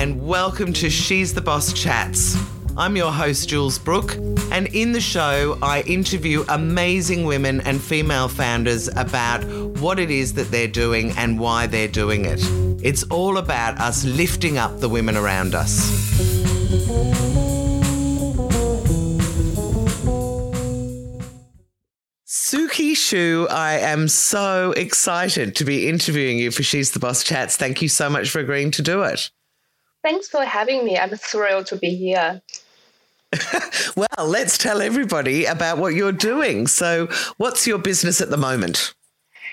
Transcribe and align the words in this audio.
and 0.00 0.26
welcome 0.26 0.72
to 0.72 0.88
She's 0.88 1.34
the 1.34 1.42
Boss 1.42 1.74
Chats. 1.74 2.34
I'm 2.74 2.96
your 2.96 3.12
host, 3.12 3.50
Jules 3.50 3.78
Brook, 3.78 4.16
and 4.50 4.66
in 4.68 4.92
the 4.92 5.00
show, 5.00 5.58
I 5.60 5.82
interview 5.82 6.42
amazing 6.48 7.26
women 7.26 7.60
and 7.60 7.78
female 7.78 8.26
founders 8.26 8.88
about 8.96 9.44
what 9.78 9.98
it 9.98 10.10
is 10.10 10.32
that 10.34 10.50
they're 10.50 10.68
doing 10.68 11.12
and 11.18 11.38
why 11.38 11.66
they're 11.66 11.86
doing 11.86 12.24
it. 12.24 12.40
It's 12.82 13.02
all 13.10 13.36
about 13.36 13.78
us 13.78 14.02
lifting 14.06 14.56
up 14.56 14.80
the 14.80 14.88
women 14.88 15.18
around 15.18 15.54
us. 15.54 15.90
Suki 22.26 22.96
Shu, 22.96 23.46
I 23.50 23.74
am 23.80 24.08
so 24.08 24.72
excited 24.78 25.54
to 25.56 25.64
be 25.66 25.90
interviewing 25.90 26.38
you 26.38 26.50
for 26.50 26.62
She's 26.62 26.92
the 26.92 26.98
Boss 26.98 27.22
Chats. 27.22 27.58
Thank 27.58 27.82
you 27.82 27.88
so 27.90 28.08
much 28.08 28.30
for 28.30 28.38
agreeing 28.38 28.70
to 28.70 28.80
do 28.80 29.02
it. 29.02 29.30
Thanks 30.02 30.28
for 30.28 30.44
having 30.44 30.84
me. 30.84 30.98
I'm 30.98 31.10
thrilled 31.10 31.66
to 31.66 31.76
be 31.76 31.94
here. 31.94 32.40
well, 33.96 34.26
let's 34.26 34.58
tell 34.58 34.80
everybody 34.80 35.44
about 35.44 35.78
what 35.78 35.94
you're 35.94 36.12
doing. 36.12 36.66
So, 36.66 37.06
what's 37.36 37.66
your 37.66 37.78
business 37.78 38.20
at 38.20 38.30
the 38.30 38.36
moment? 38.36 38.94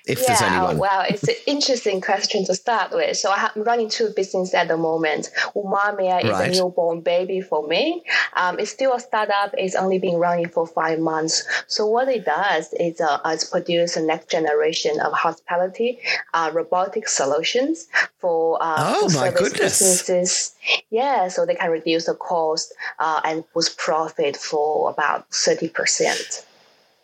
If 0.07 0.21
yeah, 0.21 0.27
there's 0.27 0.41
anyone? 0.41 0.77
Well, 0.77 1.05
it's 1.07 1.27
an 1.27 1.35
interesting 1.45 2.01
question 2.01 2.45
to 2.45 2.55
start 2.55 2.91
with. 2.91 3.17
So 3.17 3.31
I'm 3.31 3.63
running 3.63 3.89
two 3.89 4.09
businesses 4.15 4.53
at 4.53 4.67
the 4.67 4.77
moment. 4.77 5.29
Umamia 5.55 6.23
is 6.23 6.31
right. 6.31 6.49
a 6.49 6.51
newborn 6.51 7.01
baby 7.01 7.41
for 7.41 7.67
me. 7.67 8.03
Um, 8.33 8.59
it's 8.59 8.71
still 8.71 8.93
a 8.93 8.99
startup. 8.99 9.53
It's 9.57 9.75
only 9.75 9.99
been 9.99 10.17
running 10.17 10.49
for 10.49 10.65
five 10.65 10.99
months. 10.99 11.43
So 11.67 11.85
what 11.85 12.07
it 12.07 12.25
does 12.25 12.73
is 12.73 13.01
uh, 13.01 13.19
it's 13.25 13.43
produce 13.43 13.97
a 13.97 14.01
next 14.01 14.29
generation 14.29 14.99
of 14.99 15.13
hospitality 15.13 15.99
uh, 16.33 16.51
robotic 16.53 17.07
solutions 17.07 17.87
for, 18.19 18.57
uh, 18.61 18.95
oh, 18.97 19.09
my 19.13 19.29
goodness. 19.29 19.79
businesses. 19.79 20.55
Yeah, 20.89 21.27
so 21.27 21.45
they 21.45 21.55
can 21.55 21.71
reduce 21.71 22.05
the 22.05 22.15
cost 22.15 22.73
uh, 22.99 23.21
and 23.23 23.43
boost 23.53 23.77
profit 23.77 24.37
for 24.37 24.89
about 24.89 25.29
30%. 25.31 26.46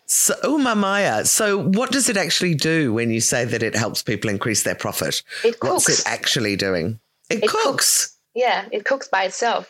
So, 0.06 0.36
oh, 0.44 0.58
Maya. 0.58 1.22
Uh, 1.22 1.24
so, 1.24 1.58
what 1.58 1.92
does 1.92 2.10
it 2.10 2.18
actually 2.18 2.56
do 2.56 2.94
when 2.94 3.10
you 3.10 3.22
say 3.22 3.46
that 3.46 3.64
it 3.64 3.76
helps 3.76 4.04
people 4.04 4.30
increase 4.30 4.64
their 4.64 4.76
profit? 4.76 5.24
It 5.44 5.60
cooks. 5.60 5.88
What's 5.88 6.00
it 6.00 6.08
actually 6.08 6.56
doing? 6.56 7.00
It, 7.30 7.44
it 7.44 7.50
cooks. 7.50 7.64
cooks. 7.64 8.18
Yeah, 8.36 8.66
it 8.72 8.86
cooks 8.86 9.08
by 9.08 9.24
itself. 9.24 9.70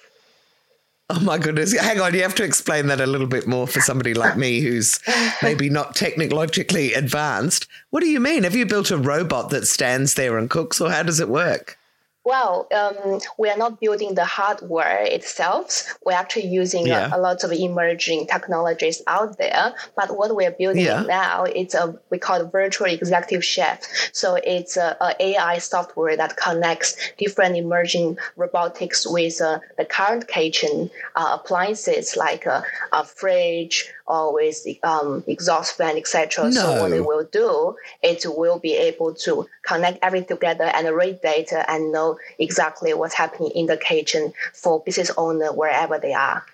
Oh 1.10 1.20
my 1.20 1.38
goodness. 1.38 1.78
Hang 1.78 2.00
on, 2.00 2.14
you 2.14 2.22
have 2.22 2.36
to 2.36 2.44
explain 2.44 2.88
that 2.88 3.02
a 3.02 3.06
little 3.06 3.28
bit 3.28 3.46
more 3.46 3.68
for 3.68 3.82
somebody 3.82 4.14
like 4.14 4.38
me 4.38 4.62
who's 4.62 5.00
maybe 5.44 5.70
not 5.70 5.96
technologically 5.96 6.94
advanced. 6.94 7.68
What 7.90 8.00
do 8.00 8.08
you 8.08 8.20
mean? 8.20 8.44
Have 8.44 8.56
you 8.56 8.66
built 8.66 8.90
a 8.90 8.98
robot 8.98 9.50
that 9.50 9.68
stands 9.68 10.16
there 10.16 10.38
and 10.38 10.50
cooks, 10.50 10.80
or 10.80 10.90
how 10.90 11.04
does 11.04 11.20
it 11.20 11.30
work? 11.30 11.78
Well, 12.26 12.68
um, 12.74 13.20
we 13.38 13.50
are 13.50 13.58
not 13.58 13.82
building 13.82 14.16
the 14.16 14.24
hardware 14.24 15.04
itself. 15.04 15.98
We're 16.06 16.14
actually 16.14 16.48
using 16.48 16.88
yeah. 16.88 17.10
a, 17.12 17.18
a, 17.18 17.20
lot 17.20 17.44
of 17.44 17.52
emerging 17.52 18.28
technologies 18.28 19.02
out 19.08 19.38
there. 19.38 19.74
But 19.98 20.18
what 20.18 20.34
we're 20.34 20.52
building 20.52 20.86
yeah. 20.86 21.04
now, 21.04 21.44
it's 21.44 21.74
a 21.76 22.00
we 22.10 22.20
call 22.20 22.40
it 22.40 22.52
virtual 22.52 22.88
executive 22.88 23.44
chef. 23.44 23.84
So 24.14 24.36
it's 24.36 24.78
a, 24.78 24.96
a 25.02 25.16
AI 25.22 25.58
software 25.58 26.16
that 26.16 26.38
connects 26.38 26.96
different 27.18 27.58
emerging 27.58 28.18
robotics 28.38 29.06
with 29.06 29.42
uh, 29.42 29.60
the 29.78 29.84
current 29.84 30.30
kitchen 30.30 30.92
uh, 31.18 31.38
appliances 31.42 32.16
like 32.16 32.46
a, 32.46 32.64
a 32.94 33.04
fridge, 33.04 33.92
always 34.08 34.66
um, 34.84 35.26
exhaust 35.28 35.76
fan, 35.78 35.98
etc. 35.98 36.46
No. 36.46 36.52
So 36.52 36.82
what 36.84 36.92
it 36.94 37.06
will 37.06 37.26
do, 37.26 37.76
it 38.02 38.26
will 38.26 38.60
be 38.60 38.76
able 38.76 39.14
to 39.16 39.48
connect 39.64 40.00
everything 40.02 40.28
together 40.28 40.66
and 40.66 40.88
read 40.96 41.22
data 41.22 41.70
and 41.70 41.92
know 41.92 42.13
exactly 42.40 42.94
what's 42.94 43.14
happening 43.14 43.52
in 43.56 43.66
the 43.66 43.78
kitchen 43.78 44.34
for 44.54 44.82
business 44.82 45.12
owner 45.18 45.52
wherever 45.52 46.00
they 46.00 46.14
are. 46.14 46.46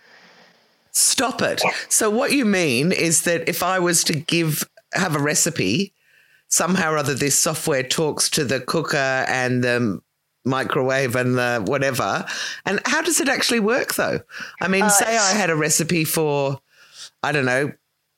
Stop 0.91 1.41
it. 1.41 1.61
So 1.87 2.09
what 2.09 2.31
you 2.31 2.45
mean 2.45 2.91
is 2.91 3.23
that 3.23 3.47
if 3.47 3.63
I 3.63 3.79
was 3.79 4.03
to 4.05 4.13
give 4.13 4.67
have 4.93 5.15
a 5.15 5.19
recipe, 5.19 5.93
somehow 6.47 6.93
or 6.93 6.97
other 6.97 7.13
this 7.13 7.37
software 7.37 7.83
talks 7.83 8.29
to 8.31 8.43
the 8.43 8.59
cooker 8.59 8.97
and 8.97 9.63
the 9.63 10.01
microwave 10.45 11.15
and 11.15 11.37
the 11.37 11.63
whatever. 11.65 12.25
And 12.65 12.79
how 12.85 13.01
does 13.01 13.21
it 13.21 13.29
actually 13.29 13.59
work 13.59 13.95
though? 13.95 14.21
I 14.61 14.67
mean, 14.67 14.83
uh, 14.83 14.89
say 14.89 15.17
I 15.17 15.33
had 15.33 15.49
a 15.49 15.55
recipe 15.55 16.05
for 16.05 16.59
I 17.21 17.31
don't 17.31 17.45
know, 17.45 17.71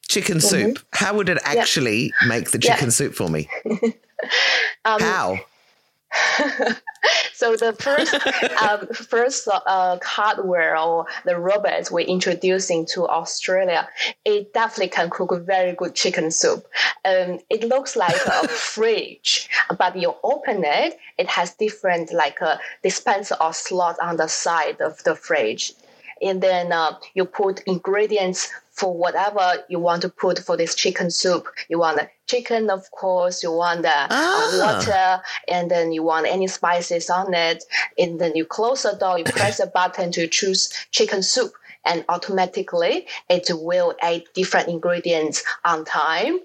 chicken 0.08 0.38
mm-hmm. 0.38 0.48
soup. 0.48 0.80
How 0.94 1.16
would 1.16 1.30
it 1.30 1.40
actually 1.44 2.14
yeah. 2.22 2.28
make 2.28 2.52
the 2.52 2.60
chicken 2.60 2.86
yeah. 2.86 2.92
soup 2.92 3.16
for 3.16 3.30
me? 3.30 3.50
um, 4.86 5.02
How? 5.02 5.40
so 7.34 7.56
the 7.56 7.74
first 7.74 8.14
um, 8.62 8.88
first 8.88 9.48
uh, 9.48 9.98
hardware 10.04 10.78
or 10.78 11.06
the 11.26 11.38
robots 11.38 11.90
we're 11.90 12.06
introducing 12.06 12.86
to 12.86 13.08
Australia, 13.08 13.88
it 14.26 14.54
definitely 14.54 14.90
can 14.90 15.10
cook 15.10 15.32
very 15.46 15.74
good 15.74 15.96
chicken 15.96 16.30
soup. 16.32 16.68
Um, 17.06 17.40
it 17.50 17.64
looks 17.64 17.96
like 17.96 18.20
a 18.26 18.48
fridge, 18.48 19.50
but 19.78 19.98
you 19.98 20.16
open 20.24 20.64
it, 20.66 20.98
it 21.18 21.28
has 21.30 21.54
different 21.56 22.12
like 22.14 22.42
a 22.42 22.60
dispenser 22.84 23.36
or 23.40 23.54
slot 23.54 23.98
on 24.02 24.18
the 24.18 24.28
side 24.28 24.82
of 24.82 25.04
the 25.04 25.16
fridge 25.16 25.74
and 26.22 26.42
then 26.42 26.72
uh, 26.72 26.98
you 27.14 27.26
put 27.26 27.62
ingredients 27.66 28.50
for 28.72 28.94
whatever 28.94 29.64
you 29.70 29.80
want 29.80 30.02
to 30.02 30.10
put 30.10 30.40
for 30.40 30.58
this 30.58 30.76
chicken 30.76 31.12
soup. 31.12 31.48
You 31.70 31.80
want 31.80 31.98
the 31.98 32.10
chicken, 32.28 32.70
of 32.70 32.90
course. 32.92 33.44
You 33.44 33.52
want 33.52 33.84
the 33.84 33.90
uh, 33.90 34.08
ah. 34.10 34.58
water, 34.60 35.24
and 35.48 35.70
then 35.70 35.92
you 35.92 36.04
want 36.04 36.28
any 36.28 36.48
spices 36.48 37.10
on 37.10 37.34
it. 37.34 37.64
And 37.98 38.20
then 38.20 38.36
you 38.36 38.46
close 38.46 38.84
the 38.84 38.94
door. 38.94 39.18
You 39.20 39.24
press 39.26 39.60
a 39.60 39.68
button 39.68 40.12
to 40.14 40.28
choose 40.28 40.74
chicken 40.92 41.22
soup, 41.22 41.54
and 41.86 42.06
automatically 42.10 43.08
it 43.30 43.50
will 43.52 43.94
add 44.02 44.24
different 44.34 44.70
ingredients 44.70 45.44
on 45.66 45.86
time. 45.86 46.40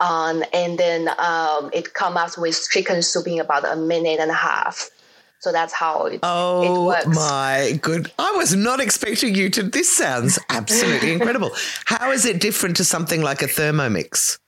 Um, 0.00 0.42
and 0.52 0.78
then 0.78 1.08
um, 1.18 1.70
it 1.72 1.94
comes 1.94 2.16
out 2.16 2.36
with 2.36 2.68
chicken 2.70 3.02
soup 3.02 3.28
in 3.28 3.38
about 3.38 3.64
a 3.64 3.76
minute 3.76 4.18
and 4.18 4.32
a 4.32 4.34
half. 4.34 4.90
So 5.42 5.50
that's 5.50 5.72
how 5.72 6.06
it, 6.06 6.20
oh, 6.22 6.62
it 6.62 6.86
works. 6.86 7.06
Oh 7.08 7.10
my 7.10 7.76
good. 7.82 8.12
I 8.16 8.30
was 8.36 8.54
not 8.54 8.78
expecting 8.78 9.34
you 9.34 9.50
to. 9.50 9.64
This 9.64 9.92
sounds 9.92 10.38
absolutely 10.50 11.12
incredible. 11.16 11.50
How 11.84 12.12
is 12.12 12.24
it 12.24 12.40
different 12.40 12.76
to 12.76 12.84
something 12.84 13.22
like 13.22 13.42
a 13.42 13.46
Thermomix? 13.46 14.38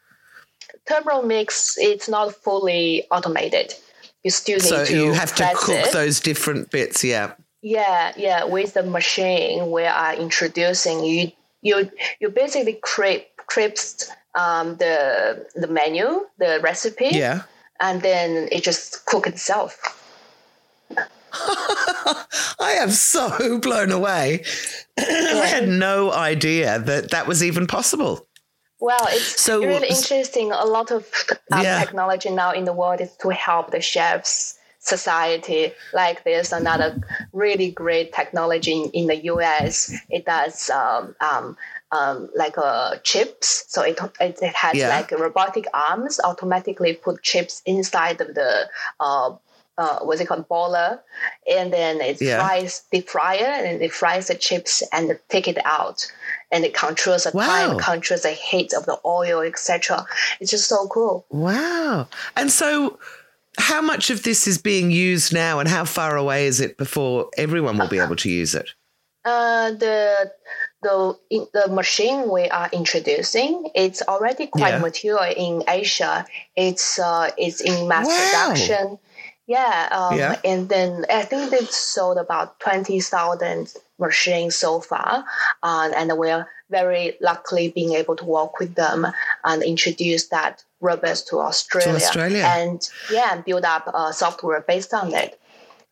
Thermomix, 0.88 1.75
it's 1.78 2.09
not 2.09 2.33
fully 2.37 3.09
automated. 3.10 3.75
You 4.22 4.31
still 4.31 4.59
need 4.59 4.69
so 4.69 4.84
to. 4.84 4.87
So 4.87 4.94
you 4.94 5.12
have 5.15 5.34
to 5.34 5.50
cook 5.56 5.75
it. 5.75 5.93
those 5.93 6.21
different 6.21 6.71
bits, 6.71 7.03
yeah. 7.03 7.33
Yeah, 7.60 8.12
yeah. 8.16 8.44
With 8.44 8.75
the 8.75 8.84
machine 8.84 9.72
we 9.72 9.83
are 9.83 10.15
introducing, 10.15 11.03
you 11.03 11.33
you 11.62 11.91
you 12.21 12.28
basically 12.28 12.78
create 12.83 14.12
um, 14.37 14.77
the 14.77 15.44
the 15.56 15.66
menu, 15.66 16.27
the 16.38 16.60
recipe, 16.62 17.09
yeah, 17.10 17.43
and 17.81 18.00
then 18.00 18.49
it 18.53 18.62
just 18.62 19.06
cook 19.06 19.27
itself. 19.27 20.00
I 22.61 22.77
am 22.78 22.91
so 22.91 23.59
blown 23.59 23.91
away. 23.91 24.45
I 24.99 25.47
had 25.47 25.69
no 25.69 26.12
idea 26.12 26.78
that 26.78 27.11
that 27.11 27.27
was 27.27 27.43
even 27.43 27.67
possible. 27.67 28.27
Well, 28.81 29.06
it's 29.09 29.41
so, 29.41 29.61
really 29.61 29.89
interesting. 29.89 30.53
A 30.53 30.67
lot 30.67 30.91
of 30.91 31.06
um, 31.50 31.62
yeah. 31.62 31.78
technology 31.81 32.31
now 32.31 32.53
in 32.53 32.65
the 32.65 32.72
world 32.72 33.00
is 33.00 33.17
to 33.22 33.31
help 33.31 33.71
the 33.71 33.81
chefs 33.81 34.59
society. 34.84 35.72
Like 35.93 36.25
there's 36.25 36.53
another 36.53 37.00
really 37.33 37.71
great 37.71 38.12
technology 38.12 38.72
in, 38.72 38.91
in 38.91 39.06
the 39.06 39.25
US. 39.33 39.93
It 40.11 40.27
does 40.27 40.71
um, 40.71 41.16
um, 41.21 41.56
um, 41.93 42.28
like 42.37 42.59
uh, 42.59 42.97
chips. 43.03 43.65
So 43.69 43.83
it, 43.83 43.99
it, 44.21 44.39
it 44.43 44.55
has 44.55 44.75
yeah. 44.77 44.89
like 44.89 45.11
robotic 45.12 45.66
arms 45.72 46.21
automatically 46.22 46.95
put 46.95 47.22
chips 47.22 47.63
inside 47.65 48.21
of 48.21 48.34
the 48.34 48.69
uh, 49.01 49.34
uh, 49.76 50.00
what's 50.00 50.21
it 50.21 50.26
called 50.26 50.48
baller, 50.48 51.00
and 51.50 51.72
then 51.72 52.00
it 52.00 52.21
yeah. 52.21 52.38
fries 52.38 52.84
deep 52.92 53.09
fryer 53.09 53.44
and 53.44 53.82
it 53.82 53.92
fries 53.92 54.28
the 54.28 54.34
chips 54.34 54.82
and 54.92 55.18
take 55.28 55.48
it 55.48 55.59
out, 55.65 56.10
and 56.53 56.65
it 56.65 56.74
controls 56.74 57.24
the 57.24 57.32
wow. 57.34 57.47
time, 57.47 57.78
controls 57.78 58.22
the 58.22 58.30
heat 58.30 58.72
of 58.72 58.86
the 58.86 58.98
oil, 59.04 59.41
etc. 59.41 60.06
It's 60.41 60.50
just 60.50 60.68
so 60.68 60.86
cool. 60.88 61.26
Wow! 61.30 62.09
And 62.36 62.50
so, 62.53 62.98
how 63.59 63.82
much 63.82 64.10
of 64.10 64.22
this 64.22 64.47
is 64.47 64.59
being 64.59 64.91
used 64.91 65.32
now, 65.32 65.59
and 65.59 65.68
how 65.68 65.84
far 65.84 66.16
away 66.16 66.47
is 66.47 66.60
it 66.60 66.76
before 66.76 67.30
everyone 67.36 67.76
will 67.78 67.88
be 67.88 67.98
able 67.98 68.16
to 68.16 68.30
use 68.30 68.54
it? 68.54 68.71
Uh, 69.24 69.72
the 69.72 70.30
the 70.82 71.18
the 71.53 71.68
machine 71.68 72.30
we 72.30 72.47
are 72.50 72.68
introducing 72.74 73.71
it's 73.74 74.03
already 74.03 74.47
quite 74.47 74.74
yeah. 74.74 74.78
mature 74.78 75.24
in 75.36 75.65
Asia. 75.66 76.26
It's 76.54 76.98
uh, 76.98 77.30
it's 77.38 77.60
in 77.60 77.88
mass 77.88 78.06
wow. 78.06 78.50
production 78.50 78.98
yeah, 79.47 79.89
um, 79.93 80.19
yeah. 80.19 80.41
And 80.45 80.69
then 80.69 81.05
I 81.11 81.23
think 81.23 81.51
they've 81.51 81.71
sold 81.71 82.19
about 82.19 82.59
20,000 82.61 83.73
machines 83.99 84.57
so 84.57 84.81
far. 84.81 85.25
Um, 85.63 85.93
and 85.95 86.13
we're 86.17 86.47
very 86.71 87.17
luckily 87.21 87.69
being 87.69 87.95
able 87.95 88.17
to 88.17 88.25
work 88.25 88.59
with 88.59 88.75
them 88.75 89.07
and 89.45 89.63
introduce 89.63 90.29
that 90.29 90.65
robots 90.81 91.23
to 91.23 91.41
Australia. 91.41 91.99
To 91.99 92.05
Australia. 92.05 92.45
And 92.47 92.89
yeah, 93.11 93.35
and 93.35 93.45
build 93.45 93.65
up 93.65 93.89
a 93.93 94.13
software 94.13 94.61
based 94.67 94.95
on 94.95 95.13
it. 95.13 95.39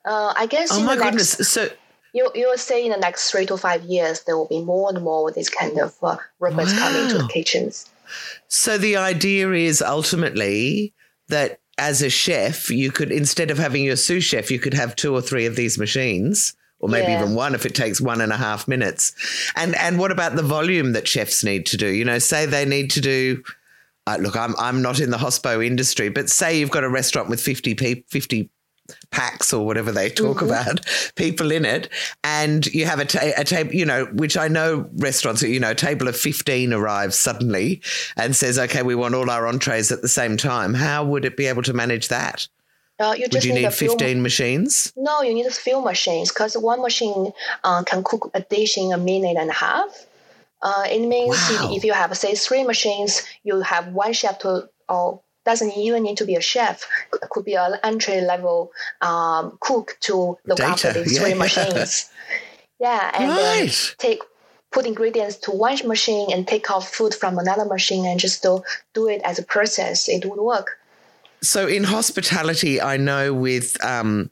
Uh, 0.05 0.33
I 0.37 0.47
guess. 0.47 0.71
Oh 0.73 0.83
my 0.83 0.97
goodness! 0.97 1.39
Next, 1.39 1.53
so 1.53 1.69
you 2.13 2.29
you 2.35 2.49
will 2.49 2.59
say 2.59 2.85
in 2.85 2.91
the 2.91 2.99
next 2.99 3.31
three 3.31 3.47
to 3.47 3.57
five 3.57 3.83
years 3.85 4.23
there 4.23 4.37
will 4.37 4.49
be 4.49 4.61
more 4.61 4.91
and 4.91 5.05
more 5.05 5.31
this 5.31 5.49
kind 5.49 5.79
of 5.79 5.95
uh, 6.03 6.17
robots 6.41 6.73
wow. 6.73 6.79
coming 6.89 7.09
to 7.11 7.19
the 7.19 7.29
kitchens. 7.29 7.89
So 8.49 8.79
the 8.79 8.97
idea 8.97 9.53
is 9.53 9.81
ultimately 9.81 10.93
that 11.29 11.61
as 11.79 12.03
a 12.03 12.11
chef, 12.11 12.71
you 12.71 12.91
could 12.91 13.11
instead 13.11 13.51
of 13.51 13.59
having 13.59 13.85
your 13.85 13.97
sous 13.97 14.25
chef, 14.25 14.51
you 14.51 14.59
could 14.59 14.75
have 14.75 14.97
two 14.97 15.15
or 15.15 15.21
three 15.21 15.47
of 15.47 15.57
these 15.57 15.79
machines 15.79 16.55
or 16.83 16.89
maybe 16.89 17.13
yeah. 17.13 17.23
even 17.23 17.35
one 17.35 17.55
if 17.55 17.65
it 17.65 17.75
takes 17.75 18.01
one 18.01 18.21
and 18.21 18.33
a 18.33 18.37
half 18.37 18.69
minutes. 18.69 19.15
And 19.57 19.75
and 19.77 19.99
what 19.99 20.11
about 20.11 20.37
the 20.37 20.43
volume 20.43 20.93
that 20.93 21.09
chefs 21.09 21.43
need 21.43 21.65
to 21.67 21.77
do? 21.77 21.87
You 21.87 22.05
know, 22.05 22.19
say 22.19 22.45
they 22.45 22.67
need 22.67 22.91
to 22.91 23.01
do. 23.01 23.43
Uh, 24.07 24.19
look, 24.21 24.37
I'm 24.37 24.55
I'm 24.59 24.83
not 24.83 25.01
in 25.01 25.11
the 25.11 25.17
hospo 25.17 25.65
industry, 25.65 26.09
but 26.11 26.29
say 26.29 26.59
you've 26.59 26.71
got 26.71 26.85
a 26.85 26.91
restaurant 26.91 27.31
with 27.31 27.41
50 27.41 27.75
people, 27.77 28.05
50 28.09 28.51
pax 29.11 29.53
or 29.53 29.65
whatever 29.65 29.93
they 29.93 30.09
talk 30.09 30.39
mm-hmm. 30.39 30.47
about 30.47 30.81
people 31.17 31.51
in 31.51 31.65
it 31.65 31.89
and 32.25 32.67
you 32.67 32.87
have 32.87 32.99
a, 32.99 33.05
ta- 33.05 33.33
a 33.37 33.45
table 33.45 33.73
you 33.75 33.85
know 33.85 34.07
which 34.13 34.37
i 34.37 34.49
know 34.49 34.89
restaurants 34.97 35.43
you 35.43 35.61
know 35.61 35.71
a 35.71 35.75
table 35.75 36.09
of 36.09 36.17
15 36.17 36.73
arrives 36.73 37.17
suddenly 37.17 37.81
and 38.17 38.35
says 38.35 38.59
okay 38.59 38.83
we 38.83 38.95
want 38.95 39.15
all 39.15 39.31
our 39.31 39.47
entrees 39.47 39.93
at 39.93 40.03
the 40.03 40.09
same 40.09 40.37
time 40.37 40.75
how 40.75 41.05
would 41.05 41.25
it 41.25 41.37
be 41.37 41.47
able 41.47 41.63
to 41.63 41.73
manage 41.73 42.09
that 42.09 42.49
uh, 43.01 43.15
you 43.15 43.27
Would 43.33 43.45
you 43.45 43.53
need, 43.53 43.63
need 43.63 43.75
15 43.75 44.23
machines? 44.23 44.93
No, 44.97 45.23
you 45.23 45.35
need 45.35 45.47
a 45.47 45.51
few 45.51 45.81
machines 45.81 46.31
because 46.31 46.57
one 46.57 46.81
machine 46.81 47.33
uh, 47.65 47.83
can 47.83 48.05
cook 48.05 48.31
a 48.35 48.43
dish 48.43 48.79
in 48.79 48.93
a 48.93 48.99
minute 48.99 49.37
and 49.37 49.51
a 49.51 49.55
half. 49.55 50.07
Uh, 50.63 50.85
it 50.89 51.01
means 51.01 51.37
wow. 51.51 51.71
if, 51.71 51.79
if, 51.79 51.85
you 51.85 51.93
have, 51.93 52.17
say, 52.17 52.35
three 52.35 52.63
machines, 52.63 53.23
you 53.43 53.61
have 53.63 53.89
one 53.89 54.13
chef 54.13 54.39
to, 54.39 54.69
or 54.89 55.21
doesn't 55.45 55.73
even 55.77 56.03
need 56.03 56.17
to 56.19 56.25
be 56.25 56.37
a 56.37 56.41
chef, 56.41 56.87
it 57.13 57.31
could 57.31 57.45
be 57.45 57.55
an 57.55 57.77
entry 57.83 58.21
level 58.21 58.73
um, 59.01 59.59
cook 59.61 59.97
to 60.01 60.39
look 60.47 60.59
Data. 60.59 60.89
after 60.89 60.93
these 61.03 61.17
yeah. 61.17 61.23
three 61.23 61.35
machines. 61.35 62.11
Yeah, 62.81 63.13
and 63.15 63.29
right. 63.31 63.95
take 63.99 64.23
put 64.73 64.87
ingredients 64.87 65.37
to 65.37 65.53
one 65.53 65.79
machine 65.87 66.33
and 66.33 66.49
take 66.49 66.69
off 66.69 66.93
food 66.93 67.15
from 67.15 67.39
another 67.39 67.65
machine 67.65 68.05
and 68.07 68.19
just 68.19 68.43
do, 68.43 68.65
do 68.93 69.07
it 69.07 69.21
as 69.25 69.39
a 69.39 69.45
process. 69.45 70.09
It 70.09 70.25
would 70.25 70.41
work. 70.41 70.79
So 71.43 71.69
in 71.69 71.85
hospitality, 71.85 72.81
I 72.81 72.97
know 72.97 73.35
with, 73.35 73.83
um, 73.85 74.31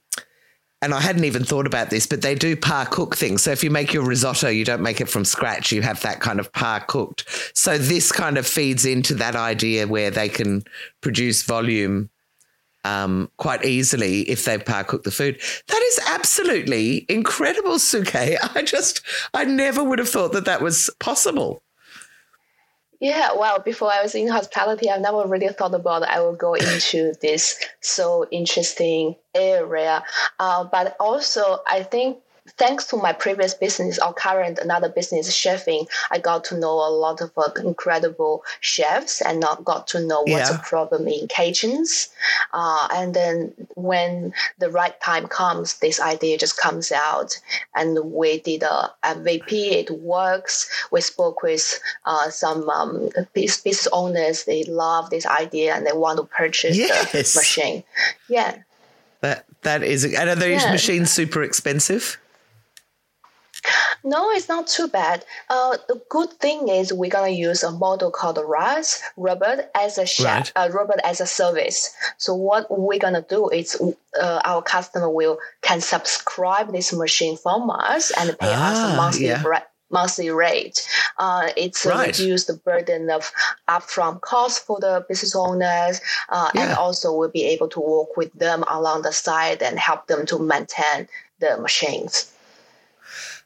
and 0.83 0.95
I 0.95 1.01
hadn't 1.01 1.25
even 1.25 1.45
thought 1.45 1.67
about 1.67 1.91
this, 1.91 2.07
but 2.07 2.23
they 2.23 2.35
do 2.35 2.57
par 2.57 2.87
cook 2.87 3.17
things. 3.17 3.43
So 3.43 3.51
if 3.51 3.63
you 3.63 3.71
make 3.71 3.93
your 3.93 4.05
risotto, 4.05 4.49
you 4.49 4.65
don't 4.65 4.83
make 4.83 5.01
it 5.01 5.09
from 5.09 5.25
scratch. 5.25 5.73
You 5.73 5.83
have 5.83 6.01
that 6.03 6.21
kind 6.21 6.41
of 6.41 6.53
par 6.53 6.81
cooked. 6.81 7.25
So 7.55 7.77
this 7.77 8.11
kind 8.11 8.39
of 8.39 8.47
feeds 8.47 8.87
into 8.87 9.15
that 9.15 9.37
idea 9.37 9.87
where 9.87 10.11
they 10.11 10.29
can 10.29 10.65
produce 11.03 11.43
volume 11.43 12.09
um, 12.85 13.31
quite 13.37 13.65
easily 13.65 14.23
if 14.23 14.47
they've 14.47 14.65
par 14.65 14.85
cooked 14.85 15.05
the 15.05 15.11
food. 15.11 15.39
That 15.67 15.83
is 15.83 16.01
absolutely 16.09 17.05
incredible, 17.11 17.75
Suki. 17.75 18.39
I 18.55 18.63
just, 18.63 19.03
I 19.35 19.45
never 19.45 19.85
would 19.85 19.99
have 19.99 20.09
thought 20.09 20.33
that 20.33 20.47
that 20.47 20.63
was 20.63 20.89
possible. 20.99 21.63
Yeah, 23.01 23.31
well, 23.35 23.61
before 23.61 23.91
I 23.91 24.03
was 24.03 24.15
in 24.15 24.29
hospitality, 24.29 24.91
I 24.91 24.99
never 24.99 25.27
really 25.27 25.49
thought 25.49 25.75
about 25.75 26.03
I 26.03 26.21
will 26.21 26.35
go 26.35 26.53
into 26.71 27.15
this 27.23 27.59
so 27.81 28.27
interesting 28.31 29.17
area. 29.35 30.05
Uh, 30.39 30.65
but 30.65 30.97
also, 31.01 31.61
I 31.67 31.83
think 31.83 32.19
thanks 32.57 32.87
to 32.87 32.97
my 32.97 33.13
previous 33.13 33.55
business 33.55 33.99
or 33.99 34.13
current 34.13 34.59
another 34.59 34.89
business 34.89 35.31
Chefin, 35.31 35.87
I 36.11 36.19
got 36.19 36.45
to 36.45 36.59
know 36.59 36.73
a 36.73 36.91
lot 36.91 37.21
of 37.21 37.31
uh, 37.37 37.51
incredible 37.65 38.45
chefs 38.61 39.21
and 39.21 39.41
not 39.41 39.65
got 39.65 39.87
to 39.89 40.01
know 40.01 40.21
what's 40.23 40.51
yeah. 40.51 40.57
the 40.57 40.63
problem 40.63 41.07
in 41.07 41.29
kitchens. 41.29 42.09
Uh, 42.53 42.89
and 42.93 43.15
then 43.15 43.53
when 43.77 44.33
the 44.59 44.71
right 44.71 44.99
time 45.01 45.27
comes, 45.27 45.79
this 45.79 46.01
idea 46.01 46.39
just 46.39 46.59
comes 46.59 46.93
out, 46.93 47.39
and 47.75 47.99
we 48.05 48.41
did 48.41 48.63
a 48.63 48.91
MVP. 49.05 49.51
It 49.51 49.91
works. 49.91 50.71
We 50.91 51.01
spoke 51.01 51.43
with 51.43 51.81
uh, 52.05 52.31
some 52.31 52.69
um, 52.69 53.11
business 53.33 53.87
owners. 53.93 54.45
They 54.45 54.65
love 54.65 55.11
this 55.11 55.27
idea 55.27 55.75
and 55.75 55.87
they 55.87 55.93
want 55.93 56.19
to 56.19 56.25
purchase 56.25 56.77
yes. 56.77 57.13
the 57.13 57.39
machine. 57.39 57.85
Yeah. 58.29 58.59
That 59.21 59.45
that 59.63 59.83
is, 59.83 60.05
and 60.05 60.31
are 60.31 60.35
those 60.35 60.63
yeah. 60.63 60.73
machines 60.73 61.11
super 61.11 61.43
expensive? 61.43 62.19
No, 64.05 64.31
it's 64.31 64.49
not 64.49 64.67
too 64.67 64.89
bad. 64.89 65.25
Uh, 65.49 65.77
the 65.89 66.01
good 66.09 66.31
thing 66.35 66.69
is 66.69 66.93
we're 66.93 67.11
gonna 67.11 67.29
use 67.29 67.63
a 67.63 67.71
model 67.71 68.11
called 68.11 68.39
RAS 68.43 69.03
robot 69.17 69.71
as 69.75 69.99
a 69.99 70.07
chef, 70.07 70.27
right. 70.27 70.53
uh, 70.57 70.71
robot 70.73 70.99
as 71.05 71.21
a 71.21 71.27
service. 71.27 71.95
So 72.17 72.35
what 72.35 72.67
we're 72.71 72.99
gonna 72.99 73.25
do 73.29 73.49
is 73.49 73.81
uh, 74.21 74.41
our 74.45 74.63
customer 74.63 75.11
will 75.11 75.39
can 75.63 75.81
subscribe 75.81 76.73
this 76.73 76.93
machine 76.93 77.37
from 77.37 77.71
us 77.71 78.11
and 78.19 78.31
pay 78.39 78.53
ah, 78.55 78.73
us 78.73 78.93
a 78.93 78.97
monthly 78.97 79.27
yeah. 79.27 79.61
monthly 79.91 80.31
rate. 80.31 80.87
Uh, 81.19 81.49
it's 81.57 81.85
uh, 81.85 81.91
right. 81.91 82.19
reduce 82.19 82.47
the 82.47 82.55
burden 82.55 83.11
of 83.11 83.31
upfront 83.69 84.23
costs 84.23 84.59
for 84.59 84.81
the 84.81 85.05
business 85.09 85.37
owners, 85.37 86.01
uh, 86.31 86.51
yeah. 86.55 86.63
and 86.63 86.79
also 86.79 87.13
we'll 87.13 87.29
be 87.29 87.45
able 87.45 87.69
to 87.69 87.81
work 87.81 88.17
with 88.17 88.33
them 88.33 88.65
along 88.71 89.03
the 89.03 89.13
side 89.13 89.63
and 89.63 89.79
help 89.79 90.07
them 90.07 90.25
to 90.27 90.39
maintain 90.39 91.07
the 91.41 91.59
machines. 91.59 92.33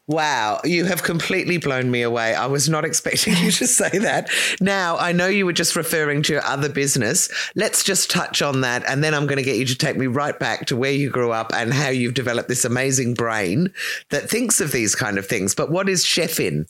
Wow, 0.06 0.60
you 0.64 0.84
have 0.84 1.02
completely 1.02 1.56
blown 1.56 1.90
me 1.90 2.02
away. 2.02 2.34
I 2.34 2.46
was 2.46 2.68
not 2.68 2.84
expecting 2.84 3.36
you 3.38 3.50
to 3.52 3.66
say 3.66 3.88
that. 3.98 4.28
Now, 4.60 4.98
I 4.98 5.12
know 5.12 5.28
you 5.28 5.46
were 5.46 5.54
just 5.54 5.76
referring 5.76 6.22
to 6.24 6.34
your 6.34 6.44
other 6.44 6.68
business. 6.68 7.30
Let's 7.56 7.82
just 7.82 8.10
touch 8.10 8.42
on 8.42 8.60
that. 8.60 8.84
And 8.86 9.02
then 9.02 9.14
I'm 9.14 9.26
going 9.26 9.38
to 9.38 9.42
get 9.42 9.56
you 9.56 9.64
to 9.64 9.74
take 9.74 9.96
me 9.96 10.06
right 10.06 10.38
back 10.38 10.66
to 10.66 10.76
where 10.76 10.92
you 10.92 11.08
grew 11.08 11.32
up 11.32 11.52
and 11.54 11.72
how 11.72 11.88
you've 11.88 12.12
developed 12.12 12.50
this 12.50 12.66
amazing 12.66 13.14
brain 13.14 13.72
that 14.10 14.28
thinks 14.28 14.60
of 14.60 14.72
these 14.72 14.94
kind 14.94 15.16
of 15.16 15.26
things. 15.26 15.54
But 15.54 15.70
what 15.70 15.88
is 15.88 16.04
Chefin? 16.04 16.66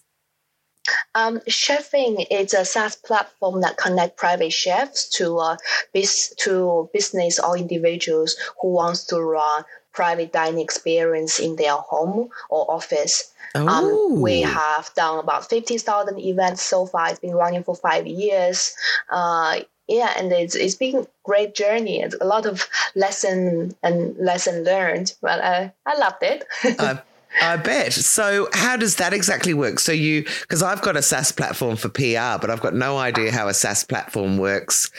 Um, 1.16 1.40
Chefin 1.48 2.26
is 2.30 2.54
a 2.54 2.64
SaaS 2.64 2.94
platform 2.94 3.62
that 3.62 3.78
connect 3.78 4.16
private 4.16 4.52
chefs 4.52 5.08
to 5.16 5.38
uh, 5.38 5.56
bis- 5.92 6.34
to 6.40 6.88
business 6.92 7.40
or 7.40 7.56
individuals 7.56 8.36
who 8.60 8.68
wants 8.68 9.04
to 9.06 9.20
run 9.20 9.64
private 9.94 10.32
dining 10.32 10.60
experience 10.60 11.38
in 11.38 11.56
their 11.56 11.72
home 11.72 12.28
or 12.50 12.70
office. 12.70 13.32
Um, 13.54 14.20
we 14.20 14.40
have 14.42 14.90
done 14.96 15.20
about 15.20 15.48
50,000 15.48 16.18
events 16.18 16.62
so 16.62 16.86
far. 16.86 17.10
It's 17.10 17.20
been 17.20 17.34
running 17.34 17.62
for 17.62 17.76
five 17.76 18.06
years. 18.06 18.74
Uh, 19.08 19.60
yeah, 19.86 20.12
and 20.16 20.32
it's, 20.32 20.56
it's 20.56 20.74
been 20.74 20.96
a 20.96 21.06
great 21.22 21.54
journey. 21.54 22.00
It's 22.00 22.16
a 22.20 22.24
lot 22.24 22.46
of 22.46 22.68
lesson 22.96 23.76
and 23.82 24.16
lesson 24.18 24.64
learned, 24.64 25.14
but 25.22 25.40
I, 25.40 25.72
I 25.86 25.98
loved 25.98 26.22
it. 26.22 26.44
uh, 26.80 26.96
I 27.42 27.56
bet. 27.56 27.92
So, 27.92 28.48
how 28.52 28.76
does 28.76 28.96
that 28.96 29.12
exactly 29.12 29.54
work? 29.54 29.80
So, 29.80 29.92
you, 29.92 30.24
because 30.42 30.62
I've 30.62 30.82
got 30.82 30.96
a 30.96 31.02
SaaS 31.02 31.32
platform 31.32 31.76
for 31.76 31.88
PR, 31.88 32.38
but 32.40 32.48
I've 32.48 32.60
got 32.60 32.74
no 32.74 32.96
idea 32.96 33.32
how 33.32 33.48
a 33.48 33.54
SaaS 33.54 33.84
platform 33.84 34.38
works 34.38 34.90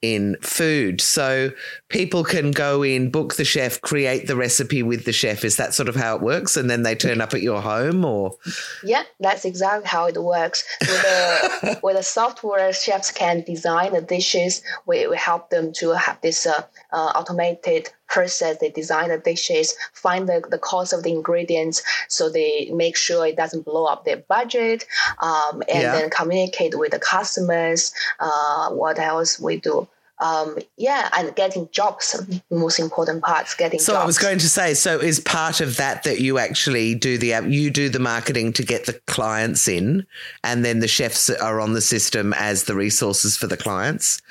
in 0.00 0.36
food. 0.40 1.00
So, 1.00 1.50
people 1.92 2.24
can 2.24 2.50
go 2.50 2.82
in, 2.82 3.10
book 3.10 3.34
the 3.34 3.44
chef, 3.44 3.80
create 3.82 4.26
the 4.26 4.34
recipe 4.34 4.82
with 4.82 5.04
the 5.04 5.12
chef. 5.12 5.44
Is 5.44 5.56
that 5.56 5.74
sort 5.74 5.88
of 5.88 5.94
how 5.94 6.16
it 6.16 6.22
works? 6.22 6.56
And 6.56 6.68
then 6.68 6.82
they 6.82 6.94
turn 6.94 7.20
up 7.20 7.34
at 7.34 7.42
your 7.42 7.60
home 7.60 8.04
or? 8.04 8.36
Yeah, 8.82 9.02
that's 9.20 9.44
exactly 9.44 9.86
how 9.86 10.06
it 10.06 10.20
works. 10.20 10.64
With 10.80 11.02
the, 11.02 11.80
with 11.82 11.96
the 11.96 12.02
software, 12.02 12.72
chefs 12.72 13.10
can 13.10 13.42
design 13.42 13.92
the 13.92 14.00
dishes. 14.00 14.62
We, 14.86 15.06
we 15.06 15.16
help 15.16 15.50
them 15.50 15.72
to 15.74 15.90
have 15.90 16.20
this 16.22 16.46
uh, 16.46 16.64
uh, 16.92 17.12
automated 17.14 17.90
process. 18.08 18.58
They 18.58 18.70
design 18.70 19.10
the 19.10 19.18
dishes, 19.18 19.74
find 19.92 20.28
the, 20.28 20.42
the 20.48 20.58
cost 20.58 20.92
of 20.92 21.02
the 21.02 21.12
ingredients, 21.12 21.82
so 22.08 22.30
they 22.30 22.70
make 22.72 22.96
sure 22.96 23.26
it 23.26 23.36
doesn't 23.36 23.64
blow 23.64 23.84
up 23.84 24.04
their 24.04 24.18
budget, 24.18 24.86
um, 25.20 25.62
and 25.68 25.82
yeah. 25.82 25.92
then 25.92 26.10
communicate 26.10 26.78
with 26.78 26.92
the 26.92 26.98
customers. 26.98 27.92
Uh, 28.18 28.70
what 28.70 28.98
else 28.98 29.38
we 29.38 29.56
do? 29.58 29.88
Um, 30.22 30.56
yeah, 30.76 31.08
and 31.18 31.34
getting 31.34 31.68
jobs, 31.72 32.14
most 32.48 32.78
important 32.78 33.24
parts, 33.24 33.54
getting 33.54 33.80
so 33.80 33.94
jobs. 33.94 34.02
I 34.02 34.06
was 34.06 34.18
going 34.18 34.38
to 34.38 34.48
say, 34.48 34.72
so 34.74 35.00
is 35.00 35.18
part 35.18 35.60
of 35.60 35.78
that 35.78 36.04
that 36.04 36.20
you 36.20 36.38
actually 36.38 36.94
do 36.94 37.18
the 37.18 37.34
you 37.48 37.72
do 37.72 37.88
the 37.88 37.98
marketing 37.98 38.52
to 38.52 38.62
get 38.62 38.86
the 38.86 38.92
clients 39.08 39.66
in, 39.66 40.06
and 40.44 40.64
then 40.64 40.78
the 40.78 40.86
chefs 40.86 41.28
are 41.28 41.60
on 41.60 41.72
the 41.72 41.80
system 41.80 42.32
as 42.34 42.64
the 42.64 42.76
resources 42.76 43.36
for 43.36 43.48
the 43.48 43.56
clients. 43.56 44.22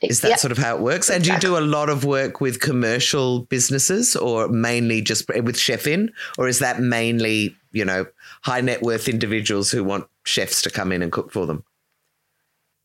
Is 0.00 0.20
that 0.20 0.28
yep. 0.28 0.38
sort 0.38 0.52
of 0.52 0.58
how 0.58 0.76
it 0.76 0.80
works? 0.80 1.10
And 1.10 1.24
do 1.24 1.32
you 1.32 1.38
do 1.38 1.58
a 1.58 1.60
lot 1.60 1.90
of 1.90 2.04
work 2.04 2.40
with 2.40 2.60
commercial 2.60 3.40
businesses 3.40 4.14
or 4.14 4.48
mainly 4.48 5.02
just 5.02 5.28
with 5.28 5.56
Chefin? 5.56 6.10
Or 6.38 6.46
is 6.46 6.60
that 6.60 6.80
mainly, 6.80 7.56
you 7.72 7.84
know, 7.84 8.06
high 8.42 8.60
net 8.60 8.80
worth 8.82 9.08
individuals 9.08 9.70
who 9.70 9.82
want 9.82 10.06
chefs 10.24 10.62
to 10.62 10.70
come 10.70 10.92
in 10.92 11.02
and 11.02 11.10
cook 11.10 11.32
for 11.32 11.46
them? 11.46 11.64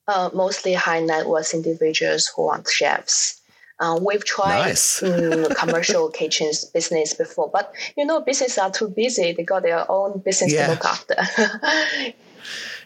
Uh, 0.08 0.30
mostly 0.34 0.74
high 0.74 1.00
net 1.00 1.28
worth 1.28 1.54
individuals 1.54 2.32
who 2.36 2.46
want 2.46 2.68
chefs. 2.68 3.40
Uh, 3.80 4.00
we've 4.02 4.26
tried 4.26 4.60
nice. 4.60 5.00
commercial 5.58 6.10
kitchens 6.10 6.66
business 6.66 7.14
before, 7.14 7.50
but 7.52 7.74
you 7.98 8.06
know, 8.06 8.22
businesses 8.22 8.58
are 8.58 8.72
too 8.72 8.90
busy. 8.90 9.32
They 9.32 9.44
got 9.44 9.64
their 9.64 9.90
own 9.90 10.20
business 10.20 10.54
yeah. 10.54 10.68
to 10.68 10.72
look 10.74 10.86
after. 10.86 11.16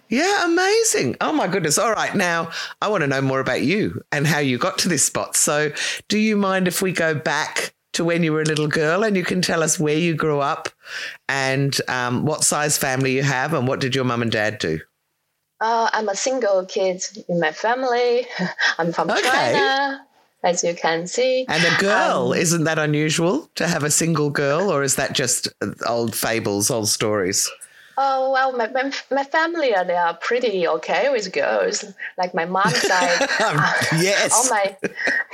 Yeah, 0.10 0.46
amazing. 0.46 1.18
Oh 1.20 1.34
my 1.34 1.48
goodness. 1.48 1.78
All 1.78 1.92
right. 1.92 2.16
Now, 2.16 2.52
I 2.82 2.88
want 2.88 3.02
to 3.02 3.08
know 3.08 3.22
more 3.22 3.42
about 3.42 3.64
you 3.64 4.02
and 4.14 4.26
how 4.26 4.40
you 4.40 4.58
got 4.58 4.78
to 4.80 4.88
this 4.88 5.06
spot. 5.06 5.36
So, 5.36 5.72
do 6.08 6.18
you 6.18 6.38
mind 6.38 6.66
if 6.66 6.82
we 6.82 6.94
go 6.94 7.14
back 7.14 7.74
to 7.98 8.06
when 8.06 8.24
you 8.24 8.32
were 8.32 8.42
a 8.42 8.46
little 8.46 8.68
girl, 8.68 9.04
and 9.04 9.18
you 9.18 9.24
can 9.24 9.42
tell 9.42 9.64
us 9.64 9.80
where 9.80 9.98
you 9.98 10.14
grew 10.14 10.40
up 10.40 10.70
and 11.28 11.76
um, 11.88 12.26
what 12.26 12.44
size 12.44 12.78
family 12.78 13.14
you 13.14 13.24
have, 13.24 13.54
and 13.54 13.68
what 13.68 13.80
did 13.80 13.96
your 13.96 14.06
mum 14.06 14.22
and 14.22 14.32
dad 14.32 14.60
do? 14.60 14.80
Uh, 15.60 15.90
I'm 15.92 16.10
a 16.10 16.16
single 16.16 16.66
kid 16.66 17.04
in 17.28 17.40
my 17.40 17.52
family. 17.52 18.28
I'm 18.78 18.92
from 18.94 19.10
okay. 19.10 19.22
China, 19.22 20.06
as 20.44 20.64
you 20.64 20.76
can 20.76 21.08
see. 21.08 21.46
And 21.48 21.64
a 21.64 21.78
girl, 21.80 22.34
um, 22.34 22.38
isn't 22.38 22.64
that 22.66 22.78
unusual 22.78 23.50
to 23.56 23.68
have 23.68 23.84
a 23.84 23.92
single 23.92 24.30
girl, 24.30 24.72
or 24.72 24.84
is 24.84 24.96
that 24.96 25.14
just 25.14 25.48
old 25.88 26.16
fables, 26.16 26.70
old 26.70 26.90
stories? 26.90 27.50
Oh 28.00 28.32
well, 28.32 28.56
my, 28.56 28.68
my, 28.68 28.92
my 29.10 29.24
family 29.24 29.74
they 29.86 29.96
are 29.96 30.14
pretty 30.14 30.68
okay 30.68 31.10
with 31.10 31.34
girls. 31.34 31.84
Like 32.16 32.36
my 32.36 32.46
mom's 32.46 32.78
side, 32.88 33.28
uh, 33.40 33.74
yes. 34.00 34.34
all 34.36 34.50
my 34.52 34.78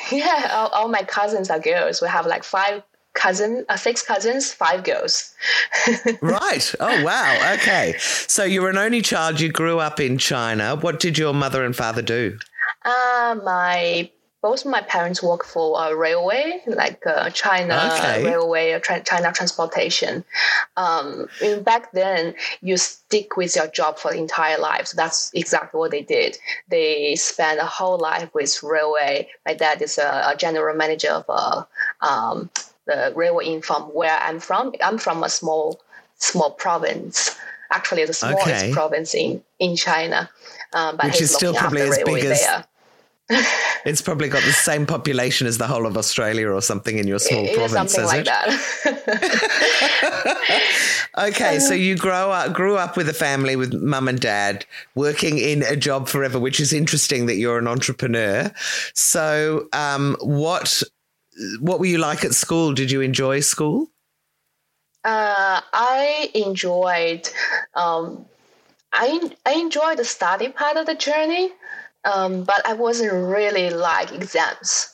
yeah, 0.09 0.49
all, 0.53 0.69
all, 0.69 0.87
my 0.87 1.03
cousins 1.03 1.49
are 1.49 1.59
girls. 1.59 2.01
We 2.01 2.07
have 2.07 2.25
like 2.25 2.45
five 2.45 2.81
cousins, 3.13 3.65
uh, 3.69 3.77
six 3.77 4.01
cousins, 4.01 4.51
five 4.51 4.83
girls. 4.83 5.33
right. 6.21 6.75
Oh 6.79 7.03
wow. 7.03 7.53
Okay. 7.55 7.95
So 7.99 8.43
you're 8.43 8.69
an 8.69 8.77
only 8.77 9.01
child. 9.01 9.39
You 9.39 9.51
grew 9.51 9.79
up 9.79 9.99
in 9.99 10.17
China. 10.17 10.75
What 10.75 10.99
did 10.99 11.17
your 11.17 11.33
mother 11.33 11.63
and 11.63 11.75
father 11.75 12.01
do? 12.01 12.37
Uh, 12.83 13.37
my 13.43 14.09
both 14.43 14.65
my 14.65 14.81
parents 14.81 15.23
work 15.23 15.45
for 15.45 15.81
a 15.81 15.95
railway, 15.95 16.61
like 16.67 17.01
uh, 17.07 17.29
China 17.29 17.93
okay. 17.93 18.25
Railway 18.25 18.73
or 18.73 18.79
tra- 18.79 19.01
China 19.01 19.31
Transportation. 19.31 20.25
Um, 20.75 21.29
back 21.61 21.93
then, 21.93 22.35
you 22.59 22.75
stick 22.75 23.37
with 23.37 23.55
your 23.55 23.67
job 23.67 23.97
for 23.97 24.11
the 24.11 24.17
entire 24.17 24.59
life. 24.59 24.87
So 24.87 24.97
that's 24.97 25.31
exactly 25.33 25.79
what 25.79 25.91
they 25.91 26.01
did. 26.01 26.37
They 26.67 27.15
spent 27.15 27.61
a 27.61 27.65
whole 27.65 27.97
life 27.97 28.33
with 28.33 28.61
railway. 28.61 29.29
My 29.45 29.53
dad 29.53 29.81
is 29.81 29.97
a, 29.97 30.33
a 30.33 30.35
general 30.35 30.75
manager 30.75 31.11
of 31.11 31.25
a, 31.29 32.05
um, 32.05 32.49
the 32.85 33.13
railway 33.15 33.47
in 33.47 33.61
from 33.61 33.83
where 33.83 34.17
I'm 34.19 34.39
from. 34.39 34.73
I'm 34.83 34.97
from 34.97 35.23
a 35.23 35.29
small 35.29 35.79
small 36.17 36.51
province 36.51 37.35
actually 37.73 38.05
the 38.05 38.13
smallest 38.13 38.47
okay. 38.47 38.71
province 38.71 39.13
in 39.15 39.43
in 39.59 39.75
China. 39.75 40.29
Um, 40.73 40.95
but 40.97 41.07
Which 41.07 41.21
is 41.21 41.33
still 41.33 41.53
probably 41.53 41.81
as 41.81 41.99
big 42.03 42.23
as 42.25 42.63
it's 43.85 44.01
probably 44.01 44.27
got 44.27 44.43
the 44.43 44.51
same 44.51 44.85
population 44.85 45.47
as 45.47 45.57
the 45.57 45.65
whole 45.65 45.85
of 45.87 45.95
Australia 45.95 46.49
or 46.49 46.61
something 46.61 46.97
in 46.97 47.07
your 47.07 47.19
small 47.19 47.45
it 47.45 47.55
province, 47.55 47.93
something 47.93 48.05
like 48.05 48.21
it? 48.21 48.25
that. 48.25 48.49
okay, 51.29 51.57
so 51.59 51.73
you 51.87 51.95
grow 51.95 52.31
up, 52.31 52.53
grew 52.53 52.75
up 52.75 52.97
with 52.97 53.07
a 53.07 53.13
family 53.13 53.55
with 53.55 53.73
mum 53.73 54.09
and 54.09 54.19
dad, 54.19 54.65
working 54.93 55.37
in 55.37 55.63
a 55.63 55.77
job 55.77 56.09
forever, 56.09 56.37
which 56.37 56.59
is 56.59 56.73
interesting 56.73 57.25
that 57.27 57.35
you're 57.35 57.57
an 57.57 57.67
entrepreneur. 57.67 58.51
So, 58.93 59.69
um, 59.71 60.17
what 60.19 60.83
what 61.59 61.79
were 61.79 61.85
you 61.85 61.97
like 61.97 62.23
at 62.23 62.33
school? 62.33 62.73
Did 62.73 62.91
you 62.91 63.01
enjoy 63.01 63.39
school? 63.41 63.87
Uh, 65.03 65.61
I 65.73 66.31
enjoyed. 66.33 67.29
Um, 67.73 68.25
I 68.91 69.31
I 69.45 69.53
enjoyed 69.53 69.97
the 69.97 70.05
study 70.05 70.49
part 70.49 70.77
of 70.77 70.85
the 70.85 70.95
journey. 70.95 71.51
Um, 72.05 72.43
but 72.43 72.65
I 72.67 72.73
wasn't 72.73 73.13
really 73.13 73.69
like 73.69 74.11
exams. 74.11 74.93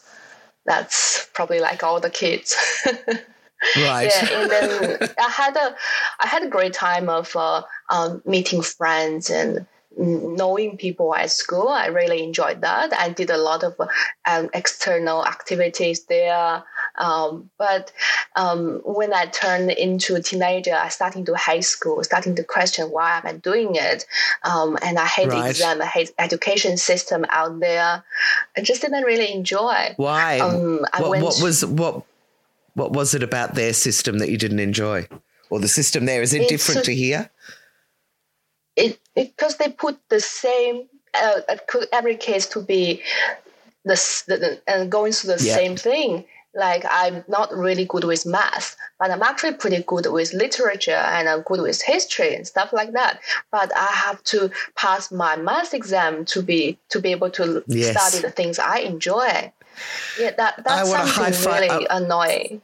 That's 0.66 1.28
probably 1.34 1.60
like 1.60 1.84
all 1.84 2.00
the 2.00 2.10
kids. 2.10 2.56
right. 3.78 4.12
Yeah, 4.14 4.28
and 4.32 4.52
then 4.52 5.10
I 5.18 5.30
had 5.30 5.56
a 5.56 5.76
I 6.20 6.28
had 6.28 6.44
a 6.44 6.50
great 6.50 6.74
time 6.74 7.10
of 7.10 7.36
uh, 7.36 7.64
um, 7.90 8.22
meeting 8.26 8.62
friends 8.62 9.30
and 9.30 9.66
knowing 9.98 10.78
people 10.78 11.14
at 11.16 11.32
school. 11.32 11.68
I 11.68 11.88
really 11.88 12.24
enjoyed 12.24 12.62
that. 12.62 12.94
I 12.94 13.10
did 13.10 13.30
a 13.30 13.38
lot 13.38 13.64
of 13.64 13.76
um, 14.30 14.50
external 14.54 15.26
activities 15.26 16.06
there. 16.06 16.64
Um, 16.98 17.50
but 17.58 17.92
um, 18.36 18.82
when 18.86 19.14
I 19.14 19.26
turned 19.26 19.72
into 19.72 20.16
a 20.16 20.22
teenager, 20.22 20.76
I 20.76 20.90
started 20.90 21.26
to 21.26 21.36
high 21.36 21.62
school, 21.62 22.04
starting 22.04 22.36
to 22.36 22.44
question 22.44 22.92
why 22.92 23.18
am 23.18 23.26
I 23.26 23.34
doing 23.34 23.76
it, 23.76 24.06
um, 24.44 24.78
and 24.82 25.00
I 25.00 25.06
hate 25.06 25.30
right. 25.30 25.44
the 25.44 25.50
exam, 25.50 25.82
I 25.82 25.86
hate 25.86 26.12
education 26.20 26.78
system 26.78 27.26
out 27.30 27.60
there. 27.60 28.04
I 28.56 28.62
just 28.62 28.82
didn't 28.82 29.04
really 29.04 29.32
enjoy. 29.34 29.94
Why? 29.98 30.40
Um, 30.40 30.86
what, 30.98 31.22
what 31.22 31.42
was 31.42 31.66
what? 31.66 32.04
What 32.76 32.92
was 32.92 33.14
it 33.14 33.24
about 33.24 33.56
their 33.56 33.74
system 33.74 34.20
that 34.20 34.30
you 34.30 34.38
didn't 34.38 34.60
enjoy, 34.60 35.08
or 35.50 35.60
the 35.60 35.68
system 35.68 36.06
there? 36.06 36.22
Is 36.22 36.34
it 36.34 36.48
different 36.48 36.86
to 36.86 36.96
here? 36.96 37.30
Because 39.28 39.58
they 39.58 39.70
put 39.70 39.98
the 40.10 40.20
same 40.20 40.88
uh, 41.14 41.42
every 41.92 42.16
case 42.16 42.46
to 42.48 42.62
be 42.62 43.02
the, 43.86 43.96
the 44.28 44.62
and 44.68 44.92
going 44.92 45.12
through 45.12 45.36
the 45.36 45.44
yeah. 45.44 45.56
same 45.56 45.76
thing. 45.76 46.26
Like 46.56 46.84
I'm 46.90 47.24
not 47.28 47.54
really 47.54 47.86
good 47.86 48.04
with 48.04 48.26
math, 48.26 48.76
but 49.00 49.12
I'm 49.12 49.22
actually 49.22 49.54
pretty 49.54 49.84
good 49.84 50.08
with 50.08 50.34
literature 50.34 50.92
and 50.92 51.30
I'm 51.30 51.42
good 51.44 51.62
with 51.62 51.80
history 51.82 52.34
and 52.34 52.46
stuff 52.46 52.74
like 52.74 52.94
that. 52.94 53.20
But 53.52 53.72
I 53.78 53.86
have 53.86 54.24
to 54.26 54.50
pass 54.76 55.12
my 55.12 55.36
math 55.36 55.76
exam 55.76 56.26
to 56.26 56.42
be 56.42 56.80
to 56.90 57.00
be 57.00 57.12
able 57.12 57.30
to 57.32 57.64
yes. 57.68 57.96
study 57.96 58.24
the 58.24 58.32
things 58.32 58.58
I 58.58 58.80
enjoy. 58.80 59.54
Yeah, 60.20 60.32
that 60.38 60.64
that's 60.66 60.90
something 60.90 61.52
really 61.52 61.88
annoying 61.90 62.62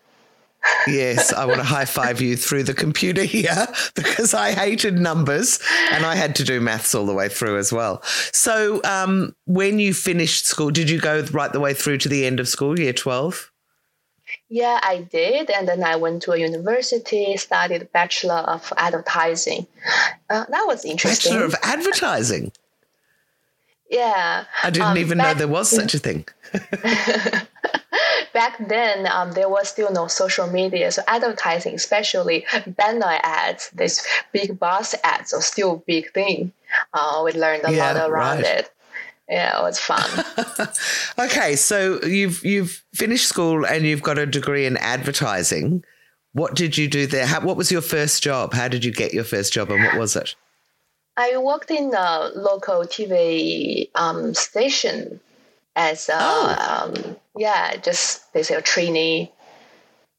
yes, 0.87 1.33
I 1.33 1.45
want 1.45 1.59
to 1.59 1.63
high 1.63 1.85
five 1.85 2.21
you 2.21 2.35
through 2.35 2.63
the 2.63 2.73
computer 2.73 3.23
here 3.23 3.67
because 3.95 4.33
I 4.33 4.51
hated 4.51 4.97
numbers 4.97 5.59
and 5.91 6.05
I 6.05 6.15
had 6.15 6.35
to 6.35 6.43
do 6.43 6.61
maths 6.61 6.95
all 6.95 7.05
the 7.05 7.13
way 7.13 7.29
through 7.29 7.57
as 7.57 7.71
well. 7.71 8.01
So, 8.31 8.81
um, 8.83 9.35
when 9.45 9.79
you 9.79 9.93
finished 9.93 10.45
school, 10.45 10.71
did 10.71 10.89
you 10.89 10.99
go 10.99 11.21
right 11.31 11.51
the 11.51 11.59
way 11.59 11.73
through 11.73 11.97
to 11.99 12.09
the 12.09 12.25
end 12.25 12.39
of 12.39 12.47
school, 12.47 12.79
year 12.79 12.93
12? 12.93 13.51
Yeah, 14.49 14.79
I 14.83 14.99
did. 14.99 15.49
And 15.49 15.67
then 15.67 15.83
I 15.83 15.95
went 15.95 16.21
to 16.23 16.31
a 16.31 16.37
university, 16.37 17.35
studied 17.37 17.91
Bachelor 17.91 18.35
of 18.35 18.71
Advertising. 18.77 19.67
Uh, 20.29 20.45
that 20.49 20.63
was 20.65 20.85
interesting. 20.85 21.33
Bachelor 21.33 21.45
of 21.45 21.55
Advertising? 21.63 22.51
yeah. 23.89 24.45
I 24.63 24.69
didn't 24.69 24.89
um, 24.89 24.97
even 24.97 25.17
know 25.17 25.33
there 25.33 25.47
was 25.47 25.69
such 25.69 25.93
a 25.93 25.99
thing. 25.99 26.27
back 28.35 28.67
then 28.67 29.07
um, 29.07 29.31
there 29.31 29.47
was 29.47 29.69
still 29.69 29.91
no 29.91 30.07
social 30.07 30.45
media, 30.45 30.91
so 30.91 31.01
advertising, 31.07 31.73
especially 31.73 32.45
banner 32.67 33.17
ads, 33.23 33.71
these 33.73 34.05
big 34.33 34.59
bus 34.59 34.93
ads, 35.05 35.33
are 35.33 35.41
still 35.41 35.75
a 35.75 35.77
big 35.77 36.11
thing. 36.11 36.51
Uh, 36.93 37.21
we 37.25 37.31
learned 37.31 37.63
a 37.65 37.71
yeah, 37.71 37.93
lot 37.93 38.09
around 38.11 38.43
right. 38.43 38.59
it. 38.59 38.71
Yeah, 39.29 39.57
it 39.57 39.63
was 39.63 39.79
fun. 39.79 40.05
okay, 41.25 41.55
so 41.55 42.03
you've 42.03 42.43
you've 42.45 42.83
finished 42.93 43.27
school 43.27 43.65
and 43.65 43.85
you've 43.85 44.03
got 44.03 44.19
a 44.19 44.25
degree 44.27 44.67
in 44.67 44.77
advertising. 44.77 45.83
What 46.33 46.53
did 46.55 46.77
you 46.77 46.89
do 46.89 47.07
there? 47.07 47.25
How, 47.25 47.39
what 47.39 47.55
was 47.55 47.71
your 47.71 47.81
first 47.81 48.21
job? 48.21 48.53
How 48.53 48.67
did 48.67 48.83
you 48.83 48.91
get 48.91 49.13
your 49.13 49.23
first 49.23 49.53
job, 49.53 49.71
and 49.71 49.83
what 49.83 49.97
was 49.97 50.15
it? 50.17 50.35
I 51.17 51.37
worked 51.37 51.71
in 51.71 51.93
a 51.95 52.31
local 52.35 52.81
TV 52.81 53.89
um, 53.95 54.33
station 54.33 55.21
as 55.75 56.09
a, 56.09 56.17
oh. 56.17 56.91
um, 56.95 57.15
yeah, 57.37 57.75
just 57.77 58.31
basically 58.33 58.57
a 58.57 58.61
trainee 58.61 59.31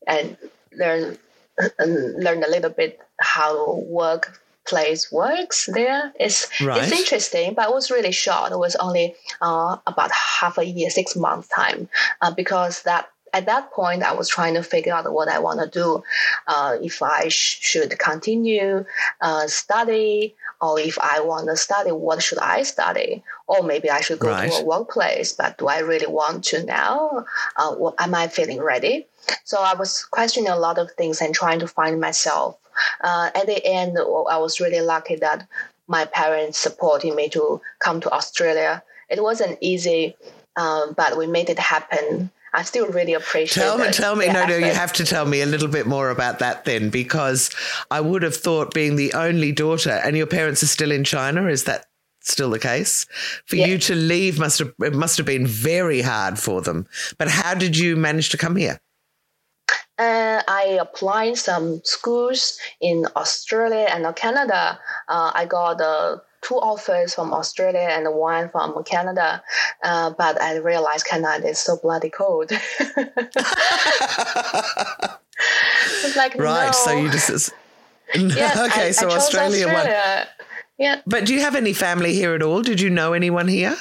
and 0.06 0.36
learn 0.72 1.18
learn 1.78 2.42
a 2.44 2.48
little 2.48 2.70
bit 2.70 3.00
how 3.18 3.76
workplace 3.88 5.10
works 5.10 5.66
there. 5.72 6.12
It's 6.20 6.48
right. 6.60 6.82
it's 6.82 6.92
interesting, 6.92 7.54
but 7.54 7.68
it 7.68 7.74
was 7.74 7.90
really 7.90 8.12
short. 8.12 8.52
It 8.52 8.58
was 8.58 8.76
only 8.76 9.14
uh, 9.40 9.78
about 9.86 10.10
half 10.12 10.58
a 10.58 10.64
year, 10.64 10.90
six 10.90 11.16
months 11.16 11.48
time, 11.48 11.88
uh, 12.20 12.32
because 12.32 12.82
that 12.82 13.08
at 13.32 13.46
that 13.46 13.72
point 13.72 14.02
I 14.02 14.12
was 14.12 14.28
trying 14.28 14.54
to 14.54 14.62
figure 14.62 14.92
out 14.92 15.10
what 15.12 15.28
I 15.28 15.38
want 15.38 15.60
to 15.60 15.68
do. 15.68 16.02
Uh, 16.46 16.76
if 16.80 17.02
I 17.02 17.28
sh- 17.28 17.58
should 17.60 17.98
continue 17.98 18.84
uh, 19.20 19.46
study 19.46 20.34
or 20.60 20.80
if 20.80 20.98
I 20.98 21.20
want 21.20 21.48
to 21.48 21.56
study, 21.56 21.92
what 21.92 22.22
should 22.22 22.38
I 22.38 22.62
study? 22.62 23.22
Or 23.46 23.62
maybe 23.62 23.90
I 23.90 24.00
should 24.00 24.18
go 24.18 24.30
right. 24.30 24.50
to 24.50 24.58
a 24.58 24.64
workplace, 24.64 25.32
but 25.32 25.58
do 25.58 25.68
I 25.68 25.80
really 25.80 26.06
want 26.06 26.44
to 26.44 26.64
now? 26.64 27.26
Uh, 27.56 27.74
what, 27.74 27.94
am 27.98 28.14
I 28.14 28.28
feeling 28.28 28.62
ready? 28.62 29.06
So 29.44 29.60
I 29.60 29.74
was 29.74 30.04
questioning 30.04 30.50
a 30.50 30.56
lot 30.56 30.78
of 30.78 30.90
things 30.92 31.20
and 31.20 31.34
trying 31.34 31.60
to 31.60 31.68
find 31.68 32.00
myself. 32.00 32.56
Uh, 33.00 33.30
at 33.34 33.46
the 33.46 33.64
end, 33.64 33.98
I 33.98 34.38
was 34.38 34.60
really 34.60 34.80
lucky 34.80 35.16
that 35.16 35.46
my 35.88 36.04
parents 36.04 36.58
supported 36.58 37.14
me 37.14 37.28
to 37.30 37.60
come 37.78 38.00
to 38.00 38.10
Australia. 38.10 38.82
It 39.08 39.22
wasn't 39.22 39.58
easy, 39.60 40.16
um, 40.56 40.94
but 40.96 41.16
we 41.16 41.26
made 41.26 41.50
it 41.50 41.58
happen. 41.58 42.30
I 42.56 42.62
still 42.62 42.86
really 42.86 43.12
appreciate. 43.12 43.62
It. 43.62 43.66
Tell 43.66 43.78
me, 43.78 43.90
tell 43.90 44.16
me. 44.16 44.26
No, 44.26 44.40
effort. 44.40 44.48
no, 44.48 44.56
you 44.56 44.72
have 44.72 44.92
to 44.94 45.04
tell 45.04 45.26
me 45.26 45.42
a 45.42 45.46
little 45.46 45.68
bit 45.68 45.86
more 45.86 46.08
about 46.08 46.38
that 46.38 46.64
then, 46.64 46.88
because 46.88 47.50
I 47.90 48.00
would 48.00 48.22
have 48.22 48.34
thought 48.34 48.72
being 48.72 48.96
the 48.96 49.12
only 49.12 49.52
daughter, 49.52 49.90
and 49.90 50.16
your 50.16 50.26
parents 50.26 50.62
are 50.62 50.66
still 50.66 50.90
in 50.90 51.04
China. 51.04 51.48
Is 51.48 51.64
that 51.64 51.84
still 52.22 52.48
the 52.48 52.58
case? 52.58 53.04
For 53.44 53.56
yeah. 53.56 53.66
you 53.66 53.78
to 53.78 53.94
leave 53.94 54.38
must 54.38 54.58
have 54.58 54.72
it 54.80 54.94
must 54.94 55.18
have 55.18 55.26
been 55.26 55.46
very 55.46 56.00
hard 56.00 56.38
for 56.38 56.62
them. 56.62 56.86
But 57.18 57.28
how 57.28 57.52
did 57.52 57.76
you 57.76 57.94
manage 57.94 58.30
to 58.30 58.38
come 58.38 58.56
here? 58.56 58.80
Uh, 59.98 60.42
I 60.48 60.78
applied 60.80 61.36
some 61.36 61.80
schools 61.84 62.58
in 62.80 63.06
Australia 63.16 63.86
and 63.90 64.14
Canada. 64.16 64.78
Uh, 65.08 65.32
I 65.34 65.44
got 65.44 65.80
a 65.80 66.22
two 66.46 66.54
offers 66.54 67.14
from 67.14 67.32
Australia 67.32 67.88
and 67.90 68.06
one 68.14 68.48
from 68.50 68.82
Canada, 68.84 69.42
uh, 69.82 70.10
but 70.16 70.40
I 70.40 70.56
realized 70.56 71.06
Canada 71.06 71.48
is 71.48 71.58
so 71.58 71.76
bloody 71.76 72.10
cold. 72.10 72.52
like 76.16 76.34
right. 76.38 76.66
No. 76.66 76.72
So 76.72 76.90
you 76.92 77.10
just 77.10 77.52
okay. 78.14 78.88
I, 78.88 78.90
so 78.92 79.08
I 79.08 79.10
chose 79.10 79.16
Australia, 79.16 79.66
one. 79.66 79.86
Yeah. 80.78 81.00
But 81.06 81.24
do 81.24 81.34
you 81.34 81.40
have 81.40 81.56
any 81.56 81.72
family 81.72 82.12
here 82.14 82.34
at 82.34 82.42
all? 82.42 82.62
Did 82.62 82.80
you 82.80 82.90
know 82.90 83.12
anyone 83.12 83.48
here? 83.48 83.76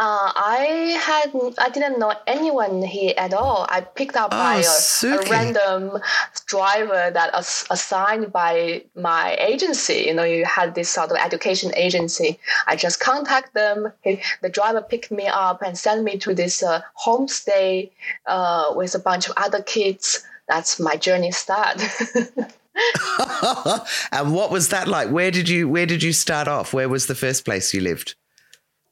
Uh, 0.00 0.30
I 0.36 0.96
had 1.02 1.34
I 1.58 1.70
didn't 1.70 1.98
know 1.98 2.14
anyone 2.28 2.82
here 2.82 3.14
at 3.16 3.34
all. 3.34 3.66
I 3.68 3.80
picked 3.80 4.14
up 4.14 4.30
by 4.30 4.62
a, 4.62 5.06
a 5.08 5.28
random 5.28 5.98
driver 6.46 7.10
that 7.12 7.32
was 7.32 7.66
assigned 7.68 8.32
by 8.32 8.84
my 8.94 9.34
agency. 9.40 10.04
You 10.06 10.14
know, 10.14 10.22
you 10.22 10.44
had 10.44 10.76
this 10.76 10.88
sort 10.88 11.10
of 11.10 11.16
education 11.16 11.72
agency. 11.74 12.38
I 12.68 12.76
just 12.76 13.00
contact 13.00 13.54
them. 13.54 13.92
He, 14.02 14.22
the 14.40 14.48
driver 14.48 14.82
picked 14.82 15.10
me 15.10 15.26
up 15.26 15.62
and 15.62 15.76
sent 15.76 16.04
me 16.04 16.16
to 16.18 16.32
this 16.32 16.62
uh, 16.62 16.82
homestay 17.04 17.90
uh, 18.26 18.74
with 18.76 18.94
a 18.94 19.00
bunch 19.00 19.28
of 19.28 19.34
other 19.36 19.62
kids. 19.62 20.24
That's 20.48 20.78
my 20.78 20.94
journey 20.94 21.32
start. 21.32 21.82
and 24.12 24.32
what 24.32 24.52
was 24.52 24.68
that 24.68 24.86
like? 24.86 25.10
Where 25.10 25.32
did 25.32 25.48
you 25.48 25.68
Where 25.68 25.86
did 25.86 26.04
you 26.04 26.12
start 26.12 26.46
off? 26.46 26.72
Where 26.72 26.88
was 26.88 27.06
the 27.08 27.16
first 27.16 27.44
place 27.44 27.74
you 27.74 27.80
lived? 27.80 28.14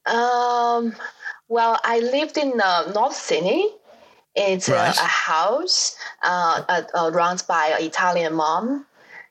Um, 0.06 0.94
well, 1.48 1.78
I 1.84 1.98
lived 2.00 2.36
in 2.38 2.60
uh, 2.62 2.92
North 2.94 3.14
Sydney. 3.16 3.70
It's 4.34 4.68
Right. 4.68 4.94
a, 4.96 5.00
a 5.00 5.04
house 5.04 5.96
uh, 6.22 6.62
uh, 6.68 6.82
uh, 6.94 7.10
run 7.12 7.38
by 7.48 7.75
an 7.78 7.84
Italian 7.86 8.34
mom. 8.34 8.86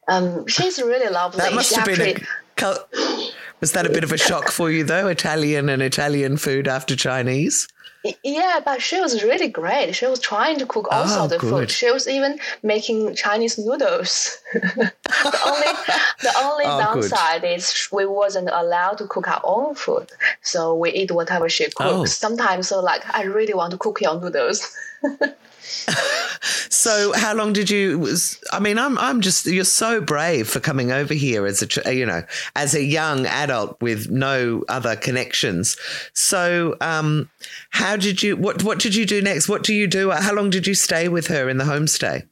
Um, 0.08 0.48
she's 0.48 0.80
really 0.80 1.10
lovely. 1.12 1.40
That 1.42 1.54
must 1.54 1.70
She 1.70 1.76
have 1.76 1.86
been 1.86 2.02
a. 2.02 2.10
actually- 2.12 2.26
cul- 2.56 2.88
Was 3.66 3.72
that 3.72 3.88
a 3.88 3.90
bit 3.90 4.04
of 4.04 4.12
a 4.12 4.18
shock 4.18 4.50
for 4.52 4.70
you 4.70 4.84
though? 4.84 5.08
Italian 5.08 5.70
and 5.70 5.82
Italian 5.82 6.38
food 6.38 6.68
after 6.68 6.96
Chinese. 6.96 7.68
Yeah, 8.24 8.60
but 8.64 8.80
she 8.80 9.02
was 9.02 9.24
really 9.24 9.48
great. 9.48 9.94
She 9.96 10.06
was 10.06 10.20
trying 10.20 10.60
to 10.60 10.68
cook 10.68 10.88
all 10.92 11.06
Oh, 11.06 11.08
sorts 11.08 11.34
of 11.34 11.42
good. 11.42 11.50
food. 11.50 11.72
She 11.72 11.90
was 11.92 12.08
even 12.08 12.38
making 12.62 13.16
Chinese 13.16 13.58
noodles. 13.58 14.38
the 14.54 14.92
only 15.48 15.72
the 16.22 16.34
only 16.44 16.66
Oh, 16.68 16.78
good. 16.94 17.10
downside 17.10 17.44
is 17.44 17.90
we 17.92 18.06
wasn't 18.06 18.50
allowed 18.54 19.00
to 19.00 19.08
cook 19.08 19.28
our 19.28 19.42
own 19.44 19.74
food, 19.74 20.12
so 20.44 20.76
we 20.76 20.92
eat 20.92 21.10
whatever 21.12 21.50
she 21.50 21.64
cooks. 21.66 21.80
Oh. 21.82 22.06
Sometimes, 22.06 22.68
so 22.68 22.80
like 22.82 23.02
I 23.20 23.24
really 23.24 23.56
want 23.56 23.72
to 23.72 23.80
cook 23.80 24.00
your 24.00 24.22
noodles. 24.22 24.60
So 26.70 27.14
how 27.14 27.34
long 27.34 27.54
did 27.54 27.70
you? 27.72 27.98
Was 27.98 28.40
I 28.52 28.60
mean, 28.60 28.78
I'm 28.78 28.98
I'm 29.00 29.22
just 29.22 29.46
you're 29.48 29.64
so 29.64 30.02
brave 30.02 30.48
for 30.48 30.60
coming 30.60 30.92
over 30.92 31.14
here 31.14 31.48
as 31.48 31.64
a 31.64 31.96
you 31.96 32.06
know 32.06 32.22
as 32.56 32.76
a 32.76 32.84
young 32.84 33.26
adult 33.26 33.82
with 33.82 34.12
no 34.12 34.64
other 34.70 34.96
connections. 34.96 35.76
So 36.14 36.76
um, 36.82 37.30
how 37.72 37.96
did 37.96 38.22
you? 38.22 38.36
What 38.36 38.64
what 38.64 38.78
did 38.80 38.94
you 38.94 39.06
do 39.08 39.22
next? 39.22 39.50
What 39.50 39.64
do 39.64 39.74
you 39.74 39.88
do? 39.88 40.12
How 40.12 40.34
long 40.34 40.50
did 40.52 40.68
you 40.68 40.76
stay 40.76 41.08
with 41.08 41.28
her 41.28 41.50
in 41.50 41.58
the 41.58 41.64
homestay? 41.64 42.28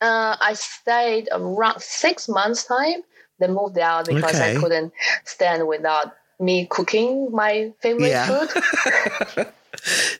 Uh, 0.00 0.36
I 0.40 0.54
stayed 0.54 1.28
around 1.32 1.82
six 1.82 2.28
months 2.28 2.64
time. 2.64 3.02
Then 3.40 3.54
moved 3.54 3.78
out 3.78 4.06
because 4.06 4.36
Okay. 4.36 4.56
I 4.56 4.60
couldn't 4.60 4.92
stand 5.24 5.66
without 5.66 6.14
me 6.38 6.66
cooking 6.70 7.30
my 7.32 7.72
favorite 7.80 8.08
Yeah. 8.08 8.46
food. 8.46 9.46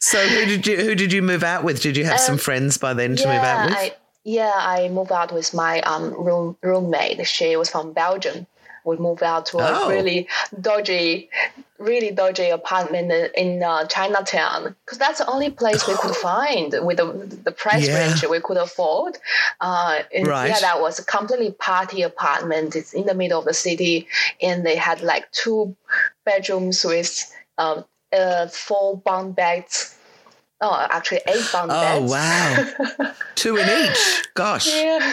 So 0.00 0.18
who 0.26 0.44
did 0.46 0.66
you 0.66 0.76
who 0.76 0.94
did 0.94 1.12
you 1.12 1.22
move 1.22 1.42
out 1.44 1.64
with? 1.64 1.80
Did 1.82 1.96
you 1.96 2.04
have 2.04 2.20
some 2.20 2.34
Um, 2.34 2.38
friends 2.38 2.78
by 2.78 2.94
then 2.94 3.16
to 3.16 3.26
move 3.28 3.42
out 3.42 3.66
with? 3.66 3.74
I, 3.76 3.94
yeah, 4.24 4.52
I 4.54 4.88
moved 4.88 5.12
out 5.12 5.32
with 5.32 5.52
my 5.54 5.80
um 5.82 6.12
room 6.14 6.56
roommate. 6.62 7.26
She 7.26 7.56
was 7.56 7.68
from 7.70 7.92
Belgium. 7.92 8.46
We 8.84 8.96
moved 8.96 9.22
out 9.22 9.44
to 9.46 9.58
a 9.58 9.82
Oh. 9.82 9.88
really 9.90 10.26
dodgy, 10.58 11.28
really 11.78 12.10
dodgy 12.12 12.48
apartment 12.48 13.12
in- 13.12 13.30
in 13.36 13.62
uh, 13.62 13.84
Chinatown 13.86 14.74
because 14.84 14.96
that's 14.98 15.18
the 15.18 15.26
only 15.26 15.50
place 15.50 15.86
we 15.86 15.94
could 15.96 16.16
find 16.30 16.74
with 16.86 16.96
the, 16.96 17.04
the 17.44 17.52
price 17.52 17.86
Yeah. 17.86 17.98
range 17.98 18.24
we 18.26 18.40
could 18.40 18.56
afford. 18.56 19.18
Uh, 19.60 19.98
and 20.14 20.26
Right. 20.26 20.48
Yeah, 20.48 20.60
that 20.60 20.80
was 20.80 20.98
a 20.98 21.04
completely 21.04 21.52
party 21.52 22.00
apartment. 22.02 22.74
It's 22.74 22.94
in 22.94 23.04
the 23.04 23.14
middle 23.14 23.38
of 23.40 23.44
the 23.44 23.52
city, 23.54 24.08
and 24.40 24.64
they 24.64 24.76
had 24.76 25.02
like 25.02 25.30
two 25.32 25.76
bedrooms 26.24 26.82
with 26.84 27.30
um, 27.58 27.84
uh, 28.12 28.46
four 28.48 28.96
bunk 28.98 29.36
beds. 29.36 29.96
Oh, 30.62 30.86
actually 30.90 31.22
eight 31.26 31.44
bunk 31.52 31.72
Oh 31.72 32.00
beds. 32.00 32.10
wow, 32.10 33.12
two 33.34 33.56
in 33.56 33.68
each. 33.68 34.24
Gosh. 34.34 34.66
Yeah. 34.66 35.12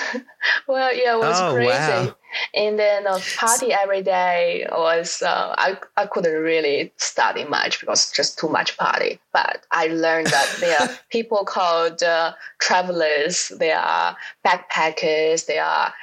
Well, 0.68 0.94
yeah, 0.94 1.14
it 1.16 1.20
was 1.20 1.40
Oh, 1.40 1.54
crazy. 1.54 1.70
wow. 1.70 2.16
And 2.54 2.78
then 2.78 3.08
a 3.08 3.20
party 3.38 3.72
every 3.74 4.02
day 4.02 4.68
was 4.72 5.22
uh, 5.22 5.56
I 5.58 5.78
I 5.96 6.06
couldn't 6.06 6.42
really 6.42 6.92
study 6.98 7.46
much 7.46 7.80
because 7.80 8.12
just 8.12 8.38
too 8.38 8.50
much 8.50 8.78
party. 8.78 9.20
But 9.32 9.64
I 9.72 9.88
learned 9.88 10.28
that 10.28 10.48
there 10.60 10.78
are 10.82 10.90
people 11.10 11.46
called 11.46 12.04
uh, 12.04 12.34
travelers. 12.60 13.50
There 13.58 13.80
are 13.80 14.18
backpackers. 14.46 15.46
There 15.46 15.64
are 15.64 15.94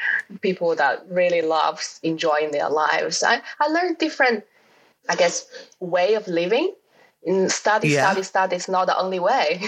people 0.40 0.74
that 0.76 1.04
really 1.10 1.42
love 1.42 1.82
enjoying 2.02 2.50
their 2.50 2.70
lives. 2.70 3.22
I 3.22 3.42
I 3.60 3.68
learned 3.68 3.98
different, 3.98 4.44
I 5.08 5.16
guess, 5.16 5.46
way 5.80 6.14
of 6.14 6.26
living. 6.28 6.74
Mm, 7.26 7.50
Study, 7.50 7.88
Yeah. 7.88 8.02
study, 8.10 8.22
study 8.22 8.56
is 8.56 8.68
not 8.68 8.86
the 8.86 8.96
only 8.98 9.18
way. 9.18 9.62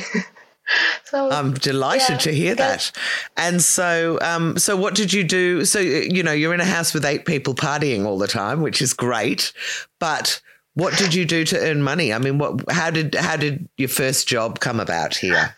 so 1.04 1.30
I'm 1.30 1.54
delighted 1.54 2.10
Yeah, 2.10 2.16
to 2.18 2.32
hear 2.32 2.54
that. 2.56 2.92
And 3.36 3.62
so, 3.62 4.18
um, 4.20 4.58
so 4.58 4.76
what 4.76 4.94
did 4.94 5.12
you 5.12 5.24
do? 5.24 5.64
So 5.64 5.78
you 5.78 6.22
know, 6.22 6.32
you're 6.32 6.54
in 6.54 6.60
a 6.60 6.64
house 6.66 6.92
with 6.92 7.04
eight 7.04 7.24
people 7.24 7.54
partying 7.54 8.04
all 8.04 8.18
the 8.18 8.28
time, 8.28 8.62
which 8.62 8.82
is 8.82 8.92
great. 8.92 9.52
But 9.98 10.40
what 10.74 10.98
did 10.98 11.14
you 11.14 11.24
do 11.24 11.44
to 11.46 11.58
earn 11.58 11.82
money? 11.82 12.12
I 12.12 12.18
mean, 12.18 12.38
what? 12.38 12.70
How 12.70 12.90
did 12.90 13.14
how 13.14 13.36
did 13.36 13.68
your 13.78 13.88
first 13.88 14.28
job 14.28 14.60
come 14.60 14.80
about 14.80 15.16
here? 15.16 15.56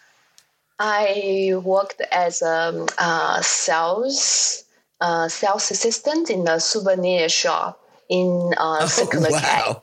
I 0.78 1.54
worked 1.64 2.00
as 2.12 2.40
a 2.42 2.86
uh, 2.98 3.40
sales 3.42 4.62
uh, 5.00 5.28
sales 5.28 5.70
assistant 5.70 6.30
in 6.30 6.46
a 6.46 6.60
souvenir 6.60 7.28
shop 7.28 7.80
in 8.08 8.54
uh, 8.56 8.86
Circular 8.86 9.30
Quay, 9.30 9.36
wow! 9.40 9.82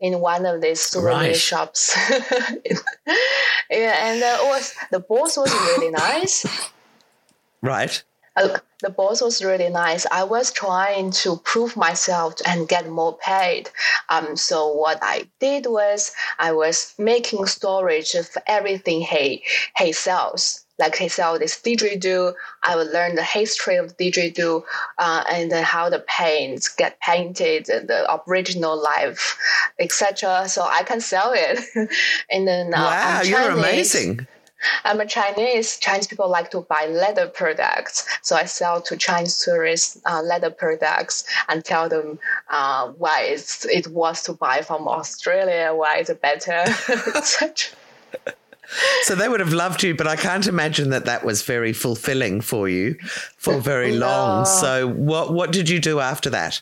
In 0.00 0.20
one 0.20 0.46
of 0.46 0.60
these 0.60 0.80
souvenir 0.80 1.18
Right. 1.18 1.36
shops. 1.36 1.96
yeah, 3.70 4.10
and 4.10 4.22
uh, 4.22 4.38
was 4.44 4.74
the 4.90 5.00
boss 5.00 5.36
was 5.36 5.52
really 5.52 5.90
nice. 5.90 6.46
Right. 7.62 8.02
Uh, 8.36 8.58
the 8.82 8.90
boss 8.90 9.20
was 9.20 9.42
really 9.44 9.68
nice. 9.68 10.06
I 10.12 10.22
was 10.22 10.52
trying 10.52 11.10
to 11.10 11.38
prove 11.38 11.76
myself 11.76 12.34
and 12.46 12.68
get 12.68 12.88
more 12.88 13.16
paid. 13.18 13.68
Um, 14.08 14.36
so 14.36 14.72
what 14.72 14.98
I 15.02 15.26
did 15.40 15.66
was 15.66 16.12
I 16.38 16.52
was 16.52 16.94
making 16.98 17.46
storage 17.46 18.14
of 18.14 18.28
everything 18.46 19.00
he 19.00 19.42
he 19.76 19.92
sells. 19.92 20.64
Like 20.78 20.96
he 20.96 21.08
sells 21.08 21.40
this 21.40 21.60
didgeridoo, 21.60 22.34
I 22.62 22.76
would 22.76 22.90
learn 22.92 23.16
the 23.16 23.24
history 23.24 23.76
of 23.76 23.96
didgeridoo 23.96 24.62
uh, 24.98 25.24
and 25.30 25.50
then 25.50 25.64
how 25.64 25.90
the 25.90 26.00
paints 26.00 26.68
get 26.68 27.00
painted, 27.00 27.68
and 27.68 27.88
the 27.88 28.20
original 28.28 28.80
life, 28.80 29.36
etc. 29.78 30.48
So 30.48 30.62
I 30.62 30.82
can 30.84 31.00
sell 31.00 31.32
it. 31.34 31.60
and 32.30 32.46
then 32.46 32.74
uh, 32.74 32.78
wow, 32.78 33.22
you're 33.22 33.50
amazing. 33.50 34.26
I'm 34.84 35.00
a 35.00 35.06
Chinese. 35.06 35.78
Chinese 35.78 36.06
people 36.06 36.28
like 36.28 36.50
to 36.50 36.62
buy 36.62 36.86
leather 36.86 37.28
products, 37.28 38.06
so 38.22 38.34
I 38.36 38.44
sell 38.44 38.80
to 38.82 38.96
Chinese 38.96 39.38
tourists 39.44 40.00
uh, 40.04 40.22
leather 40.22 40.50
products 40.50 41.24
and 41.48 41.64
tell 41.64 41.88
them 41.88 42.18
uh, 42.50 42.88
why 42.88 43.22
it's, 43.22 43.64
it 43.66 43.86
was 43.88 44.22
to 44.24 44.32
buy 44.32 44.62
from 44.62 44.88
Australia, 44.88 45.72
why 45.74 45.98
it's 45.98 46.12
better, 46.14 46.50
etc. 47.14 47.76
So 49.02 49.14
they 49.14 49.28
would 49.28 49.40
have 49.40 49.52
loved 49.52 49.82
you, 49.82 49.94
but 49.94 50.06
I 50.06 50.16
can't 50.16 50.46
imagine 50.46 50.90
that 50.90 51.06
that 51.06 51.24
was 51.24 51.42
very 51.42 51.72
fulfilling 51.72 52.40
for 52.40 52.68
you 52.68 52.96
for 53.36 53.60
very 53.60 53.96
long. 53.96 54.40
No. 54.40 54.44
So 54.44 54.88
what 54.88 55.32
what 55.32 55.52
did 55.52 55.68
you 55.68 55.80
do 55.80 56.00
after 56.00 56.30
that? 56.30 56.60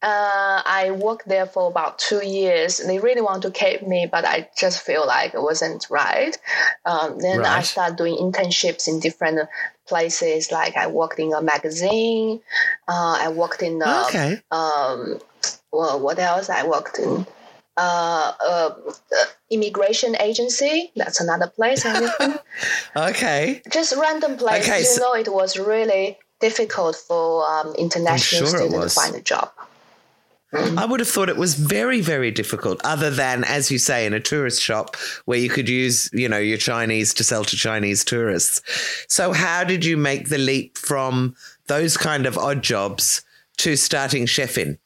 Uh, 0.00 0.62
I 0.64 0.92
worked 0.92 1.26
there 1.26 1.46
for 1.46 1.66
about 1.68 1.98
two 1.98 2.24
years. 2.24 2.78
They 2.78 3.00
really 3.00 3.20
want 3.20 3.42
to 3.42 3.50
keep 3.50 3.84
me, 3.84 4.06
but 4.08 4.24
I 4.24 4.48
just 4.56 4.82
feel 4.82 5.04
like 5.04 5.34
it 5.34 5.42
wasn't 5.42 5.88
right. 5.90 6.38
Um, 6.84 7.18
then 7.18 7.44
I 7.44 7.62
started 7.62 7.96
doing 7.96 8.14
internships 8.14 8.86
in 8.86 9.00
different 9.00 9.48
places. 9.88 10.52
Like 10.52 10.76
I 10.76 10.86
worked 10.86 11.18
in 11.18 11.32
a 11.32 11.42
magazine. 11.42 12.40
Uh, 12.86 13.18
I 13.20 13.28
worked 13.30 13.60
in 13.62 13.82
a, 13.82 14.04
Okay. 14.06 14.40
um, 14.52 15.18
well, 15.72 15.98
what 15.98 16.20
else? 16.20 16.48
I 16.48 16.64
worked 16.64 17.00
in 17.00 17.26
uh, 17.78 18.32
uh, 18.44 18.70
immigration 19.50 20.16
agency. 20.20 20.90
That's 20.96 21.20
another 21.20 21.46
place. 21.48 21.86
Okay. 22.96 23.62
Just 23.70 23.94
random 23.96 24.36
place. 24.36 24.68
Okay, 24.68 24.80
you 24.80 24.84
so- 24.84 25.02
know, 25.02 25.14
it 25.14 25.32
was 25.32 25.56
really 25.56 26.18
difficult 26.40 26.96
for 26.96 27.48
um, 27.48 27.74
international 27.76 28.48
sure 28.48 28.58
students 28.58 28.94
to 28.94 29.00
find 29.00 29.14
a 29.14 29.20
job. 29.20 29.50
I 30.52 30.86
would 30.86 31.00
have 31.00 31.08
thought 31.08 31.28
it 31.28 31.36
was 31.36 31.54
very, 31.54 32.00
very 32.00 32.30
difficult, 32.30 32.80
other 32.82 33.10
than, 33.10 33.44
as 33.44 33.70
you 33.70 33.78
say, 33.78 34.06
in 34.06 34.14
a 34.14 34.20
tourist 34.20 34.62
shop 34.62 34.96
where 35.26 35.38
you 35.38 35.50
could 35.50 35.68
use, 35.68 36.08
you 36.12 36.26
know, 36.26 36.38
your 36.38 36.56
Chinese 36.56 37.12
to 37.14 37.24
sell 37.24 37.44
to 37.44 37.54
Chinese 37.56 38.02
tourists. 38.02 38.62
So, 39.08 39.32
how 39.34 39.62
did 39.62 39.84
you 39.84 39.98
make 39.98 40.30
the 40.30 40.38
leap 40.38 40.78
from 40.78 41.36
those 41.66 41.98
kind 41.98 42.24
of 42.24 42.38
odd 42.38 42.62
jobs 42.62 43.22
to 43.58 43.76
starting 43.76 44.24
Chefin? 44.24 44.78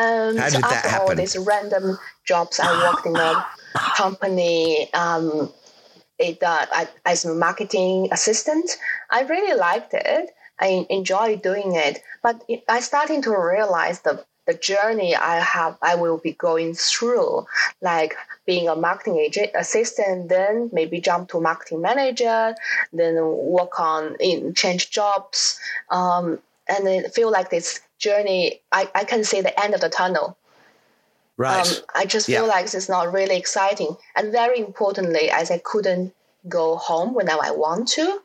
Um, 0.00 0.36
How 0.38 0.48
so 0.48 0.56
did 0.56 0.64
that 0.64 0.84
after 0.86 1.02
all 1.02 1.14
these 1.14 1.36
random 1.36 1.98
jobs, 2.24 2.58
I 2.58 2.70
worked 2.90 3.06
in 3.06 3.16
a 3.16 3.46
company. 3.96 4.92
Um, 4.94 5.52
it, 6.18 6.42
uh, 6.42 6.66
I, 6.72 6.88
as 7.04 7.24
a 7.24 7.34
marketing 7.34 8.08
assistant, 8.10 8.78
I 9.10 9.22
really 9.22 9.56
liked 9.58 9.92
it. 9.94 10.30
I 10.58 10.86
enjoyed 10.90 11.42
doing 11.42 11.74
it, 11.74 12.02
but 12.22 12.42
it, 12.48 12.64
I 12.68 12.80
starting 12.80 13.22
to 13.22 13.30
realize 13.30 14.00
the 14.00 14.24
the 14.46 14.54
journey 14.54 15.14
I 15.14 15.38
have, 15.38 15.76
I 15.82 15.94
will 15.94 16.18
be 16.18 16.32
going 16.32 16.74
through, 16.74 17.46
like 17.82 18.16
being 18.46 18.68
a 18.68 18.74
marketing 18.74 19.18
agent 19.18 19.50
assistant, 19.54 20.28
then 20.28 20.70
maybe 20.72 21.00
jump 21.00 21.28
to 21.30 21.40
marketing 21.40 21.82
manager, 21.82 22.54
then 22.92 23.14
work 23.22 23.78
on 23.78 24.16
in 24.18 24.54
change 24.54 24.90
jobs, 24.90 25.60
um, 25.90 26.40
and 26.66 26.86
then 26.86 27.08
feel 27.10 27.30
like 27.30 27.50
this 27.50 27.80
journey. 28.00 28.60
I, 28.72 28.90
I 28.94 29.04
can 29.04 29.22
see 29.22 29.40
the 29.40 29.58
end 29.62 29.74
of 29.74 29.80
the 29.80 29.88
tunnel. 29.88 30.36
Right. 31.36 31.66
Um, 31.66 31.84
I 31.94 32.04
just 32.06 32.28
Yeah. 32.28 32.40
feel 32.40 32.48
like 32.48 32.64
it's 32.64 32.88
not 32.88 33.12
really 33.12 33.36
exciting. 33.36 33.96
And 34.16 34.32
very 34.32 34.58
importantly, 34.58 35.30
as 35.30 35.50
I 35.50 35.58
couldn't 35.58 36.12
go 36.48 36.76
home 36.76 37.14
whenever 37.14 37.44
I 37.44 37.52
want 37.52 37.88
to, 37.88 38.20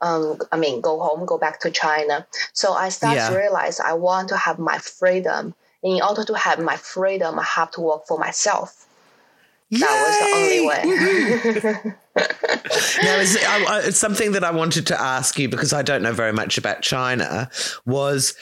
um, 0.00 0.38
I 0.50 0.56
mean, 0.56 0.80
go 0.80 1.00
home, 1.00 1.24
go 1.24 1.38
back 1.38 1.60
to 1.60 1.70
China. 1.70 2.26
So 2.52 2.72
I 2.72 2.88
started 2.88 3.20
Yeah. 3.20 3.28
to 3.30 3.36
realize 3.36 3.78
I 3.78 3.92
want 3.92 4.28
to 4.30 4.36
have 4.36 4.58
my 4.58 4.78
freedom. 4.78 5.54
In 5.82 6.00
order 6.02 6.24
to 6.24 6.34
have 6.34 6.58
my 6.60 6.76
freedom, 6.76 7.38
I 7.38 7.44
have 7.44 7.70
to 7.72 7.80
work 7.80 8.06
for 8.06 8.18
myself. 8.18 8.86
That 9.72 9.96
was 10.00 10.18
the 10.18 10.28
only 10.36 10.60
way. 10.60 11.94
now, 13.02 13.18
is 13.18 13.36
I, 13.36 13.64
I, 13.64 13.90
something 13.90 14.32
that 14.32 14.44
I 14.44 14.50
wanted 14.50 14.86
to 14.88 15.00
ask 15.00 15.38
you 15.38 15.48
because 15.48 15.72
I 15.72 15.82
don't 15.82 16.02
know 16.02 16.12
very 16.12 16.32
much 16.32 16.58
about 16.58 16.82
China. 16.82 17.50
Was 17.86 18.34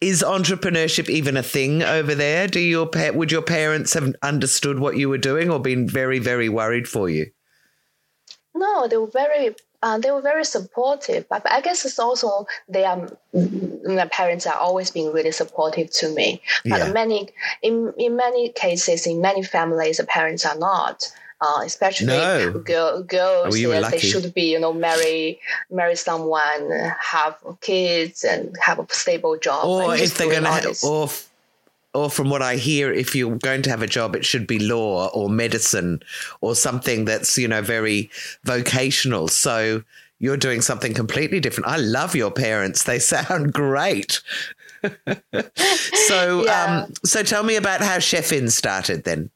is 0.00 0.22
entrepreneurship 0.22 1.08
even 1.08 1.36
a 1.36 1.42
thing 1.42 1.82
over 1.82 2.14
there? 2.14 2.46
Do 2.48 2.60
your 2.60 2.86
pa- 2.86 3.10
would 3.12 3.30
your 3.30 3.42
parents 3.42 3.92
have 3.94 4.14
understood 4.22 4.78
what 4.78 4.96
you 4.96 5.08
were 5.08 5.18
doing 5.18 5.50
or 5.50 5.60
been 5.60 5.88
very 5.88 6.18
very 6.18 6.48
worried 6.48 6.88
for 6.88 7.08
you? 7.08 7.30
No, 8.54 8.88
they 8.88 8.96
were 8.96 9.06
very 9.06 9.54
uh, 9.82 9.98
they 9.98 10.10
were 10.10 10.20
very 10.20 10.44
supportive. 10.44 11.28
But 11.28 11.50
I 11.50 11.60
guess 11.60 11.84
it's 11.84 11.98
also 11.98 12.46
they 12.68 12.84
are 12.84 13.08
my 13.32 14.06
parents 14.06 14.46
are 14.46 14.56
always 14.56 14.90
being 14.90 15.12
really 15.12 15.32
supportive 15.32 15.90
to 15.92 16.08
me. 16.10 16.42
But 16.64 16.80
Yeah. 16.80 16.92
many 16.92 17.28
in 17.62 17.92
in 17.96 18.16
many 18.16 18.50
cases, 18.50 19.06
in 19.06 19.20
many 19.20 19.42
families, 19.42 19.98
the 19.98 20.04
parents 20.04 20.44
are 20.44 20.56
not. 20.58 21.10
Uh, 21.42 21.62
especially 21.64 22.06
No. 22.08 22.50
girl, 22.64 23.02
girls, 23.02 23.54
Oh, 23.54 23.56
yes, 23.56 23.90
they 23.90 23.98
should 23.98 24.34
be, 24.34 24.52
you 24.52 24.60
know, 24.60 24.74
marry 24.74 25.40
marry 25.70 25.96
someone, 25.96 26.70
have 27.00 27.34
kids, 27.62 28.24
and 28.24 28.54
have 28.60 28.78
a 28.78 28.86
stable 28.90 29.38
job. 29.38 29.64
Or 29.64 29.94
if 29.96 30.18
they're 30.18 30.28
going 30.28 30.42
to, 30.42 30.48
all 30.50 30.54
ha- 30.54 30.60
this. 30.60 30.84
or 30.84 31.08
or 31.94 32.10
from 32.10 32.28
what 32.30 32.42
I 32.42 32.56
hear, 32.56 32.92
if 32.92 33.16
you're 33.16 33.36
going 33.38 33.62
to 33.62 33.70
have 33.70 33.82
a 33.82 33.86
job, 33.86 34.14
it 34.14 34.24
should 34.24 34.46
be 34.46 34.58
law 34.58 35.08
or 35.08 35.28
medicine 35.30 36.02
or 36.42 36.54
something 36.54 37.06
that's 37.06 37.38
you 37.38 37.48
know 37.48 37.62
very 37.62 38.10
vocational. 38.44 39.26
So 39.28 39.82
you're 40.18 40.36
doing 40.36 40.60
something 40.60 40.92
completely 40.92 41.40
different. 41.40 41.68
I 41.68 41.78
love 41.78 42.14
your 42.14 42.30
parents; 42.30 42.82
they 42.84 42.98
sound 43.14 43.54
great. 43.54 44.20
so, 44.82 46.44
Yeah. 46.44 46.84
um, 46.86 46.92
so 47.04 47.22
tell 47.22 47.42
me 47.42 47.56
about 47.56 47.80
how 47.80 47.96
Chefin 47.98 48.50
started 48.50 49.04
then. 49.04 49.30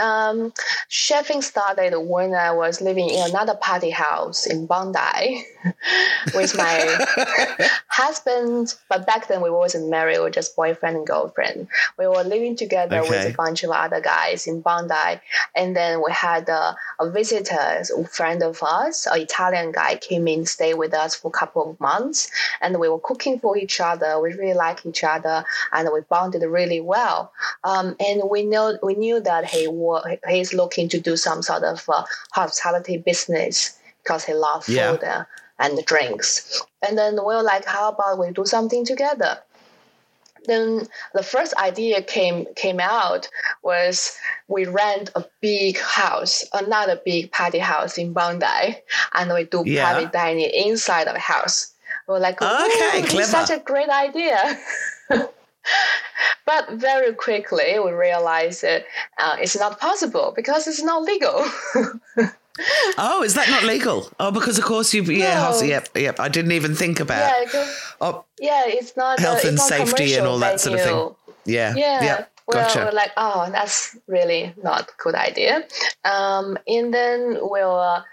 Um, 0.00 0.52
Chefin 0.88 1.42
started 1.42 1.96
when 1.98 2.34
I 2.34 2.52
was 2.52 2.80
living 2.80 3.10
in 3.10 3.28
another 3.28 3.54
party 3.54 3.90
house 3.90 4.46
in 4.46 4.66
Bondi 4.66 5.44
with 6.34 6.56
my 6.56 7.06
husband. 7.88 8.74
But 8.88 9.06
back 9.06 9.28
then 9.28 9.42
we 9.42 9.50
wasn't 9.50 9.90
married; 9.90 10.18
we 10.18 10.24
were 10.24 10.30
just 10.30 10.56
boyfriend 10.56 10.96
and 10.96 11.06
girlfriend. 11.06 11.68
We 11.98 12.06
were 12.06 12.24
living 12.24 12.56
together 12.56 13.02
with 13.02 13.34
a 13.34 13.36
bunch 13.36 13.62
of 13.62 13.70
other 13.70 14.00
guys 14.00 14.46
in 14.46 14.62
Bondi, 14.62 15.20
and 15.54 15.76
then 15.76 16.02
we 16.04 16.12
had 16.12 16.48
a, 16.48 16.76
a 16.98 17.10
visitor, 17.10 17.82
a 17.96 18.04
friend 18.04 18.42
of 18.42 18.62
us, 18.62 19.06
an 19.06 19.20
Italian 19.20 19.72
guy, 19.72 19.96
came 19.96 20.26
in, 20.26 20.46
stay 20.46 20.74
with 20.74 20.94
us 20.94 21.14
for 21.14 21.28
a 21.28 21.38
couple 21.38 21.70
of 21.70 21.80
months, 21.80 22.30
and 22.60 22.80
we 22.80 22.88
were 22.88 22.98
cooking 22.98 23.38
for 23.38 23.56
each 23.56 23.80
other. 23.80 24.18
We 24.20 24.32
really 24.32 24.54
liked 24.54 24.86
each 24.86 25.04
other, 25.04 25.44
and 25.72 25.88
we 25.92 26.00
bonded 26.08 26.42
really 26.42 26.80
well. 26.80 27.32
Um, 27.64 27.96
and 28.00 28.22
we 28.30 28.44
know 28.44 28.78
we 28.82 28.94
knew 28.94 29.20
that 29.20 29.44
he 29.44 29.68
wa- 29.90 30.04
he's 30.28 30.52
looking 30.54 30.88
to 30.90 30.98
do 31.00 31.16
some 31.16 31.42
sort 31.42 31.64
of 31.64 31.78
uh, 31.88 32.04
hospitality 32.32 32.96
business 32.98 33.78
because 34.02 34.24
he 34.24 34.34
loves 34.34 34.68
Yeah. 34.68 34.90
food 34.92 35.04
uh, 35.04 35.24
and 35.58 35.84
drinks. 35.84 36.62
And 36.86 36.96
then 36.96 37.12
we 37.16 37.32
were 37.36 37.42
like, 37.42 37.64
how 37.66 37.90
about 37.92 38.18
we 38.18 38.30
do 38.32 38.44
something 38.46 38.84
together? 38.84 39.32
Then 40.46 40.88
the 41.12 41.22
first 41.22 41.52
idea 41.56 42.00
came 42.02 42.46
came 42.56 42.80
out 42.80 43.28
was 43.62 44.16
we 44.48 44.64
rent 44.64 45.10
a 45.14 45.22
big 45.42 45.78
house, 45.78 46.44
another 46.54 46.96
big 47.04 47.30
party 47.30 47.58
house 47.58 47.98
in 47.98 48.14
Bondi, 48.14 48.78
and 49.12 49.26
we 49.34 49.44
do 49.44 49.62
Yeah. 49.66 49.82
private 49.84 50.12
dining 50.12 50.50
inside 50.66 51.08
of 51.08 51.14
the 51.14 51.20
house. 51.34 51.74
We 52.08 52.14
were 52.14 52.20
like, 52.20 52.40
Okay, 52.40 53.00
"Ooh, 53.02 53.06
clever. 53.06 53.30
such 53.30 53.50
a 53.50 53.60
great 53.62 53.90
idea. 53.90 54.58
But 56.46 56.72
very 56.72 57.12
quickly, 57.14 57.78
we 57.78 57.92
realized 57.92 58.62
that 58.62 58.84
uh, 59.18 59.36
it's 59.38 59.56
not 59.58 59.78
possible 59.78 60.32
because 60.34 60.66
it's 60.66 60.82
not 60.82 61.02
legal. 61.02 61.44
Oh, 62.98 63.22
is 63.22 63.34
that 63.34 63.48
not 63.48 63.62
legal? 63.62 64.10
Oh, 64.18 64.30
because 64.30 64.58
of 64.58 64.64
course 64.64 64.92
you. 64.92 65.02
Yeah, 65.02 65.50
No. 65.50 65.62
yep, 65.62 65.88
yep. 65.94 66.20
I 66.20 66.28
didn't 66.28 66.52
even 66.52 66.74
think 66.74 67.00
about. 67.00 67.20
yeah, 67.20 67.60
it 67.62 67.68
Oh, 68.00 68.24
yeah, 68.38 68.64
it's 68.66 68.96
not 68.96 69.18
uh, 69.18 69.22
Health 69.22 69.36
it's 69.38 69.44
and 69.46 69.56
not 69.56 69.66
safety 69.68 70.14
and 70.14 70.26
all 70.26 70.38
that 70.40 70.60
sort 70.60 70.78
of 70.78 70.84
thing. 70.84 71.14
yeah, 71.46 71.74
Yeah. 71.76 72.04
yeah. 72.04 72.24
Well, 72.46 72.64
Gotcha. 72.66 72.84
we're 72.86 72.92
like, 72.92 73.12
oh, 73.16 73.48
that's 73.52 73.96
really 74.08 74.52
not 74.62 74.82
a 74.90 74.92
good 74.98 75.14
idea. 75.14 75.64
Um, 76.04 76.58
and 76.66 76.92
then 76.92 77.34
we 77.40 77.60
were 77.60 78.04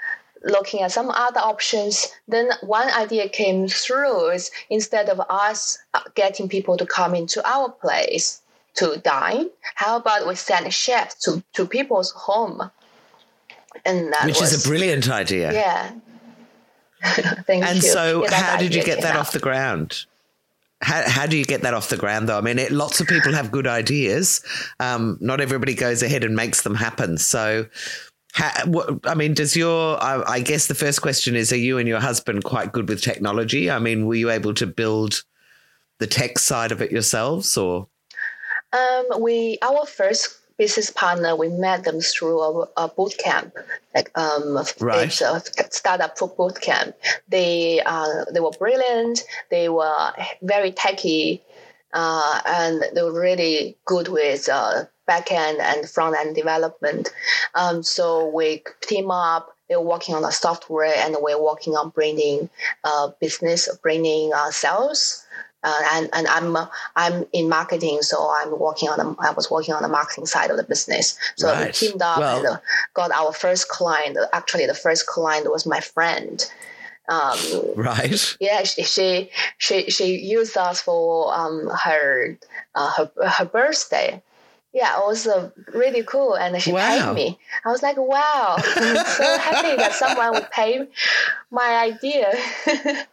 looking 0.44 0.82
at 0.82 0.92
some 0.92 1.10
other 1.10 1.40
options. 1.40 2.08
Then 2.28 2.50
one 2.62 2.90
idea 2.90 3.30
came 3.30 3.68
through 3.68 4.30
is 4.30 4.52
instead 4.70 5.10
of 5.10 5.20
us 5.30 5.78
uh, 5.94 6.02
getting 6.16 6.50
people 6.50 6.78
to 6.78 6.86
come 6.86 7.16
into 7.16 7.46
our 7.48 7.70
place 7.70 8.42
to 8.76 9.02
dine, 9.04 9.50
how 9.76 9.98
about 9.98 10.28
we 10.28 10.36
send 10.36 10.72
chefs 10.74 11.16
to, 11.24 11.44
to 11.54 11.66
people's 11.66 12.12
home? 12.12 12.70
And 13.86 14.14
that 14.14 14.26
Which 14.26 14.40
was, 14.40 14.54
is 14.54 14.66
a 14.66 14.70
brilliant 14.70 15.10
idea. 15.10 15.52
Yeah. 15.54 15.92
Thank 17.46 17.64
And 17.64 17.78
you. 17.78 17.90
so, 17.90 18.24
Yeah, 18.24 18.34
how 18.34 18.58
did 18.58 18.74
you 18.74 18.84
get 18.84 19.02
that 19.02 19.16
off 19.16 19.32
the 19.32 19.40
ground? 19.40 20.06
How, 20.82 21.10
how 21.10 21.26
do 21.26 21.38
you 21.38 21.46
get 21.46 21.62
that 21.62 21.74
off 21.74 21.90
the 21.90 21.98
ground, 21.98 22.30
though? 22.30 22.38
I 22.38 22.42
mean, 22.42 22.60
it, 22.60 22.72
lots 22.72 23.00
of 23.00 23.08
people 23.08 23.34
have 23.34 23.52
good 23.52 23.66
ideas. 23.66 24.44
Um, 24.80 25.18
not 25.20 25.42
everybody 25.42 25.74
goes 25.74 26.04
ahead 26.04 26.24
and 26.24 26.36
makes 26.36 26.62
them 26.62 26.76
happen. 26.76 27.18
So, 27.18 27.66
what, 28.66 29.00
I 29.06 29.16
mean, 29.16 29.34
does 29.34 29.56
your, 29.56 30.02
I, 30.02 30.24
I 30.28 30.40
guess 30.42 30.68
the 30.68 30.76
first 30.76 31.02
question 31.02 31.36
is, 31.36 31.52
are 31.52 31.58
you 31.58 31.78
and 31.78 31.88
your 31.88 32.00
husband 32.00 32.44
quite 32.44 32.72
good 32.72 32.88
with 32.90 33.02
technology? 33.02 33.70
I 33.70 33.80
mean, 33.80 34.06
were 34.06 34.16
you 34.16 34.30
able 34.30 34.54
to 34.56 34.68
build 34.68 35.24
the 36.00 36.08
tech 36.08 36.38
side 36.38 36.72
of 36.72 36.82
it 36.82 36.92
yourselves 36.92 37.58
or? 37.58 37.88
Um, 38.74 39.22
we 39.22 39.58
our 39.62 39.86
first 39.86 40.40
business 40.58 40.90
partner 40.90 41.36
we 41.36 41.48
met 41.50 41.84
them 41.84 42.02
through 42.02 42.42
a, 42.42 42.68
a 42.78 42.88
boot 42.88 43.16
camp, 43.18 43.56
like 43.96 44.12
um, 44.18 44.58
Right. 44.80 45.06
it's 45.06 45.22
a 45.22 45.42
startup 45.72 46.18
boot 46.36 46.60
camp. 46.60 46.96
They 47.30 47.82
uh, 47.86 48.26
they 48.34 48.40
were 48.40 48.52
brilliant. 48.52 49.24
They 49.50 49.70
were 49.70 50.12
very 50.42 50.72
techy, 50.72 51.44
uh, 51.94 52.42
and 52.46 52.84
they 52.94 53.04
were 53.04 53.18
really 53.18 53.78
good 53.86 54.08
with 54.10 54.50
uh, 54.50 54.86
back 55.08 55.32
end 55.32 55.60
and 55.62 55.90
front 55.90 56.16
end 56.20 56.36
development. 56.36 57.10
Um, 57.56 57.82
so 57.82 58.28
we 58.28 58.64
team 58.82 59.10
up. 59.10 59.56
We're 59.70 59.82
working 59.82 60.16
on 60.16 60.22
the 60.22 60.32
software, 60.32 60.94
and 60.96 61.16
we're 61.20 61.42
working 61.42 61.76
on 61.76 61.90
bringing 61.90 62.50
uh, 62.84 63.10
business, 63.20 63.68
bringing 63.82 64.32
uh, 64.34 64.52
sales. 64.52 65.24
Uh, 65.64 65.82
and 65.94 66.10
and 66.14 66.28
I'm 66.28 66.56
I'm 66.96 67.26
in 67.34 67.50
marketing, 67.50 68.02
so 68.02 68.30
I'm 68.30 68.58
working 68.60 68.88
on 68.90 68.98
the 69.00 69.16
I 69.20 69.32
was 69.32 69.50
working 69.50 69.74
on 69.74 69.82
the 69.82 69.90
marketing 69.90 70.26
side 70.28 70.52
of 70.52 70.58
the 70.58 70.64
business. 70.64 71.18
So 71.36 71.48
we 71.60 71.72
teamed 71.72 72.02
up 72.02 72.20
Well- 72.20 72.38
and 72.38 72.48
uh, 72.48 72.58
got 72.94 73.12
our 73.12 73.34
first 73.34 73.68
client. 73.68 74.18
Actually, 74.32 74.68
the 74.68 74.76
first 74.76 75.08
client 75.08 75.50
was 75.52 75.66
my 75.66 75.80
friend. 75.82 76.46
Um, 77.10 77.38
Right. 77.76 78.36
yeah, 78.40 78.64
she, 78.64 78.84
she 78.84 79.32
she 79.58 79.90
she 79.90 80.16
used 80.18 80.56
us 80.58 80.82
for 80.82 81.34
um 81.34 81.70
her 81.84 82.38
uh, 82.76 82.92
her 82.92 83.12
her 83.28 83.46
birthday. 83.46 84.22
Yeah, 84.78 85.00
it 85.02 85.06
was 85.08 85.26
uh, 85.26 85.50
really 85.74 86.04
cool, 86.04 86.36
and 86.36 86.62
she 86.62 86.72
Wow. 86.72 87.14
paid 87.14 87.16
me. 87.16 87.40
I 87.66 87.70
was 87.74 87.82
like, 87.82 87.98
wow, 87.98 88.58
I'm 88.58 89.06
so 89.20 89.26
happy 89.50 89.74
that 89.76 89.94
someone 89.96 90.34
would 90.34 90.52
pay 90.52 90.86
my 91.50 91.70
idea. 91.90 92.30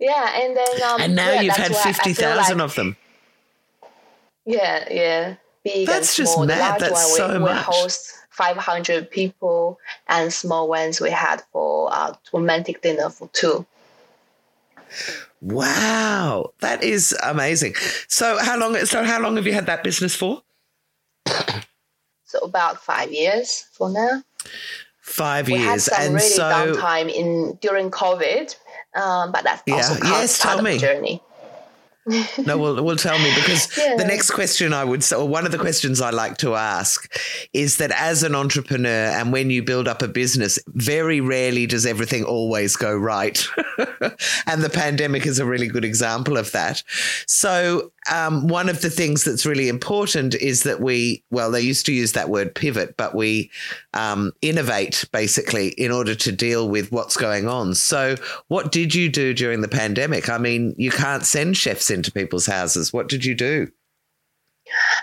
yeah, 0.00 0.24
and 0.42 0.56
then 0.56 0.82
um, 0.82 1.00
And 1.00 1.14
now 1.14 1.30
yeah, 1.30 1.42
you've 1.42 1.54
had 1.56 1.68
feel 1.68 1.92
50,000 1.94 2.58
like- 2.58 2.64
of 2.64 2.74
them. 2.74 2.96
yeah, 4.44 4.84
yeah. 4.90 5.34
Big 5.64 5.86
That's 5.86 6.16
just 6.16 6.34
small. 6.34 6.46
Mad. 6.46 6.58
large 6.58 6.80
That's 6.80 6.92
one, 6.92 7.12
we, 7.12 7.16
so 7.16 7.32
we 7.34 7.38
much. 7.54 7.64
host 7.64 8.12
500 8.30 9.10
people, 9.10 9.78
and 10.08 10.32
small 10.32 10.68
ones 10.68 11.00
we 11.00 11.10
had 11.10 11.42
for 11.52 11.88
uh, 11.92 12.14
romantic 12.32 12.82
dinner 12.82 13.10
for 13.10 13.28
two. 13.32 13.64
Wow, 15.40 16.52
that 16.60 16.82
is 16.82 17.14
amazing. 17.22 17.74
So 18.08 18.38
how 18.38 18.56
long? 18.58 18.74
So 18.86 19.04
how 19.04 19.20
long 19.20 19.36
have 19.36 19.46
you 19.46 19.52
had 19.52 19.66
that 19.66 19.84
business 19.84 20.14
for? 20.16 20.42
So 22.24 22.38
about 22.40 22.82
five 22.82 23.10
years 23.12 23.64
for 23.72 23.90
now. 23.90 24.22
Five 25.00 25.48
We 25.48 25.54
had 25.54 25.70
years, 25.70 25.84
some 25.84 26.02
and 26.02 26.14
really 26.14 26.28
so 26.28 26.42
downtime 26.42 27.10
in 27.10 27.58
during 27.62 27.90
COVID, 27.90 28.54
um, 28.94 29.32
but 29.32 29.44
that's 29.44 29.62
Yeah. 29.66 29.76
also 29.76 29.94
part, 29.94 30.04
Yes, 30.04 30.38
part 30.38 30.50
tell 30.52 30.58
of 30.58 30.64
me. 30.64 30.72
the 30.74 30.78
journey. 30.78 31.22
no, 32.46 32.56
well, 32.56 32.82
well, 32.82 32.96
tell 32.96 33.18
me 33.18 33.30
because 33.34 33.68
Yeah. 33.78 33.96
the 33.96 34.04
next 34.04 34.30
question 34.30 34.72
I 34.72 34.82
would 34.84 35.04
say, 35.04 35.16
or 35.16 35.28
one 35.28 35.44
of 35.44 35.52
the 35.52 35.58
questions 35.58 36.00
I 36.00 36.08
like 36.10 36.38
to 36.38 36.54
ask, 36.54 37.10
is 37.52 37.76
that 37.78 37.90
as 37.90 38.22
an 38.22 38.34
entrepreneur 38.34 38.88
and 39.18 39.30
when 39.32 39.50
you 39.50 39.62
build 39.62 39.86
up 39.88 40.00
a 40.00 40.08
business, 40.08 40.58
very 40.68 41.20
rarely 41.20 41.66
does 41.66 41.84
everything 41.84 42.24
always 42.24 42.76
go 42.76 42.94
right, 42.96 43.46
and 44.46 44.62
the 44.62 44.70
pandemic 44.72 45.26
is 45.26 45.38
a 45.38 45.44
really 45.46 45.68
good 45.68 45.84
example 45.84 46.36
of 46.38 46.50
that. 46.52 46.82
So, 47.26 47.92
um, 48.12 48.48
one 48.48 48.68
of 48.68 48.80
the 48.82 48.90
things 48.90 49.24
that's 49.24 49.44
really 49.46 49.68
important 49.68 50.34
is 50.34 50.62
that 50.62 50.80
we, 50.80 51.22
well, 51.30 51.50
they 51.50 51.60
used 51.60 51.86
to 51.86 51.92
use 51.92 52.12
that 52.12 52.28
word 52.28 52.54
pivot, 52.54 52.96
but 52.96 53.14
we 53.14 53.50
um, 53.94 54.32
innovate 54.42 55.04
basically 55.12 55.68
in 55.70 55.90
order 55.90 56.14
to 56.14 56.32
deal 56.32 56.68
with 56.68 56.90
what's 56.92 57.16
going 57.16 57.48
on. 57.48 57.74
So, 57.74 58.16
what 58.48 58.72
did 58.72 58.94
you 58.94 59.08
do 59.08 59.34
during 59.34 59.60
the 59.60 59.68
pandemic? 59.68 60.28
I 60.28 60.38
mean, 60.38 60.74
you 60.78 60.90
can't 60.90 61.24
send 61.24 61.56
chefs 61.56 61.90
into 61.90 62.12
people's 62.12 62.46
houses. 62.46 62.92
What 62.92 63.08
did 63.08 63.24
you 63.24 63.34
do? 63.34 63.70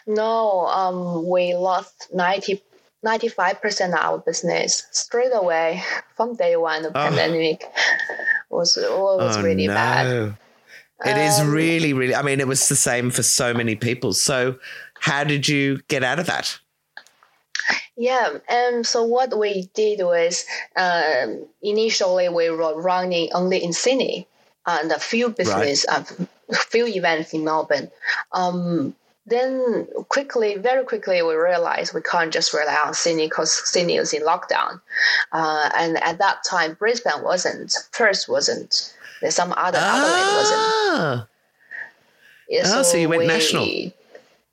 No, 0.08 0.68
um, 0.68 1.28
we 1.28 1.56
lost 1.56 2.10
90, 2.14 2.62
95% 3.06 3.88
of 3.90 3.94
our 3.96 4.18
business 4.20 4.86
straight 4.92 5.32
away 5.34 5.84
from 6.16 6.36
day 6.36 6.56
one. 6.56 6.84
The 6.84 6.92
pandemic 6.92 7.64
was 8.50 8.78
was 8.78 9.38
Oh, 9.38 9.42
really 9.42 9.68
bad. 9.68 10.38
It 11.04 11.18
is 11.18 11.40
Um, 11.40 11.52
really, 11.52 11.94
really. 11.94 12.16
I 12.16 12.22
mean, 12.22 12.40
it 12.40 12.48
was 12.48 12.70
the 12.70 12.76
same 12.76 13.12
for 13.12 13.24
so 13.24 13.54
many 13.54 13.76
people. 13.76 14.14
So, 14.14 14.56
how 15.00 15.24
did 15.24 15.48
you 15.48 15.82
get 15.88 16.04
out 16.04 16.20
of 16.20 16.28
that? 16.28 16.60
Yeah, 17.98 18.38
and 18.48 18.86
so 18.86 19.04
what 19.04 19.38
we 19.38 19.70
did 19.74 20.00
was 20.02 20.46
um, 20.76 21.46
initially 21.62 22.30
we 22.30 22.50
were 22.50 22.80
running 22.80 23.30
only 23.34 23.64
in 23.64 23.74
Sydney 23.74 24.28
and 24.66 24.92
a 24.92 25.00
few 25.00 25.30
business, 25.30 25.86
a 25.88 26.06
few 26.56 26.86
events 26.88 27.34
in 27.34 27.44
Melbourne. 27.44 27.90
Um, 28.32 28.96
then 29.28 29.88
quickly, 30.10 30.58
very 30.58 30.84
quickly, 30.86 31.22
we 31.24 31.34
realized 31.34 31.94
we 31.94 32.02
can't 32.02 32.32
just 32.32 32.54
rely 32.54 32.78
on 32.86 32.94
Sydney 32.94 33.28
because 33.28 33.52
Sydney 33.68 33.96
is 33.96 34.14
in 34.14 34.22
lockdown. 34.22 34.82
Uh, 35.32 35.70
and 35.76 35.98
at 36.04 36.20
that 36.20 36.44
time, 36.48 36.76
Brisbane 36.76 37.24
wasn't, 37.24 37.76
Perth 37.92 38.26
wasn't, 38.28 38.94
there's 39.22 39.36
some 39.36 39.54
other 39.56 39.78
Adelaide 39.78 40.38
wasn't. 40.38 40.60
Ah, 40.60 41.28
Yeah, 42.50 42.64
Oh, 42.66 42.84
so 42.84 42.98
you 42.98 43.10
went 43.10 43.22
we 43.22 43.28
national. 43.28 43.68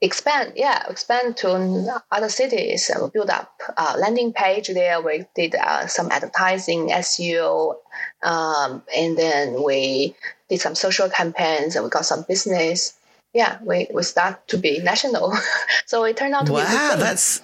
Expand, 0.00 0.54
yeah, 0.56 0.82
expand 0.90 1.36
to 1.36 2.02
other 2.10 2.28
cities. 2.28 2.90
Uh, 2.90 3.04
we 3.04 3.10
build 3.10 3.30
up 3.30 3.52
a 3.76 3.96
landing 3.98 4.32
page 4.32 4.66
there. 4.66 5.00
We 5.00 5.26
did 5.36 5.54
uh, 5.54 5.86
some 5.86 6.10
advertising, 6.10 6.88
SEO, 6.88 7.76
um, 8.24 8.82
and 8.96 9.16
then 9.16 9.62
we 9.62 10.16
did 10.48 10.60
some 10.60 10.74
social 10.74 11.08
campaigns, 11.08 11.76
and 11.76 11.84
we 11.84 11.90
got 11.90 12.04
some 12.04 12.24
business. 12.26 12.94
Yeah, 13.32 13.58
we, 13.62 13.86
we 13.94 14.02
start 14.02 14.48
to 14.48 14.58
be 14.58 14.80
national. 14.80 15.36
so 15.86 16.02
it 16.02 16.16
turned 16.16 16.34
out 16.34 16.46
to 16.46 16.52
be 16.52 16.58
a 16.58 16.64
good 16.64 16.74
wow, 16.74 16.96
that's 16.98 17.40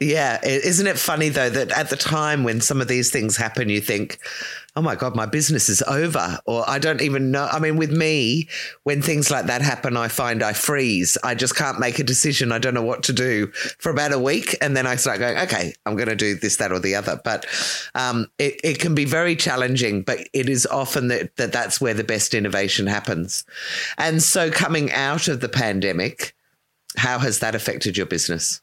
yeah. 0.00 0.38
Isn't 0.44 0.86
it 0.86 0.98
funny 0.98 1.30
though 1.30 1.48
that 1.48 1.70
at 1.70 1.90
the 1.90 1.96
time 1.96 2.44
when 2.44 2.60
some 2.60 2.80
of 2.80 2.88
these 2.88 3.10
things 3.10 3.36
happen, 3.36 3.68
you 3.68 3.80
think, 3.80 4.18
"Oh 4.74 4.82
my 4.82 4.94
god, 4.94 5.16
my 5.16 5.24
business 5.24 5.68
is 5.68 5.82
over," 5.82 6.38
or 6.44 6.68
I 6.68 6.78
don't 6.78 7.00
even 7.00 7.30
know. 7.30 7.48
I 7.50 7.58
mean, 7.58 7.76
with 7.76 7.90
me, 7.90 8.48
when 8.82 9.00
things 9.00 9.30
like 9.30 9.46
that 9.46 9.62
happen, 9.62 9.96
I 9.96 10.08
find 10.08 10.42
I 10.42 10.52
freeze. 10.52 11.16
I 11.24 11.34
just 11.34 11.56
can't 11.56 11.80
make 11.80 11.98
a 11.98 12.04
decision. 12.04 12.52
I 12.52 12.58
don't 12.58 12.74
know 12.74 12.82
what 12.82 13.02
to 13.04 13.12
do 13.12 13.46
for 13.78 13.90
about 13.90 14.12
a 14.12 14.18
week, 14.18 14.56
and 14.60 14.76
then 14.76 14.86
I 14.86 14.96
start 14.96 15.18
going, 15.18 15.38
"Okay, 15.38 15.72
I'm 15.86 15.96
going 15.96 16.08
to 16.08 16.16
do 16.16 16.34
this, 16.34 16.56
that, 16.56 16.72
or 16.72 16.78
the 16.78 16.94
other." 16.94 17.18
But 17.24 17.46
um, 17.94 18.26
it, 18.38 18.60
it 18.62 18.78
can 18.78 18.94
be 18.94 19.06
very 19.06 19.34
challenging, 19.34 20.02
but 20.02 20.28
it 20.34 20.48
is 20.48 20.66
often 20.66 21.08
that, 21.08 21.36
that 21.36 21.52
that's 21.52 21.80
where 21.80 21.94
the 21.94 22.04
best 22.04 22.34
innovation 22.34 22.86
happens. 22.86 23.44
And 23.96 24.22
so, 24.22 24.50
coming 24.50 24.92
out 24.92 25.28
of 25.28 25.40
the 25.40 25.48
pandemic, 25.48 26.34
how 26.96 27.18
has 27.18 27.38
that 27.38 27.54
affected 27.54 27.96
your 27.96 28.06
business? 28.06 28.60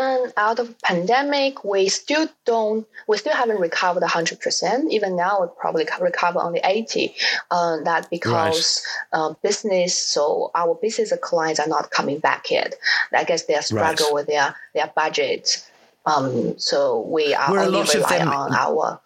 And 0.00 0.32
out 0.38 0.58
of 0.58 0.80
pandemic, 0.80 1.62
we 1.62 1.90
still 1.90 2.26
don't, 2.46 2.86
we 3.06 3.18
still 3.18 3.34
haven't 3.34 3.60
recovered 3.60 4.02
100%. 4.02 4.90
Even 4.90 5.14
now, 5.14 5.42
we 5.42 5.48
probably 5.58 5.86
recover 6.00 6.40
only 6.40 6.60
80. 6.64 7.14
Uh, 7.50 7.80
that 7.82 8.08
because 8.08 8.82
uh, 9.12 9.34
business, 9.42 10.00
so 10.00 10.50
our 10.54 10.74
business 10.74 11.12
clients 11.20 11.60
are 11.60 11.68
not 11.68 11.90
coming 11.90 12.18
back 12.18 12.50
yet. 12.50 12.76
I 13.12 13.24
guess 13.24 13.44
they 13.44 13.54
are 13.54 13.62
struggle 13.62 14.06
Right. 14.06 14.14
with 14.14 14.26
their, 14.28 14.56
their 14.74 14.90
budget. 14.96 15.68
Um, 16.06 16.58
so 16.58 17.00
we 17.00 17.34
are 17.34 17.52
Were 17.52 17.58
only 17.58 17.82
relying 17.94 18.28
on 18.28 18.54
our 18.54 19.00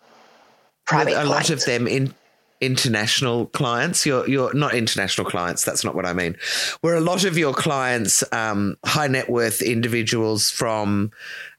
private 0.87 1.21
a 1.21 1.25
lot 1.25 1.51
of 1.51 1.65
them 1.65 1.89
in 1.89 2.15
international 2.61 3.47
clients. 3.47 4.07
You're 4.07 4.29
you're 4.29 4.55
not 4.55 4.75
international 4.75 5.29
clients 5.29 5.65
that's 5.65 5.85
not 5.85 5.95
what 5.95 6.07
i 6.07 6.13
mean. 6.13 6.37
Were 6.83 6.95
a 6.95 7.01
lot 7.01 7.25
of 7.25 7.37
your 7.37 7.55
clients 7.55 8.25
um, 8.33 8.77
high 8.85 9.09
net 9.09 9.29
worth 9.29 9.63
individuals 9.63 10.51
from 10.51 11.11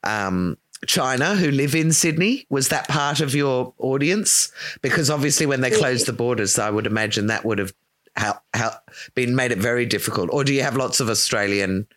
um, 0.03 0.58
china 0.88 1.36
who 1.36 1.49
live 1.49 1.73
in 1.73 1.91
sydney 1.91 2.45
was 2.49 2.69
that 2.69 2.88
part 2.88 3.19
of 3.19 3.36
your 3.36 3.73
audience? 3.77 4.51
Because 4.81 5.10
obviously 5.10 5.45
when 5.45 5.62
they 5.62 5.71
closed 5.71 6.05
the 6.05 6.13
borders 6.13 6.60
i 6.60 6.69
would 6.69 6.88
imagine 6.88 7.27
that 7.27 7.45
would 7.45 7.60
have 7.60 7.73
how, 8.15 8.39
how 8.53 8.71
been 9.13 9.36
made 9.36 9.51
it 9.51 9.58
very 9.58 9.86
difficult. 9.86 10.29
Or 10.31 10.45
do 10.45 10.53
you 10.53 10.63
have 10.63 10.77
lots 10.77 10.99
of 10.99 11.10
australian 11.10 11.88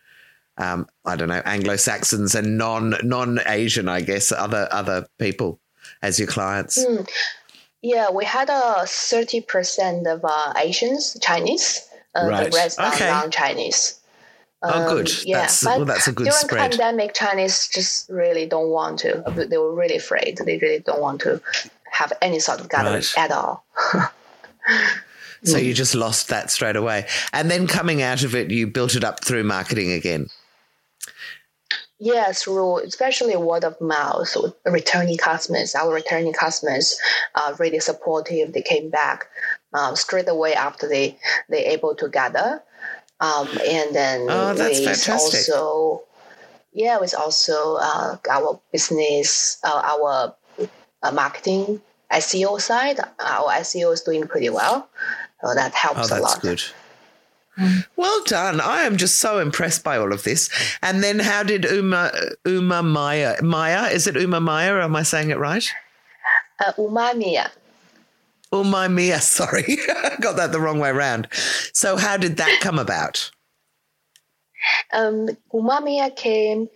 um, 0.57 0.87
i 1.05 1.15
don't 1.15 1.29
know 1.29 1.41
anglo-saxons 1.45 2.35
and 2.35 2.57
non 2.57 2.95
non-asian 3.03 3.87
i 3.87 4.01
guess 4.01 4.31
other 4.31 4.67
other 4.71 5.07
people 5.17 5.59
as 6.01 6.19
your 6.19 6.27
clients? 6.27 6.83
Mm. 6.83 7.07
Yeah, 7.81 8.11
we 8.11 8.25
had 8.25 8.49
a 8.49 8.81
30% 8.85 10.05
of 10.13 10.21
uh, 10.25 10.53
Asians, 10.57 11.17
Chinese. 11.21 11.85
Uh, 12.15 12.27
Right. 12.27 12.51
The 12.51 12.57
rest 12.57 12.79
Okay. 12.79 13.07
are 13.07 13.21
non-Chinese. 13.21 13.95
Oh, 14.61 14.69
Um, 14.89 14.89
good. 14.97 15.23
Yeah, 15.23 15.37
That's- 15.37 15.63
but 15.63 15.77
well, 15.77 15.85
that's 15.85 16.07
a 16.07 16.11
good 16.11 16.33
spread. 16.33 16.49
during 16.49 16.71
spread. 16.71 16.71
pandemic, 16.71 17.13
Chinese 17.13 17.69
just 17.69 18.09
really 18.09 18.45
don't 18.45 18.69
want 18.69 18.99
to. 19.01 19.23
They 19.49 19.57
were 19.57 19.73
really 19.73 19.95
afraid. 19.95 20.37
They 20.43 20.57
really 20.57 20.79
don't 20.79 20.99
want 20.99 21.21
to 21.21 21.39
have 21.91 22.11
any 22.21 22.39
sort 22.39 22.59
of 22.59 22.67
gathering 22.69 22.95
Right. 22.95 23.17
at 23.17 23.31
all. 23.31 23.63
So 25.45 25.55
Mm. 25.57 25.63
you 25.63 25.73
just 25.73 25.95
lost 25.95 26.27
that 26.27 26.51
straight 26.51 26.75
away. 26.75 27.07
And 27.31 27.49
then 27.49 27.67
coming 27.67 28.01
out 28.01 28.23
of 28.23 28.35
it, 28.35 28.51
you 28.51 28.67
built 28.67 28.95
it 28.95 29.03
up 29.05 29.23
through 29.23 29.43
marketing 29.45 29.91
again. 29.93 30.29
Yeah, 32.01 32.31
through 32.31 32.79
especially 32.79 33.35
word 33.35 33.65
of 33.65 33.79
mouth, 33.81 34.29
so 34.29 34.55
returning 34.65 35.17
customers, 35.17 35.75
our 35.75 35.93
returning 35.93 36.31
customers 36.31 36.97
are 37.35 37.53
really 37.55 37.81
supportive. 37.81 38.53
They 38.53 38.61
came 38.61 38.89
back 38.89 39.25
um, 39.73 39.97
straight 39.97 40.29
away 40.29 40.53
after 40.53 40.87
they 40.87 41.17
they 41.49 41.65
able 41.65 41.95
to 41.95 42.07
gather, 42.07 42.63
um, 43.19 43.49
and 43.67 43.93
then 43.93 44.27
Oh, 44.29 44.53
that's 44.53 44.79
fantastic. 44.79 45.53
also 45.53 46.03
yeah, 46.71 46.99
it's 47.01 47.13
also 47.13 47.75
uh, 47.81 48.15
our 48.29 48.61
business, 48.71 49.57
uh, 49.65 49.81
our 49.83 50.35
uh, 51.03 51.11
marketing 51.11 51.81
SEO 52.13 52.61
side. 52.61 52.99
Our 53.19 53.49
SEO 53.59 53.91
is 53.91 54.01
doing 54.01 54.25
pretty 54.25 54.49
well, 54.49 54.87
so 55.43 55.53
that 55.53 55.73
helps 55.73 55.99
Oh, 55.99 56.15
a 56.15 56.21
that's 56.21 56.35
lot. 56.35 56.41
good. 56.41 56.63
Well 57.95 58.23
done. 58.25 58.61
I 58.61 58.81
am 58.81 58.97
just 58.97 59.15
so 59.15 59.39
impressed 59.39 59.83
by 59.83 59.97
all 59.97 60.13
of 60.13 60.23
this. 60.23 60.49
And 60.81 61.03
then 61.03 61.19
how 61.19 61.43
did 61.43 61.65
Uma 61.65 62.11
Uma 62.45 62.83
Maya 62.83 63.41
Maya, 63.41 63.89
is 63.89 64.07
it 64.07 64.15
Uma 64.15 64.39
Maya? 64.39 64.73
Or 64.75 64.81
am 64.81 64.95
I 64.95 65.03
saying 65.03 65.29
it 65.29 65.37
right? 65.37 65.67
Uh, 66.59 66.73
umami. 66.77 67.47
Uma 68.51 68.89
Mia, 68.89 69.21
sorry. 69.39 69.77
Got 70.21 70.37
that 70.37 70.51
the 70.51 70.59
wrong 70.59 70.79
way 70.79 70.89
around. 70.89 71.27
So 71.73 71.97
how 71.97 72.17
did 72.17 72.37
that 72.37 72.59
come 72.61 72.79
about? 72.79 73.31
um, 74.93 75.27
Umamiya 75.53 76.15
came 76.15 76.69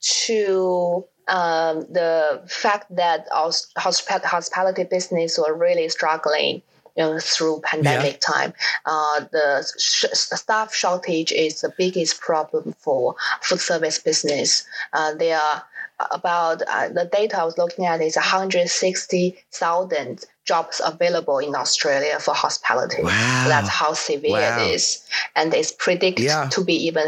to 0.00 1.04
um, 1.28 1.80
the 1.90 2.42
fact 2.46 2.94
that 2.94 3.26
our 3.32 3.50
hospitality 3.76 4.84
business 4.84 5.38
were 5.38 5.54
really 5.54 5.88
struggling 5.88 6.62
you 6.96 7.04
know, 7.04 7.18
through 7.18 7.60
pandemic 7.62 8.20
time. 8.20 8.52
Uh, 8.84 9.20
the 9.32 9.66
sh- 9.78 10.04
staff 10.12 10.74
shortage 10.74 11.32
is 11.32 11.60
the 11.60 11.72
biggest 11.76 12.20
problem 12.20 12.74
for 12.78 13.16
food 13.40 13.60
service 13.60 13.98
business. 13.98 14.66
Uh, 14.92 15.14
there 15.14 15.38
are 15.38 15.62
about 16.10 16.62
uh, 16.62 16.88
the 16.88 17.08
data 17.12 17.38
I 17.40 17.44
was 17.44 17.58
looking 17.58 17.86
at 17.86 18.00
is 18.00 18.16
160,000 18.16 20.24
jobs 20.44 20.80
available 20.84 21.38
in 21.38 21.54
Australia 21.54 22.18
for 22.20 22.34
hospitality. 22.34 23.02
Wow. 23.02 23.44
That's 23.48 23.68
how 23.68 23.94
severe 23.94 24.32
Wow. 24.32 24.68
it 24.68 24.74
is. 24.74 25.02
And 25.34 25.54
it's 25.54 25.72
predicted 25.72 26.26
Yeah. 26.26 26.48
to 26.50 26.62
be 26.62 26.74
even 26.86 27.06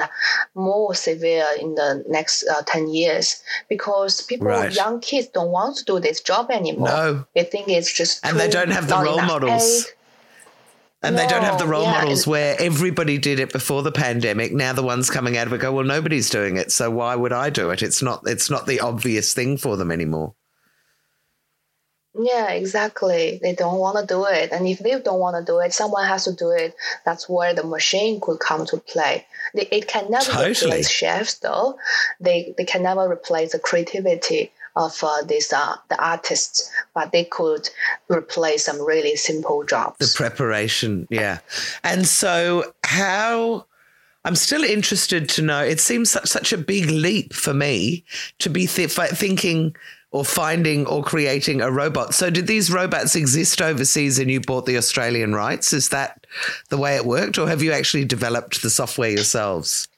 more 0.54 0.94
severe 0.94 1.46
in 1.60 1.74
the 1.74 2.02
next 2.08 2.46
uh, 2.48 2.62
10 2.66 2.88
years 2.88 3.42
because 3.68 4.22
people, 4.22 4.46
Right. 4.46 4.72
young 4.72 5.00
kids, 5.00 5.28
don't 5.28 5.50
want 5.50 5.76
to 5.76 5.84
do 5.84 6.00
this 6.00 6.20
job 6.20 6.50
anymore. 6.50 6.88
No. 6.88 7.24
They 7.34 7.44
think 7.44 7.68
it's 7.68 7.92
just 7.92 8.20
And 8.24 8.40
they 8.40 8.48
don't 8.48 8.70
have 8.70 8.88
the 8.88 8.96
role 8.96 9.20
models. 9.20 9.86
And 11.06 11.18
they 11.18 11.26
don't 11.26 11.42
have 11.42 11.58
the 11.58 11.66
role 11.66 11.84
yeah, 11.84 11.92
models 11.92 12.26
where 12.26 12.56
everybody 12.58 13.18
did 13.18 13.38
it 13.38 13.52
before 13.52 13.82
the 13.82 13.92
pandemic. 13.92 14.52
Now 14.52 14.72
the 14.72 14.82
ones 14.82 15.10
coming 15.10 15.36
out 15.36 15.46
of 15.46 15.52
it 15.52 15.60
go, 15.60 15.72
well, 15.72 15.84
nobody's 15.84 16.30
doing 16.30 16.56
it, 16.56 16.72
so 16.72 16.90
why 16.90 17.14
would 17.14 17.32
I 17.32 17.50
do 17.50 17.70
it? 17.70 17.82
It's 17.82 18.02
not. 18.02 18.22
It's 18.26 18.50
not 18.50 18.66
the 18.66 18.80
obvious 18.80 19.32
thing 19.32 19.56
for 19.56 19.76
them 19.76 19.90
anymore. 19.90 20.34
Yeah, 22.18 22.50
exactly. 22.52 23.38
They 23.42 23.54
don't 23.54 23.78
want 23.78 23.98
to 23.98 24.06
do 24.06 24.24
it. 24.24 24.50
And 24.50 24.66
if 24.66 24.78
they 24.78 24.98
don't 24.98 25.20
want 25.20 25.36
to 25.36 25.44
do 25.44 25.58
it, 25.58 25.74
someone 25.74 26.06
has 26.06 26.24
to 26.24 26.32
do 26.32 26.50
it. 26.50 26.74
That's 27.04 27.28
where 27.28 27.52
the 27.52 27.64
machine 27.64 28.20
could 28.20 28.40
come 28.40 28.64
to 28.66 28.78
play. 28.78 29.26
It 29.54 29.86
can 29.86 30.10
never 30.10 30.24
Totally. 30.24 30.70
replace 30.70 30.88
chefs, 30.88 31.34
though. 31.34 31.78
They, 32.18 32.54
they 32.56 32.64
can 32.64 32.82
never 32.82 33.10
replace 33.10 33.52
the 33.52 33.58
creativity 33.58 34.50
of 34.76 35.02
uh, 35.02 35.22
these 35.22 35.52
uh, 35.52 35.76
the 35.88 36.02
artists, 36.02 36.70
but 36.94 37.10
they 37.10 37.24
could 37.24 37.68
replace 38.08 38.66
some 38.66 38.80
really 38.80 39.16
simple 39.16 39.64
jobs. 39.64 39.98
The 39.98 40.16
preparation, 40.16 41.08
yeah. 41.10 41.38
And 41.82 42.06
so, 42.06 42.72
how? 42.84 43.66
I'm 44.24 44.36
still 44.36 44.64
interested 44.64 45.28
to 45.30 45.42
know. 45.42 45.62
It 45.62 45.78
seems 45.78 46.10
such, 46.10 46.26
such 46.26 46.52
a 46.52 46.58
big 46.58 46.90
leap 46.90 47.32
for 47.32 47.54
me 47.54 48.04
to 48.40 48.50
be 48.50 48.66
th- 48.66 48.90
thinking 48.90 49.76
or 50.10 50.24
finding 50.24 50.84
or 50.86 51.04
creating 51.04 51.60
a 51.60 51.70
robot. 51.70 52.12
So, 52.12 52.28
did 52.28 52.46
these 52.46 52.70
robots 52.70 53.16
exist 53.16 53.62
overseas 53.62 54.18
and 54.18 54.30
you 54.30 54.40
bought 54.40 54.66
the 54.66 54.76
Australian 54.76 55.34
rights? 55.34 55.72
Is 55.72 55.88
that 55.90 56.26
the 56.68 56.76
way 56.76 56.96
it 56.96 57.06
worked, 57.06 57.38
or 57.38 57.48
have 57.48 57.62
you 57.62 57.72
actually 57.72 58.04
developed 58.04 58.62
the 58.62 58.70
software 58.70 59.10
yourselves? 59.10 59.88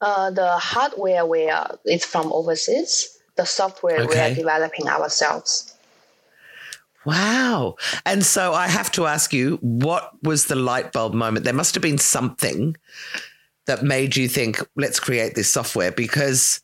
Uh, 0.00 0.30
the 0.30 0.58
hardware 0.58 1.24
where 1.24 1.66
it's 1.86 2.04
from 2.04 2.32
overseas. 2.32 3.13
The 3.36 3.44
software 3.44 4.06
we 4.06 4.16
are 4.16 4.34
developing 4.34 4.88
ourselves. 4.88 5.74
Wow. 7.04 7.76
And 8.06 8.24
so 8.24 8.54
I 8.54 8.68
have 8.68 8.90
to 8.92 9.06
ask 9.06 9.32
you, 9.32 9.58
what 9.60 10.10
was 10.22 10.46
the 10.46 10.54
light 10.54 10.92
bulb 10.92 11.14
moment? 11.14 11.44
There 11.44 11.52
must 11.52 11.74
have 11.74 11.82
been 11.82 11.98
something 11.98 12.76
that 13.66 13.82
made 13.82 14.16
you 14.16 14.28
think, 14.28 14.60
let's 14.76 15.00
create 15.00 15.34
this 15.34 15.52
software 15.52 15.92
because 15.92 16.60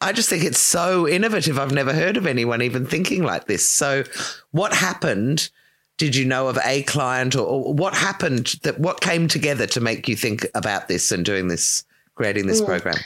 I 0.00 0.12
just 0.12 0.28
think 0.28 0.44
it's 0.44 0.60
so 0.60 1.08
innovative. 1.08 1.58
I've 1.58 1.72
never 1.72 1.92
heard 1.92 2.16
of 2.16 2.26
anyone 2.26 2.62
even 2.62 2.86
thinking 2.86 3.22
like 3.22 3.46
this. 3.46 3.66
So, 3.68 4.04
what 4.50 4.74
happened? 4.74 5.50
Did 5.98 6.14
you 6.14 6.26
know 6.26 6.48
of 6.48 6.58
a 6.62 6.82
client 6.82 7.34
or, 7.34 7.46
or 7.46 7.72
what 7.72 7.94
happened 7.94 8.56
that 8.64 8.78
what 8.78 9.00
came 9.00 9.28
together 9.28 9.66
to 9.68 9.80
make 9.80 10.08
you 10.08 10.14
think 10.14 10.46
about 10.54 10.88
this 10.88 11.10
and 11.10 11.24
doing 11.24 11.48
this, 11.48 11.84
creating 12.14 12.46
this 12.46 12.60
hmm. 12.60 12.66
program? 12.66 12.96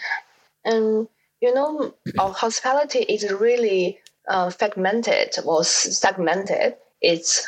And 0.64 1.08
you 1.40 1.54
know, 1.54 1.94
our 2.18 2.32
hospitality 2.32 3.00
is 3.00 3.30
really 3.32 3.98
uh, 4.28 4.50
fragmented 4.50 5.34
or 5.44 5.64
segmented. 5.64 6.76
It's 7.00 7.46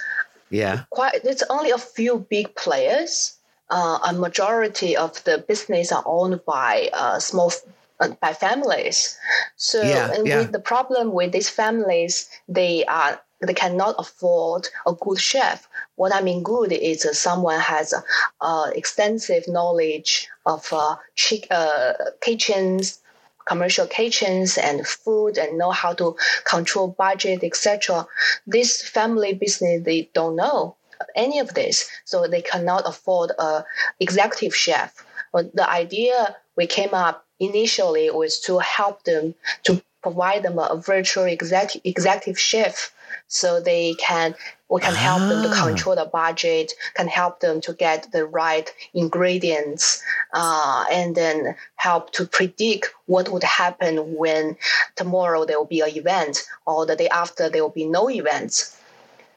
Yeah. 0.50 0.84
quite. 0.90 1.24
It's 1.24 1.42
only 1.50 1.70
a 1.70 1.78
few 1.78 2.18
big 2.30 2.54
players. 2.56 3.36
Uh, 3.70 3.98
a 4.06 4.12
majority 4.12 4.96
of 4.96 5.22
the 5.24 5.38
business 5.38 5.92
are 5.92 6.02
owned 6.06 6.44
by 6.44 6.90
uh, 6.92 7.18
small 7.18 7.52
uh, 8.00 8.08
by 8.20 8.32
families. 8.34 9.16
So, 9.56 9.82
Yeah, 9.82 10.12
and 10.12 10.26
yeah. 10.26 10.38
with 10.40 10.52
the 10.52 10.60
problem 10.60 11.12
with 11.12 11.32
these 11.32 11.48
families, 11.48 12.28
they 12.48 12.84
are 12.84 13.20
they 13.40 13.54
cannot 13.54 13.96
afford 13.98 14.68
a 14.86 14.92
good 14.92 15.20
chef. 15.20 15.68
What 15.96 16.14
I 16.14 16.20
mean 16.22 16.42
good 16.42 16.72
is 16.72 17.04
uh, 17.04 17.12
someone 17.12 17.60
has 17.60 17.94
uh, 18.40 18.70
extensive 18.74 19.48
knowledge 19.48 20.28
of 20.46 20.68
uh, 20.72 20.96
chic, 21.14 21.46
uh, 21.50 21.94
kitchens, 22.20 22.98
commercial 23.46 23.86
kitchens 23.86 24.58
and 24.58 24.86
food 24.86 25.38
and 25.38 25.58
know 25.58 25.70
how 25.70 25.92
to 25.92 26.16
control 26.44 26.88
budget 26.88 27.42
etc 27.42 28.06
this 28.46 28.82
family 28.82 29.34
business 29.34 29.82
they 29.84 30.08
don't 30.14 30.36
know 30.36 30.76
any 31.16 31.38
of 31.38 31.54
this 31.54 31.88
so 32.04 32.26
they 32.26 32.42
cannot 32.42 32.88
afford 32.88 33.32
a 33.38 33.64
executive 34.00 34.54
chef. 34.54 35.04
But 35.32 35.54
the 35.54 35.68
idea 35.68 36.36
we 36.56 36.66
came 36.66 36.94
up 36.94 37.24
initially 37.40 38.10
was 38.10 38.38
to 38.40 38.58
help 38.58 39.04
them 39.04 39.34
to 39.64 39.82
provide 40.02 40.42
them 40.42 40.58
a 40.58 40.76
virtual 40.76 41.24
executive, 41.24 41.82
executive 41.84 42.38
chef 42.38 42.92
so 43.28 43.60
they 43.60 43.94
can 43.94 44.34
we 44.68 44.80
can 44.80 44.94
help 44.94 45.20
them 45.28 45.42
to 45.42 45.50
Ah. 45.50 45.64
control 45.66 45.94
the 45.96 46.06
budget 46.06 46.72
can 46.94 47.06
help 47.08 47.40
them 47.40 47.60
to 47.60 47.72
get 47.74 48.10
the 48.12 48.24
right 48.24 48.72
ingredients 48.94 50.02
uh, 50.32 50.84
and 50.90 51.14
then 51.14 51.54
help 51.76 52.10
to 52.12 52.24
predict 52.26 52.90
what 53.06 53.28
would 53.30 53.44
happen 53.44 54.16
when 54.16 54.56
tomorrow 54.96 55.44
there 55.44 55.58
will 55.58 55.66
be 55.66 55.80
an 55.80 55.90
event 55.96 56.44
or 56.66 56.86
the 56.86 56.96
day 56.96 57.08
after 57.08 57.48
there 57.48 57.62
will 57.62 57.70
be 57.82 57.84
no 57.86 58.08
events 58.10 58.76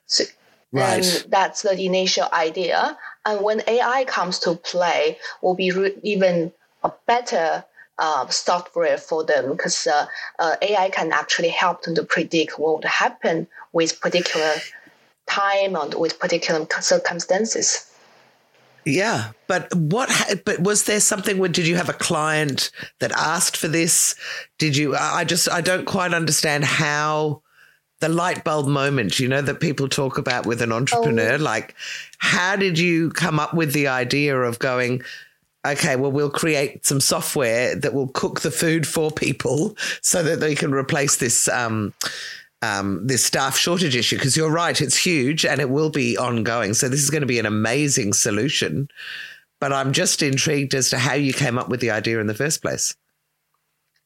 so, 0.07 0.23
Right. 0.71 1.05
and 1.05 1.31
that's 1.31 1.61
the 1.61 1.71
initial 1.81 2.27
idea. 2.33 2.97
And 3.25 3.41
when 3.41 3.61
AI 3.65 4.03
comes 4.05 4.39
to 4.39 4.55
play, 4.55 5.17
will 5.41 5.55
be 5.55 5.71
re- 5.71 5.95
even 6.03 6.51
a 6.83 6.91
better 7.07 7.63
uh, 7.97 8.27
software 8.27 8.97
for 8.97 9.23
them 9.23 9.51
because 9.51 9.87
uh, 9.87 10.05
uh, 10.39 10.55
AI 10.61 10.89
can 10.89 11.11
actually 11.11 11.49
help 11.49 11.83
them 11.83 11.95
to 11.95 12.03
predict 12.03 12.59
what 12.59 12.75
would 12.75 12.85
happen 12.85 13.47
with 13.73 13.99
particular 14.01 14.53
time 15.27 15.75
and 15.75 15.93
with 15.93 16.19
particular 16.19 16.67
circumstances. 16.81 17.91
Yeah, 18.85 19.31
but 19.47 19.73
what? 19.73 20.09
ha- 20.11 20.35
But 20.45 20.59
was 20.59 20.83
there 20.83 20.99
something? 20.99 21.39
Where 21.39 21.49
did 21.49 21.65
you 21.65 21.75
have 21.75 21.89
a 21.89 21.93
client 21.93 22.69
that 22.99 23.11
asked 23.13 23.57
for 23.57 23.67
this? 23.67 24.15
Did 24.59 24.77
you? 24.77 24.95
I 24.95 25.21
I 25.21 25.23
just 25.23 25.49
I 25.49 25.61
don't 25.61 25.85
quite 25.85 26.13
understand 26.13 26.63
how 26.63 27.41
the 27.99 28.09
light 28.09 28.43
bulb 28.43 28.67
moment. 28.67 29.19
You 29.19 29.27
know 29.27 29.41
that 29.41 29.59
people 29.59 29.89
talk 29.89 30.19
about 30.19 30.45
with 30.45 30.61
an 30.61 30.71
entrepreneur. 30.71 31.39
Like, 31.39 31.73
how 32.19 32.55
did 32.55 32.77
you 32.77 33.09
come 33.09 33.39
up 33.39 33.55
with 33.55 33.73
the 33.73 33.87
idea 33.87 34.37
of 34.37 34.59
going? 34.59 35.01
Okay, 35.65 35.95
well, 35.95 36.11
we'll 36.11 36.29
create 36.29 36.85
some 36.85 37.01
software 37.01 37.75
that 37.75 37.93
will 37.93 38.09
cook 38.09 38.41
the 38.41 38.51
food 38.51 38.87
for 38.87 39.09
people 39.09 39.75
so 40.01 40.21
that 40.21 40.39
they 40.39 40.53
can 40.53 40.71
replace 40.71 41.17
this 41.17 41.47
um, 41.47 41.93
um, 42.61 43.05
this 43.05 43.25
staff 43.25 43.57
shortage 43.57 43.95
issue 43.95 44.17
because 44.17 44.37
you're 44.37 44.51
right, 44.51 44.79
it's 44.79 44.97
huge 44.97 45.45
and 45.45 45.59
it 45.59 45.69
will 45.69 45.89
be 45.89 46.17
ongoing. 46.17 46.73
So 46.73 46.87
this 46.87 47.01
is 47.01 47.09
going 47.09 47.21
to 47.21 47.27
be 47.27 47.39
an 47.39 47.45
amazing 47.45 48.13
solution. 48.13 48.89
But 49.59 49.73
I'm 49.73 49.93
just 49.93 50.21
intrigued 50.21 50.75
as 50.75 50.89
to 50.89 50.97
how 50.97 51.13
you 51.13 51.33
came 51.33 51.57
up 51.57 51.69
with 51.69 51.79
the 51.79 51.91
idea 51.91 52.19
in 52.19 52.27
the 52.27 52.33
first 52.33 52.61
place. 52.61 52.95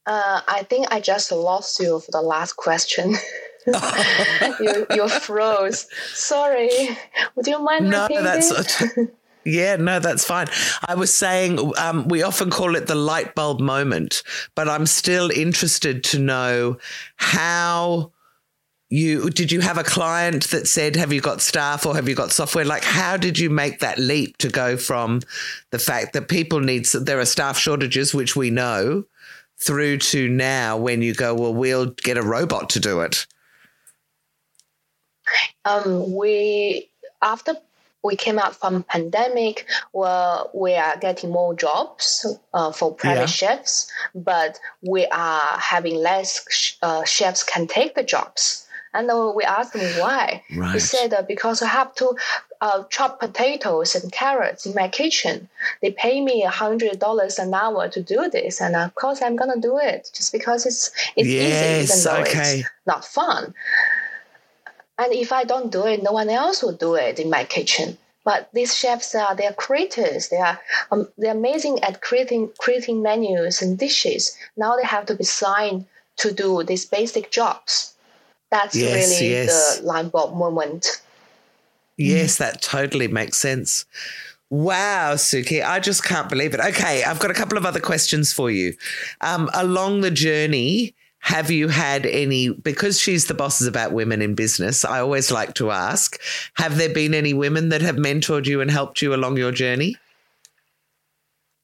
Uh, 0.05 0.41
I 0.47 0.63
think 0.63 0.87
I 0.91 0.99
just 0.99 1.31
lost 1.31 1.79
you 1.79 1.99
for 1.99 2.11
the 2.11 2.21
last 2.21 2.53
question. 2.53 3.15
you, 4.59 4.85
you 4.91 5.09
froze. 5.09 5.87
Sorry. 6.13 6.69
Would 7.35 7.47
you 7.47 7.59
mind 7.59 7.89
No, 7.89 8.03
repeating? 8.03 8.23
that's 8.23 8.51
yeah, 9.49 9.75
no, 9.75 9.99
that's 9.99 10.25
fine. 10.25 10.47
I 10.87 10.95
was 10.95 11.13
saying 11.13 11.59
um, 11.77 12.07
we 12.07 12.23
often 12.23 12.49
call 12.49 12.75
it 12.75 12.87
the 12.87 12.95
light 12.95 13.35
bulb 13.35 13.59
moment, 13.59 14.23
but 14.55 14.69
I'm 14.69 14.85
still 14.85 15.29
interested 15.31 16.03
to 16.05 16.19
know 16.19 16.77
how 17.17 18.11
you 18.89 19.29
did 19.29 19.51
you 19.51 19.61
have 19.61 19.77
a 19.77 19.83
client 19.83 20.49
that 20.49 20.67
said 20.67 20.95
have 20.95 21.13
you 21.13 21.21
got 21.21 21.41
staff 21.41 21.85
or 21.85 21.93
have 21.93 22.09
you 22.09 22.15
got 22.15 22.31
software 22.31 22.65
like 22.65 22.83
how 22.83 23.15
did 23.15 23.37
you 23.37 23.49
make 23.49 23.79
that 23.79 23.99
leap 23.99 24.35
to 24.37 24.49
go 24.49 24.75
from 24.75 25.21
the 25.69 25.77
fact 25.77 26.13
that 26.13 26.27
people 26.27 26.59
need 26.59 26.85
there 26.85 27.19
are 27.19 27.25
staff 27.25 27.57
shortages 27.57 28.15
which 28.15 28.35
we 28.35 28.49
know 28.49 29.03
through 29.59 29.97
to 29.97 30.27
now 30.27 30.75
when 30.75 31.03
you 31.03 31.13
go 31.13 31.35
well 31.35 31.53
we'll 31.53 31.85
get 31.85 32.17
a 32.17 32.23
robot 32.23 32.67
to 32.67 32.79
do 32.79 33.01
it 33.01 33.27
um, 35.65 36.11
we 36.15 36.89
after 37.21 37.53
we 38.03 38.15
came 38.15 38.39
out 38.39 38.55
from 38.55 38.83
pandemic, 38.83 39.65
well, 39.93 40.49
we 40.53 40.73
are 40.75 40.97
getting 40.97 41.31
more 41.31 41.53
jobs 41.53 42.25
uh, 42.53 42.71
for 42.71 42.93
private 42.93 43.21
Yeah. 43.21 43.25
chefs, 43.25 43.91
but 44.15 44.59
we 44.81 45.05
are 45.07 45.57
having 45.59 45.95
less 45.95 46.45
sh- 46.49 46.73
uh, 46.81 47.03
chefs 47.03 47.43
can 47.43 47.67
take 47.67 47.95
the 47.95 48.03
jobs. 48.03 48.65
And 48.93 49.07
then 49.07 49.33
we 49.35 49.43
asked 49.43 49.73
them 49.73 49.99
why. 49.99 50.43
He 50.73 50.79
said 50.79 51.13
uh, 51.13 51.21
because 51.21 51.61
I 51.61 51.67
have 51.67 51.93
to 51.95 52.15
uh, 52.61 52.83
chop 52.89 53.19
potatoes 53.19 53.93
and 53.93 54.11
carrots 54.11 54.65
in 54.65 54.73
my 54.73 54.87
kitchen. 54.87 55.47
They 55.81 55.91
pay 55.91 56.21
me 56.21 56.41
a 56.43 56.49
hundred 56.49 56.97
dollars 56.99 57.37
an 57.37 57.53
hour 57.53 57.87
to 57.89 58.01
do 58.01 58.29
this, 58.31 58.59
and 58.59 58.75
of 58.75 58.95
course 58.95 59.21
I'm 59.21 59.35
gonna 59.35 59.59
do 59.61 59.77
it 59.77 60.09
just 60.15 60.31
because 60.31 60.65
it's 60.65 60.89
it's 61.15 61.27
easy, 61.27 61.37
Yes, 61.37 61.91
even 61.91 62.03
though 62.03 62.21
okay. 62.21 62.59
it's 62.61 62.69
not 62.87 63.05
fun. 63.05 63.53
And 64.99 65.13
if 65.13 65.31
I 65.31 65.45
don't 65.45 65.71
do 65.71 65.85
it, 65.87 66.03
no 66.03 66.11
one 66.11 66.29
else 66.29 66.61
will 66.61 66.73
do 66.73 66.95
it 66.95 67.19
in 67.19 67.29
my 67.29 67.45
kitchen. 67.45 67.97
But 68.25 68.49
these 68.53 68.77
chefs 68.77 69.15
are 69.15 69.33
they're 69.33 69.53
creators. 69.53 70.27
They 70.27 70.37
are 70.37 70.59
um, 70.91 71.07
they're 71.17 71.31
amazing 71.31 71.81
at 71.83 72.01
creating 72.01 72.51
creating 72.59 73.01
menus 73.01 73.61
and 73.61 73.79
dishes. 73.79 74.37
Now 74.57 74.75
they 74.75 74.85
have 74.85 75.05
to 75.07 75.15
be 75.15 75.23
signed 75.23 75.85
to 76.17 76.33
do 76.33 76.61
these 76.63 76.85
basic 76.85 77.31
jobs. 77.31 77.95
That's 78.51 78.75
Yes, 78.75 79.19
really 79.21 79.31
yes. 79.31 79.79
the 79.79 79.85
line 79.85 80.09
bulb 80.09 80.35
moment. 80.35 81.01
Yes, 81.97 82.37
that 82.37 82.61
totally 82.61 83.07
makes 83.07 83.37
sense. 83.37 83.85
Wow, 84.49 85.13
Suki, 85.13 85.63
I 85.63 85.79
just 85.79 86.03
can't 86.03 86.27
believe 86.27 86.53
it. 86.53 86.59
Okay, 86.59 87.03
I've 87.03 87.19
got 87.19 87.29
a 87.29 87.35
couple 87.35 87.57
of 87.57 87.65
other 87.65 87.79
questions 87.79 88.33
for 88.33 88.49
you. 88.49 88.73
Um, 89.21 89.49
along 89.53 90.01
the 90.01 90.09
journey, 90.11 90.95
have 91.19 91.51
you 91.51 91.67
had 91.67 92.05
any 92.05 92.49
because 92.49 92.99
she's 92.99 93.25
the 93.25 93.33
bosses 93.33 93.67
about 93.67 93.91
women 93.91 94.21
in 94.21 94.35
business 94.35 94.83
i 94.85 94.99
always 94.99 95.31
like 95.31 95.53
to 95.53 95.69
ask 95.69 96.19
have 96.55 96.77
there 96.77 96.93
been 96.93 97.13
any 97.13 97.33
women 97.33 97.69
that 97.69 97.81
have 97.81 97.95
mentored 97.97 98.45
you 98.45 98.61
and 98.61 98.71
helped 98.71 99.01
you 99.01 99.13
along 99.13 99.37
your 99.37 99.51
journey? 99.51 99.95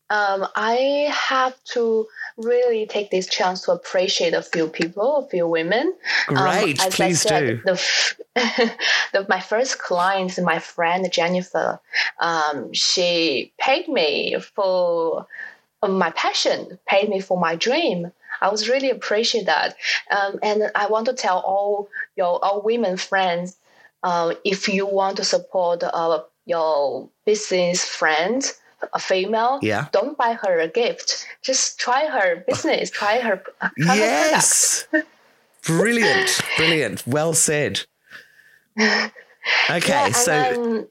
Um, 0.10 0.46
i 0.56 1.12
have 1.12 1.56
to 1.74 2.08
really 2.38 2.86
take 2.86 3.10
this 3.10 3.28
chance 3.28 3.62
to 3.62 3.72
appreciate 3.72 4.34
a 4.34 4.42
few 4.42 4.68
people 4.68 5.18
a 5.18 5.28
few 5.28 5.48
women. 5.48 5.96
Um, 6.30 6.36
great 6.36 6.80
um, 6.82 6.92
please 6.92 7.22
said, 7.22 7.40
do. 7.40 7.62
the, 7.66 8.76
the, 9.14 9.26
my 9.28 9.40
first 9.40 9.80
client 9.80 10.38
my 10.44 10.60
friend 10.60 11.12
jennifer 11.12 11.80
um, 12.20 12.72
she 12.72 13.52
paid 13.58 13.88
me 13.88 14.36
for 14.40 15.26
my 15.82 16.12
passion 16.12 16.78
paid 16.88 17.10
me 17.10 17.20
for 17.20 17.40
my 17.40 17.56
dream 17.56 18.12
I 18.46 18.50
was 18.50 18.70
really 18.70 18.92
appreciate 18.92 19.48
that. 19.48 19.76
Um, 20.12 20.40
and 20.44 20.72
I 20.76 20.86
want 20.88 21.08
to 21.08 21.14
tell 21.14 21.40
all 21.40 21.90
your 22.16 22.44
all 22.46 22.62
women 22.62 22.96
friends, 22.96 23.58
uh, 24.04 24.36
if 24.44 24.68
you 24.68 24.86
want 24.86 25.18
to 25.18 25.24
support 25.24 25.84
uh, 25.84 26.22
your 26.46 27.10
business 27.26 27.84
friend, 27.84 28.44
a 28.94 29.00
female, 29.00 29.58
yeah. 29.64 29.88
don't 29.92 30.16
buy 30.16 30.34
her 30.34 30.60
a 30.60 30.68
gift. 30.68 31.26
Just 31.42 31.80
try 31.80 32.06
her 32.06 32.44
business. 32.48 32.92
try 32.92 33.20
her. 33.20 33.42
Try 33.80 33.96
yes. 33.96 34.88
Her 34.92 35.04
brilliant, 35.66 36.40
brilliant. 36.58 37.08
Well 37.08 37.34
said. 37.34 37.82
Okay, 39.70 40.08
yeah, 40.08 40.12
so. 40.12 40.32
Then, 40.32 40.88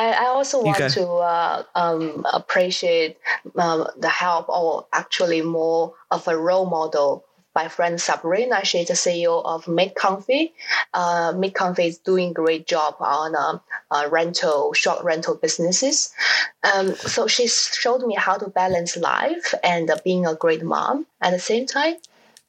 I, 0.00 0.12
I 0.12 0.26
also 0.28 0.62
want 0.62 0.78
to 0.78 1.06
uh, 1.06 1.62
um, 1.74 2.26
appreciate 2.32 3.18
um, 3.56 3.86
the 3.98 4.08
help 4.08 4.48
or 4.48 4.86
actually 4.92 5.42
more 5.42 5.94
of 6.10 6.26
a 6.26 6.36
role 6.36 6.66
model 6.66 7.24
my 7.54 7.66
friend 7.66 8.00
Sabrina. 8.00 8.64
She's 8.64 8.88
the 8.88 8.94
CEO 8.94 9.44
of 9.44 9.64
MadeComfy. 9.64 10.52
Uh, 10.94 11.32
MadeComfy 11.32 11.86
is 11.86 11.98
doing 11.98 12.32
great 12.32 12.66
job 12.66 12.94
on 13.00 13.34
um, 13.34 13.60
uh, 13.90 14.08
rental, 14.10 14.72
short 14.72 15.02
rental 15.02 15.34
businesses. 15.34 16.12
Um, 16.62 16.94
so 16.94 17.26
she 17.26 17.48
showed 17.48 18.02
me 18.06 18.14
how 18.14 18.36
to 18.38 18.48
balance 18.48 18.96
life 18.96 19.52
and 19.64 19.90
uh, 19.90 19.96
being 20.04 20.26
a 20.26 20.34
great 20.36 20.62
mom 20.62 21.06
at 21.20 21.32
the 21.32 21.40
same 21.40 21.66
time, 21.66 21.96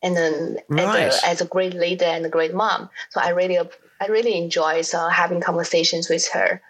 and 0.04 0.16
then 0.16 0.60
as, 0.78 1.24
a, 1.24 1.28
as, 1.28 1.42
a, 1.42 1.46
great 1.46 1.74
leader 1.74 2.06
and 2.06 2.24
a 2.26 2.30
great 2.30 2.54
mom. 2.54 2.90
So 3.10 3.22
I 3.22 3.30
really, 3.30 3.58
I 4.00 4.06
really 4.06 4.38
enjoy 4.38 4.84
uh, 4.94 5.10
having 5.10 5.42
conversations 5.42 6.10
with 6.10 6.28
her. 6.30 6.62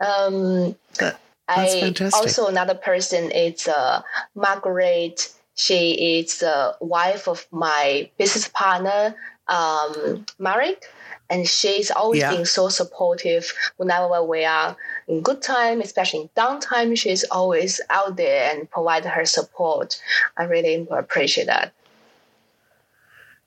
Um, 0.00 0.76
that, 0.98 1.20
I 1.48 1.80
fantastic. 1.80 2.20
also 2.20 2.46
another 2.46 2.74
person 2.74 3.30
is 3.30 3.68
uh, 3.68 4.02
Margaret. 4.34 5.32
She 5.54 6.18
is 6.18 6.38
the 6.38 6.76
wife 6.80 7.28
of 7.28 7.46
my 7.50 8.08
business 8.18 8.48
partner, 8.48 9.14
um, 9.48 10.24
Marek, 10.38 10.84
and 11.28 11.46
she's 11.46 11.90
always 11.90 12.20
yeah. 12.20 12.34
been 12.34 12.46
so 12.46 12.68
supportive 12.68 13.52
whenever 13.76 14.22
we 14.22 14.44
are 14.44 14.76
in 15.06 15.20
good 15.20 15.42
time, 15.42 15.80
especially 15.80 16.22
in 16.22 16.28
downtime. 16.36 16.96
She's 16.96 17.24
always 17.24 17.80
out 17.90 18.16
there 18.16 18.50
and 18.50 18.70
provide 18.70 19.04
her 19.04 19.26
support. 19.26 20.00
I 20.36 20.44
really 20.44 20.86
appreciate 20.90 21.46
that. 21.46 21.74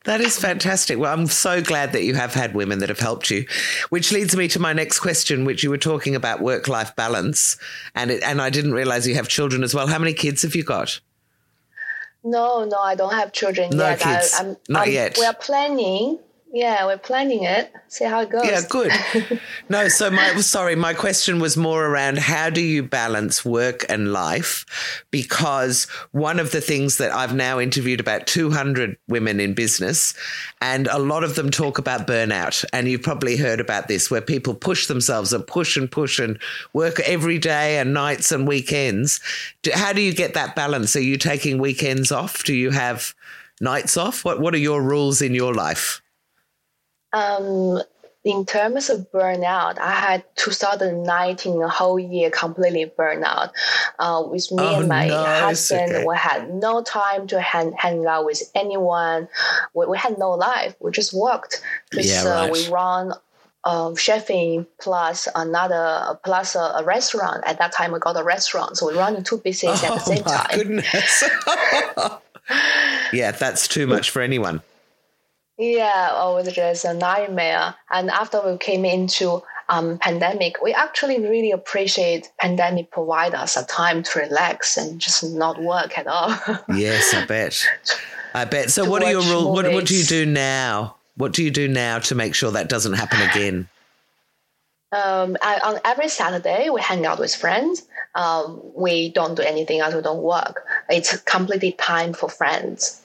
That 0.04 0.20
is 0.20 0.38
fantastic. 0.38 1.00
Well, 1.00 1.14
I'm 1.14 1.28
so 1.28 1.62
glad 1.62 1.94
that 1.94 2.04
you 2.04 2.14
have 2.16 2.34
had 2.34 2.54
women 2.54 2.80
that 2.80 2.90
have 2.90 3.00
helped 3.00 3.32
you, 3.32 3.46
which 3.90 4.12
leads 4.12 4.36
me 4.36 4.50
to 4.50 4.60
my 4.60 4.74
next 4.74 5.00
question, 5.00 5.46
which 5.46 5.64
you 5.64 5.70
were 5.70 5.78
talking 5.78 6.14
about 6.14 6.42
work 6.42 6.68
life 6.68 6.94
balance, 6.96 7.58
and 7.96 8.12
it, 8.12 8.22
and 8.24 8.42
I 8.42 8.50
didn't 8.50 8.74
realize 8.74 9.08
you 9.08 9.16
have 9.16 9.30
children 9.30 9.64
as 9.64 9.74
well. 9.74 9.88
How 9.88 10.00
many 10.00 10.14
kids 10.14 10.42
have 10.42 10.56
you 10.56 10.64
got? 10.64 11.00
No, 12.24 12.66
no, 12.66 12.78
I 12.78 12.96
don't 12.96 13.14
have 13.14 13.32
children 13.32 13.70
no 13.72 13.88
yet. 13.88 14.00
Kids. 14.00 14.34
I, 14.38 14.44
am 14.44 14.58
Not 14.68 14.88
I'm, 14.88 14.94
yet. 14.94 15.18
We 15.18 15.26
are 15.26 15.34
planning 15.34 16.20
yeah, 16.54 16.86
we're 16.86 17.00
planning 17.00 17.46
it. 17.46 17.74
See 17.88 18.06
how 18.06 18.22
it 18.22 18.30
goes. 18.30 18.46
Yeah, 18.46 18.62
good. 18.70 18.92
no, 19.70 19.88
so 19.88 20.12
my 20.12 20.36
sorry, 20.36 20.76
my 20.76 20.94
question 20.94 21.40
was 21.40 21.58
more 21.58 21.88
around 21.88 22.20
how 22.20 22.52
do 22.52 22.62
you 22.62 22.84
balance 22.84 23.44
work 23.44 23.88
and 23.90 24.14
life? 24.14 24.64
Because 25.10 25.86
one 26.12 26.40
of 26.40 26.52
the 26.52 26.62
things 26.62 26.98
that 26.98 27.12
I've 27.12 27.34
now 27.34 27.60
interviewed 27.60 28.00
about 28.00 28.28
200 28.28 28.96
women 29.08 29.40
in 29.40 29.56
business, 29.56 30.14
and 30.62 30.86
a 30.86 31.00
lot 31.00 31.24
of 31.24 31.34
them 31.34 31.50
talk 31.50 31.80
about 31.80 32.06
burnout. 32.06 32.64
And 32.72 32.88
you've 32.88 33.02
probably 33.02 33.36
heard 33.36 33.60
about 33.60 33.88
this, 33.88 34.12
where 34.12 34.22
people 34.22 34.54
push 34.54 34.86
themselves 34.86 35.34
and 35.34 35.46
push 35.48 35.76
and 35.76 35.92
push 35.92 36.20
and 36.20 36.38
work 36.74 37.00
every 37.00 37.40
day 37.40 37.80
and 37.80 37.96
nights 37.96 38.32
and 38.32 38.48
weekends. 38.48 39.20
How 39.74 39.92
do 39.92 40.02
you 40.02 40.14
get 40.14 40.36
that 40.36 40.56
balance? 40.56 40.96
Are 40.96 41.02
you 41.02 41.18
taking 41.18 41.58
weekends 41.58 42.12
off? 42.12 42.44
Do 42.44 42.54
you 42.54 42.70
have 42.70 43.16
nights 43.60 43.98
off? 43.98 44.24
What 44.24 44.40
What 44.40 44.54
are 44.54 44.60
your 44.60 44.84
rules 44.84 45.20
in 45.20 45.34
your 45.34 45.56
life? 45.56 46.03
Um, 47.14 47.82
in 48.24 48.46
terms 48.46 48.90
of 48.90 49.12
burnout, 49.12 49.78
I 49.80 49.92
had 49.92 50.24
2019 50.38 51.62
a 51.62 51.68
whole 51.68 52.00
year 52.00 52.30
completely 52.30 52.92
burnout. 52.98 53.52
Uh, 54.00 54.24
with 54.26 54.50
me 54.52 54.64
oh, 54.64 54.80
and 54.80 54.88
my 54.88 55.08
husband, 55.08 55.92
okay. 55.92 56.06
we 56.06 56.16
had 56.16 56.54
no 56.54 56.82
time 56.82 57.28
to 57.28 57.42
hang, 57.42 57.74
hang 57.74 58.06
out 58.06 58.26
with 58.26 58.42
anyone. 58.56 59.28
We, 59.74 59.88
we 59.88 59.98
had 59.98 60.18
no 60.18 60.32
life. 60.32 60.76
We 60.80 60.92
just 60.92 61.14
worked. 61.14 61.62
Yeah, 61.92 62.26
right. 62.26 62.50
uh, 62.50 62.54
we 62.54 62.68
run 62.70 63.12
uh, 63.66 63.90
Chefin 63.90 64.68
plus 64.80 65.28
another 65.36 66.18
plus 66.24 66.56
a, 66.56 66.60
a, 66.78 66.84
restaurant. 66.84 67.44
At 67.46 67.60
that 67.60 67.74
time, 67.74 67.92
we 67.92 68.00
got 68.00 68.18
a 68.18 68.24
restaurant, 68.24 68.78
so 68.78 68.88
we 68.88 68.98
run 68.98 69.22
two 69.24 69.38
businesses 69.38 69.84
oh, 69.84 69.88
at 69.88 69.94
the 69.94 70.00
same 70.00 70.24
my 70.26 70.32
time. 70.32 70.58
Goodness. 70.58 71.24
yeah, 73.14 73.32
that's 73.32 73.68
too 73.68 73.86
much 73.86 74.10
for 74.10 74.22
anyone. 74.22 74.62
Yeah, 75.58 76.10
oh, 76.12 76.38
it 76.38 76.46
was 76.46 76.54
just 76.54 76.86
a 76.86 76.94
nightmare. 76.94 77.76
And 77.92 78.10
after 78.10 78.42
we 78.42 78.58
came 78.58 78.86
into 78.86 79.44
um, 79.70 80.00
pandemic, 80.00 80.62
we 80.62 80.74
actually 80.74 81.20
really 81.20 81.52
appreciate 81.52 82.32
pandemic 82.40 82.92
provide 82.92 83.36
us 83.36 83.56
a 83.56 83.66
time 83.66 84.04
to 84.04 84.20
relax 84.20 84.78
and 84.78 85.00
just 85.00 85.24
not 85.24 85.62
work 85.62 85.98
at 85.98 86.08
all. 86.08 86.30
yes, 86.76 87.14
I 87.14 87.26
bet. 87.26 87.66
I 88.34 88.46
bet. 88.46 88.72
So, 88.72 88.90
what 88.90 89.04
are 89.04 89.12
your 89.12 89.22
rules? 89.22 89.56
What, 89.56 89.72
what 89.72 89.86
do 89.86 89.96
you 89.96 90.04
do 90.04 90.26
now? 90.26 90.96
What 91.16 91.34
do 91.34 91.44
you 91.44 91.52
do 91.52 91.68
now 91.68 92.00
to 92.00 92.16
make 92.16 92.34
sure 92.34 92.52
that 92.52 92.68
doesn't 92.68 92.94
happen 92.94 93.22
again? 93.22 93.70
Um, 94.92 95.38
I, 95.42 95.60
on 95.64 95.80
every 95.86 96.10
Saturday, 96.10 96.70
we 96.70 96.82
hang 96.82 97.06
out 97.06 97.20
with 97.20 97.36
friends. 97.36 97.84
Um, 98.16 98.62
we 98.76 99.10
don't 99.10 99.36
do 99.36 99.44
anything 99.44 99.80
else. 99.80 99.94
We 99.94 100.02
don't 100.02 100.22
work. 100.22 100.66
It's 100.90 101.18
completely 101.22 101.74
time 101.74 102.14
for 102.14 102.30
friends. 102.30 103.03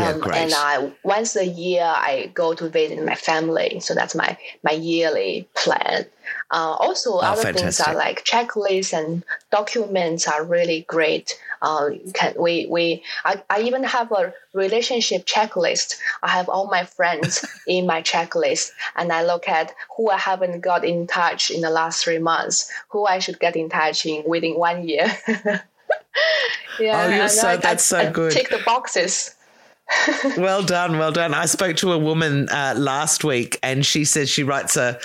Yeah, 0.00 0.10
um, 0.10 0.32
and 0.32 0.52
I 0.54 0.92
once 1.02 1.36
a 1.36 1.46
year 1.46 1.82
I 1.84 2.30
go 2.34 2.54
to 2.54 2.68
visit 2.68 3.04
my 3.04 3.14
family. 3.14 3.80
So 3.80 3.94
that's 3.94 4.14
my 4.14 4.36
my 4.62 4.72
yearly 4.72 5.48
plan. 5.54 6.06
Uh, 6.50 6.76
also, 6.78 7.14
oh, 7.14 7.18
other 7.18 7.42
fantastic. 7.42 7.62
things 7.62 7.80
are 7.80 7.94
like 7.94 8.24
checklists 8.24 8.96
and 8.96 9.24
documents 9.50 10.26
are 10.26 10.44
really 10.44 10.84
great. 10.88 11.38
Uh, 11.60 11.90
can 12.14 12.34
we 12.38 12.66
we 12.66 13.02
I, 13.24 13.42
I 13.50 13.60
even 13.62 13.84
have 13.84 14.12
a 14.12 14.32
relationship 14.54 15.26
checklist. 15.26 15.96
I 16.22 16.28
have 16.28 16.48
all 16.48 16.66
my 16.68 16.84
friends 16.84 17.44
in 17.66 17.86
my 17.86 18.02
checklist, 18.02 18.70
and 18.96 19.12
I 19.12 19.24
look 19.24 19.48
at 19.48 19.74
who 19.96 20.10
I 20.10 20.18
haven't 20.18 20.60
got 20.60 20.84
in 20.84 21.06
touch 21.06 21.50
in 21.50 21.60
the 21.60 21.70
last 21.70 22.04
three 22.04 22.18
months, 22.18 22.70
who 22.88 23.06
I 23.06 23.18
should 23.18 23.40
get 23.40 23.56
in 23.56 23.68
touch 23.68 24.06
in 24.06 24.22
within 24.26 24.54
one 24.56 24.88
year. 24.88 25.06
yeah, 26.78 27.22
oh, 27.24 27.26
so 27.26 27.48
I, 27.48 27.56
that's 27.56 27.92
I, 27.92 28.04
so 28.04 28.12
good. 28.12 28.32
Tick 28.32 28.50
the 28.50 28.62
boxes 28.64 29.34
well 30.36 30.62
done, 30.62 30.98
well 30.98 31.12
done. 31.12 31.34
I 31.34 31.46
spoke 31.46 31.76
to 31.78 31.92
a 31.92 31.98
woman 31.98 32.48
uh, 32.48 32.74
last 32.76 33.24
week, 33.24 33.58
and 33.62 33.84
she 33.84 34.04
says 34.04 34.28
she 34.28 34.42
writes 34.42 34.76
a 34.76 34.98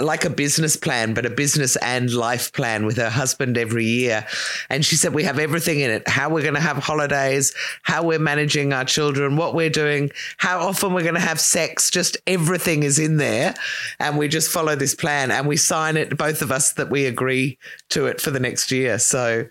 like 0.00 0.24
a 0.24 0.30
business 0.30 0.76
plan, 0.76 1.12
but 1.12 1.26
a 1.26 1.30
business 1.30 1.74
and 1.76 2.12
life 2.12 2.52
plan 2.52 2.86
with 2.86 2.96
her 2.98 3.10
husband 3.10 3.58
every 3.58 3.84
year. 3.84 4.24
And 4.70 4.84
she 4.84 4.94
said 4.94 5.12
we 5.12 5.24
have 5.24 5.38
everything 5.38 5.80
in 5.80 5.90
it: 5.90 6.06
how 6.06 6.28
we're 6.28 6.42
going 6.42 6.54
to 6.54 6.60
have 6.60 6.76
holidays, 6.76 7.54
how 7.82 8.02
we're 8.04 8.18
managing 8.18 8.72
our 8.72 8.84
children, 8.84 9.36
what 9.36 9.54
we're 9.54 9.70
doing, 9.70 10.10
how 10.36 10.60
often 10.60 10.92
we're 10.92 11.02
going 11.02 11.14
to 11.14 11.20
have 11.20 11.40
sex. 11.40 11.90
Just 11.90 12.16
everything 12.26 12.82
is 12.82 12.98
in 12.98 13.16
there, 13.16 13.54
and 13.98 14.18
we 14.18 14.28
just 14.28 14.50
follow 14.50 14.76
this 14.76 14.94
plan 14.94 15.30
and 15.30 15.46
we 15.46 15.56
sign 15.56 15.96
it, 15.96 16.16
both 16.16 16.42
of 16.42 16.52
us, 16.52 16.72
that 16.72 16.90
we 16.90 17.06
agree 17.06 17.58
to 17.90 18.06
it 18.06 18.20
for 18.20 18.30
the 18.30 18.40
next 18.40 18.70
year. 18.70 18.98
So. 18.98 19.46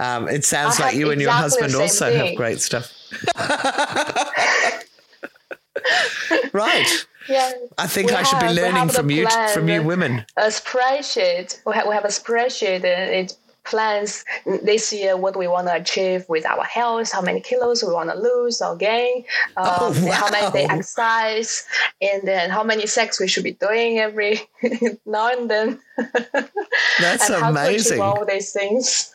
Um, 0.00 0.28
it 0.28 0.44
sounds 0.44 0.78
like 0.78 0.94
you 0.94 1.10
exactly 1.10 1.12
and 1.12 1.22
your 1.22 1.32
husband 1.32 1.74
also 1.74 2.10
thing. 2.10 2.26
have 2.26 2.36
great 2.36 2.60
stuff. 2.60 2.92
right. 6.52 7.06
Yeah. 7.28 7.52
I 7.76 7.86
think 7.86 8.12
I 8.12 8.22
should 8.22 8.38
have, 8.38 8.54
be 8.54 8.60
learning 8.60 8.88
from 8.88 9.10
you 9.10 9.28
from 9.52 9.68
you 9.68 9.82
women. 9.82 10.24
A 10.36 10.46
spreadsheet. 10.46 11.60
We 11.66 11.74
have, 11.74 11.86
we 11.86 11.94
have 11.94 12.04
a 12.04 12.08
spreadsheet. 12.08 12.84
And 12.84 13.12
it 13.12 13.36
plans 13.68 14.24
this 14.62 14.92
year 14.92 15.16
what 15.16 15.36
we 15.36 15.46
want 15.46 15.66
to 15.66 15.74
achieve 15.74 16.24
with 16.28 16.46
our 16.46 16.64
health, 16.64 17.12
how 17.12 17.20
many 17.20 17.40
kilos 17.40 17.82
we 17.82 17.92
want 17.92 18.10
to 18.10 18.16
lose 18.16 18.62
or 18.62 18.76
gain, 18.76 19.24
oh, 19.56 19.94
um, 19.94 20.04
wow. 20.04 20.12
how 20.12 20.30
many 20.30 20.50
day 20.52 20.64
exercise, 20.64 21.66
and 22.00 22.26
then 22.26 22.50
how 22.50 22.64
many 22.64 22.86
sex 22.86 23.20
we 23.20 23.28
should 23.28 23.44
be 23.44 23.52
doing 23.52 23.98
every 23.98 24.40
now 25.06 25.30
and 25.30 25.50
then. 25.50 25.80
That's 27.00 27.28
and 27.28 27.44
amazing. 27.44 28.00
all 28.00 28.24
these 28.24 28.52
things. 28.52 29.14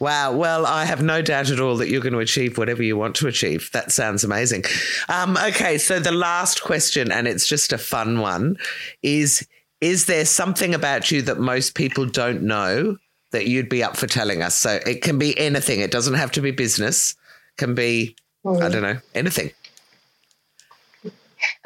Wow. 0.00 0.32
Well, 0.32 0.66
I 0.66 0.84
have 0.84 1.02
no 1.02 1.22
doubt 1.22 1.50
at 1.50 1.60
all 1.60 1.76
that 1.76 1.88
you're 1.88 2.00
going 2.00 2.14
to 2.14 2.18
achieve 2.18 2.58
whatever 2.58 2.82
you 2.82 2.96
want 2.96 3.14
to 3.16 3.28
achieve. 3.28 3.70
That 3.72 3.92
sounds 3.92 4.24
amazing. 4.24 4.64
Um, 5.08 5.36
okay. 5.36 5.78
So 5.78 6.00
the 6.00 6.12
last 6.12 6.62
question, 6.62 7.12
and 7.12 7.28
it's 7.28 7.46
just 7.46 7.72
a 7.72 7.78
fun 7.78 8.20
one, 8.20 8.56
is 9.02 9.46
Is 9.80 10.06
there 10.06 10.24
something 10.24 10.74
about 10.74 11.10
you 11.10 11.20
that 11.22 11.38
most 11.38 11.74
people 11.74 12.06
don't 12.06 12.42
know 12.42 12.96
that 13.32 13.46
you'd 13.48 13.68
be 13.68 13.82
up 13.84 13.96
for 13.98 14.06
telling 14.06 14.42
us? 14.42 14.54
So 14.54 14.80
it 14.86 15.02
can 15.02 15.18
be 15.18 15.38
anything, 15.38 15.80
it 15.80 15.90
doesn't 15.90 16.14
have 16.14 16.32
to 16.32 16.40
be 16.40 16.52
business, 16.52 17.12
it 17.12 17.58
can 17.58 17.74
be, 17.74 18.16
I 18.46 18.68
don't 18.70 18.80
know, 18.80 18.98
anything. 19.14 19.50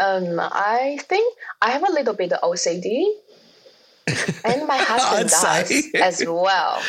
Um, 0.01 0.41
I 0.41 0.99
think 1.03 1.37
I 1.63 1.71
have 1.71 1.89
a 1.89 1.93
little 1.93 2.15
bit 2.15 2.33
of 2.33 2.41
OCD, 2.41 3.05
and 4.45 4.67
my 4.67 4.79
husband 4.91 5.31
does 5.31 5.87
as 5.95 6.25
well. 6.27 6.83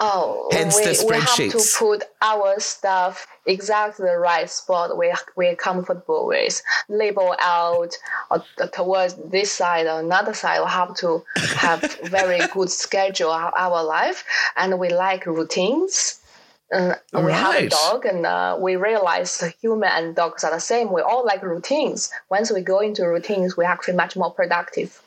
Oh, 0.00 0.48
Hence 0.52 0.76
we, 0.76 0.84
the 0.84 1.06
we 1.08 1.16
have 1.16 1.36
to 1.36 1.76
put 1.78 2.04
our 2.20 2.58
stuff 2.60 3.26
exactly 3.46 4.06
the 4.06 4.16
right 4.16 4.48
spot 4.48 4.96
we 4.96 5.12
we're 5.36 5.56
comfortable 5.56 6.26
with. 6.26 6.62
Label 6.88 7.34
out 7.40 7.94
or 8.30 8.42
towards 8.72 9.14
this 9.30 9.52
side 9.52 9.86
or 9.86 10.00
another 10.00 10.34
side. 10.34 10.60
We 10.60 10.70
have 10.70 10.94
to 10.96 11.24
have 11.56 11.98
very 12.04 12.40
good 12.52 12.70
schedule 12.70 13.30
of 13.30 13.52
our 13.56 13.84
life, 13.84 14.24
and 14.56 14.78
we 14.78 14.88
like 14.90 15.26
routines. 15.26 16.20
Uh, 16.72 16.94
we 17.12 17.30
have 17.30 17.54
a 17.54 17.68
dog, 17.68 18.04
and 18.06 18.26
uh, 18.26 18.56
we 18.58 18.76
realize 18.76 19.40
human 19.60 19.90
and 19.90 20.16
dogs 20.16 20.42
are 20.44 20.50
the 20.50 20.58
same. 20.60 20.92
We 20.92 21.02
all 21.02 21.24
like 21.24 21.42
routines. 21.42 22.10
Once 22.30 22.50
we 22.50 22.62
go 22.62 22.80
into 22.80 23.06
routines, 23.06 23.56
we're 23.56 23.64
actually 23.64 23.94
much 23.94 24.16
more 24.16 24.30
productive. 24.32 25.00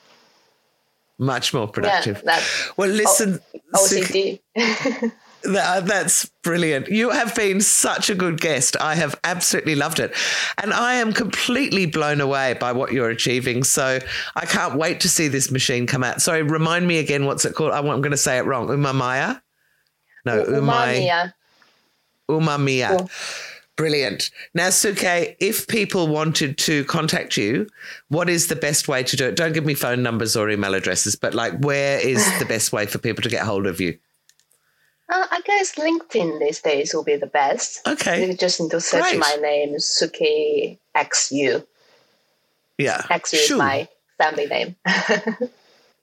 Much 1.20 1.54
more 1.54 1.68
productive. 1.68 2.22
Yeah, 2.24 2.42
well, 2.78 2.90
listen, 2.90 3.40
Suki- 3.74 4.40
OCD. 4.56 5.12
That, 5.44 5.86
that's 5.86 6.26
brilliant. 6.44 6.90
You 6.90 7.12
have 7.12 7.34
been 7.36 7.62
such 7.62 8.10
a 8.10 8.16
good 8.16 8.42
guest. 8.42 8.76
I 8.82 8.96
have 8.96 9.18
absolutely 9.24 9.76
loved 9.76 10.00
it. 10.00 10.14
And 10.62 10.74
I 10.74 10.96
am 10.96 11.14
completely 11.14 11.86
blown 11.86 12.20
away 12.20 12.56
by 12.60 12.72
what 12.72 12.92
you're 12.92 13.10
achieving. 13.10 13.64
So 13.64 14.00
I 14.36 14.46
can't 14.46 14.78
wait 14.78 15.00
to 15.02 15.10
see 15.10 15.28
this 15.28 15.50
machine 15.52 15.88
come 15.88 16.04
out. 16.04 16.22
Sorry, 16.22 16.44
remind 16.44 16.88
me 16.88 16.98
again 16.98 17.26
what's 17.26 17.46
it 17.46 17.56
called? 17.56 17.72
I, 17.72 17.80
am 17.80 17.86
going 17.86 18.12
to 18.12 18.18
say 18.18 18.38
it 18.38 18.46
wrong. 18.46 18.68
Umamaya? 18.68 19.42
No, 20.26 20.44
Umai. 20.44 21.08
Umamiya. 21.08 21.34
Umamiya. 22.30 23.57
Brilliant. 23.78 24.32
Now, 24.56 24.70
Suki, 24.70 25.36
if 25.40 25.68
people 25.68 26.08
wanted 26.08 26.58
to 26.60 26.84
contact 26.86 27.38
you, 27.38 27.68
what 28.10 28.28
is 28.28 28.48
the 28.48 28.56
best 28.56 28.88
way 28.88 29.04
to 29.04 29.16
do 29.16 29.28
it? 29.28 29.36
Don't 29.36 29.54
give 29.54 29.66
me 29.66 29.76
phone 29.76 30.02
numbers 30.02 30.36
or 30.36 30.50
email 30.50 30.74
addresses, 30.74 31.16
but 31.16 31.36
like, 31.36 31.54
where 31.60 32.00
is 32.00 32.26
the 32.40 32.46
best 32.50 32.74
way 32.74 32.88
for 32.88 32.98
people 32.98 33.22
to 33.22 33.30
get 33.30 33.46
hold 33.46 33.68
of 33.68 33.80
you? 33.80 33.98
Uh, 35.10 35.26
I 35.32 35.42
guess 35.46 35.76
LinkedIn 35.76 36.40
these 36.40 36.60
days 36.60 36.94
will 36.94 37.04
be 37.04 37.16
the 37.16 37.28
best. 37.28 37.88
Okay. 37.88 38.28
You 38.28 38.34
just 38.34 38.60
need 38.60 38.72
to 38.72 38.82
search 38.82 39.04
Great. 39.04 39.20
my 39.20 39.38
name, 39.42 39.76
Suki 39.76 40.80
XU. 40.96 41.66
Yeah. 42.78 43.04
XU 43.04 43.34
is 43.36 43.52
my 43.52 43.88
family 44.18 44.48
name. 44.48 44.76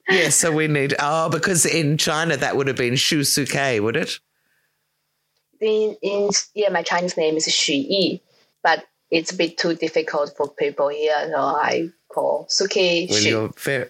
Yeah, 0.08 0.28
so 0.28 0.52
we 0.52 0.68
need 0.68 0.94
oh, 0.98 1.30
because 1.30 1.64
in 1.64 1.96
China 1.96 2.36
that 2.36 2.56
would 2.56 2.66
have 2.66 2.76
been 2.76 2.96
Shu 2.96 3.20
Suki, 3.20 3.80
would 3.80 3.96
it? 3.96 4.20
In, 5.64 5.96
in 6.02 6.30
yeah, 6.54 6.68
my 6.70 6.82
Chinese 6.82 7.16
name 7.16 7.36
is 7.36 7.46
Xu 7.46 7.74
Yi, 7.74 8.22
but 8.62 8.84
it's 9.10 9.32
a 9.32 9.36
bit 9.36 9.58
too 9.58 9.74
difficult 9.74 10.34
for 10.36 10.48
people 10.48 10.88
here, 10.88 11.30
so 11.30 11.38
I 11.38 11.88
call 12.08 12.46
Suki 12.50 13.08
Well, 13.08 13.20
Xu. 13.20 13.30
you're 13.30 13.48
very, 13.56 13.88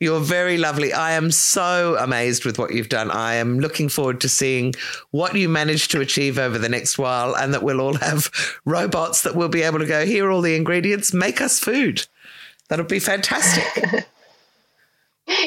you're 0.00 0.20
very 0.20 0.58
lovely. 0.58 0.92
I 0.92 1.12
am 1.12 1.30
so 1.30 1.96
amazed 1.98 2.44
with 2.44 2.58
what 2.58 2.72
you've 2.72 2.88
done. 2.88 3.10
I 3.10 3.34
am 3.34 3.58
looking 3.58 3.88
forward 3.88 4.20
to 4.22 4.28
seeing 4.28 4.74
what 5.10 5.34
you 5.34 5.48
manage 5.48 5.88
to 5.88 6.00
achieve 6.00 6.38
over 6.38 6.58
the 6.58 6.68
next 6.68 6.98
while, 6.98 7.36
and 7.36 7.52
that 7.54 7.62
we'll 7.62 7.80
all 7.80 7.94
have 7.94 8.30
robots 8.64 9.22
that 9.22 9.34
will 9.34 9.48
be 9.48 9.62
able 9.62 9.78
to 9.78 9.86
go 9.86 10.04
here 10.06 10.26
are 10.26 10.30
all 10.30 10.42
the 10.42 10.56
ingredients, 10.56 11.12
make 11.12 11.40
us 11.40 11.58
food. 11.58 12.06
That'll 12.68 12.84
be 12.84 13.00
fantastic. 13.00 14.06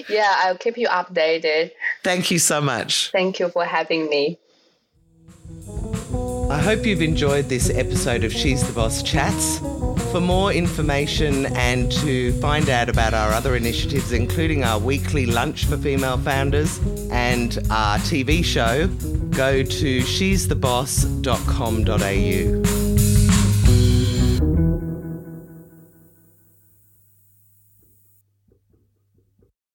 Yeah, 0.07 0.31
I'll 0.43 0.57
keep 0.57 0.77
you 0.77 0.87
updated. 0.87 1.71
Thank 2.03 2.29
you 2.29 2.39
so 2.39 2.61
much. 2.61 3.09
Thank 3.11 3.39
you 3.39 3.49
for 3.49 3.65
having 3.65 4.09
me. 4.09 4.37
I 6.49 6.59
hope 6.59 6.85
you've 6.85 7.01
enjoyed 7.01 7.49
this 7.49 7.69
episode 7.69 8.23
of 8.23 8.33
She's 8.33 8.65
the 8.65 8.73
Boss 8.73 9.01
Chats. 9.01 9.59
For 10.11 10.19
more 10.19 10.51
information 10.51 11.45
and 11.55 11.91
to 11.93 12.33
find 12.41 12.69
out 12.69 12.89
about 12.89 13.13
our 13.13 13.31
other 13.31 13.55
initiatives, 13.55 14.11
including 14.11 14.63
our 14.63 14.77
weekly 14.77 15.25
lunch 15.25 15.65
for 15.65 15.77
female 15.77 16.17
founders 16.17 16.79
and 17.09 17.57
our 17.69 17.97
TV 17.99 18.43
show, 18.43 18.87
go 19.29 19.63
to 19.63 20.01
she'stheboss.com.au. 20.01 22.80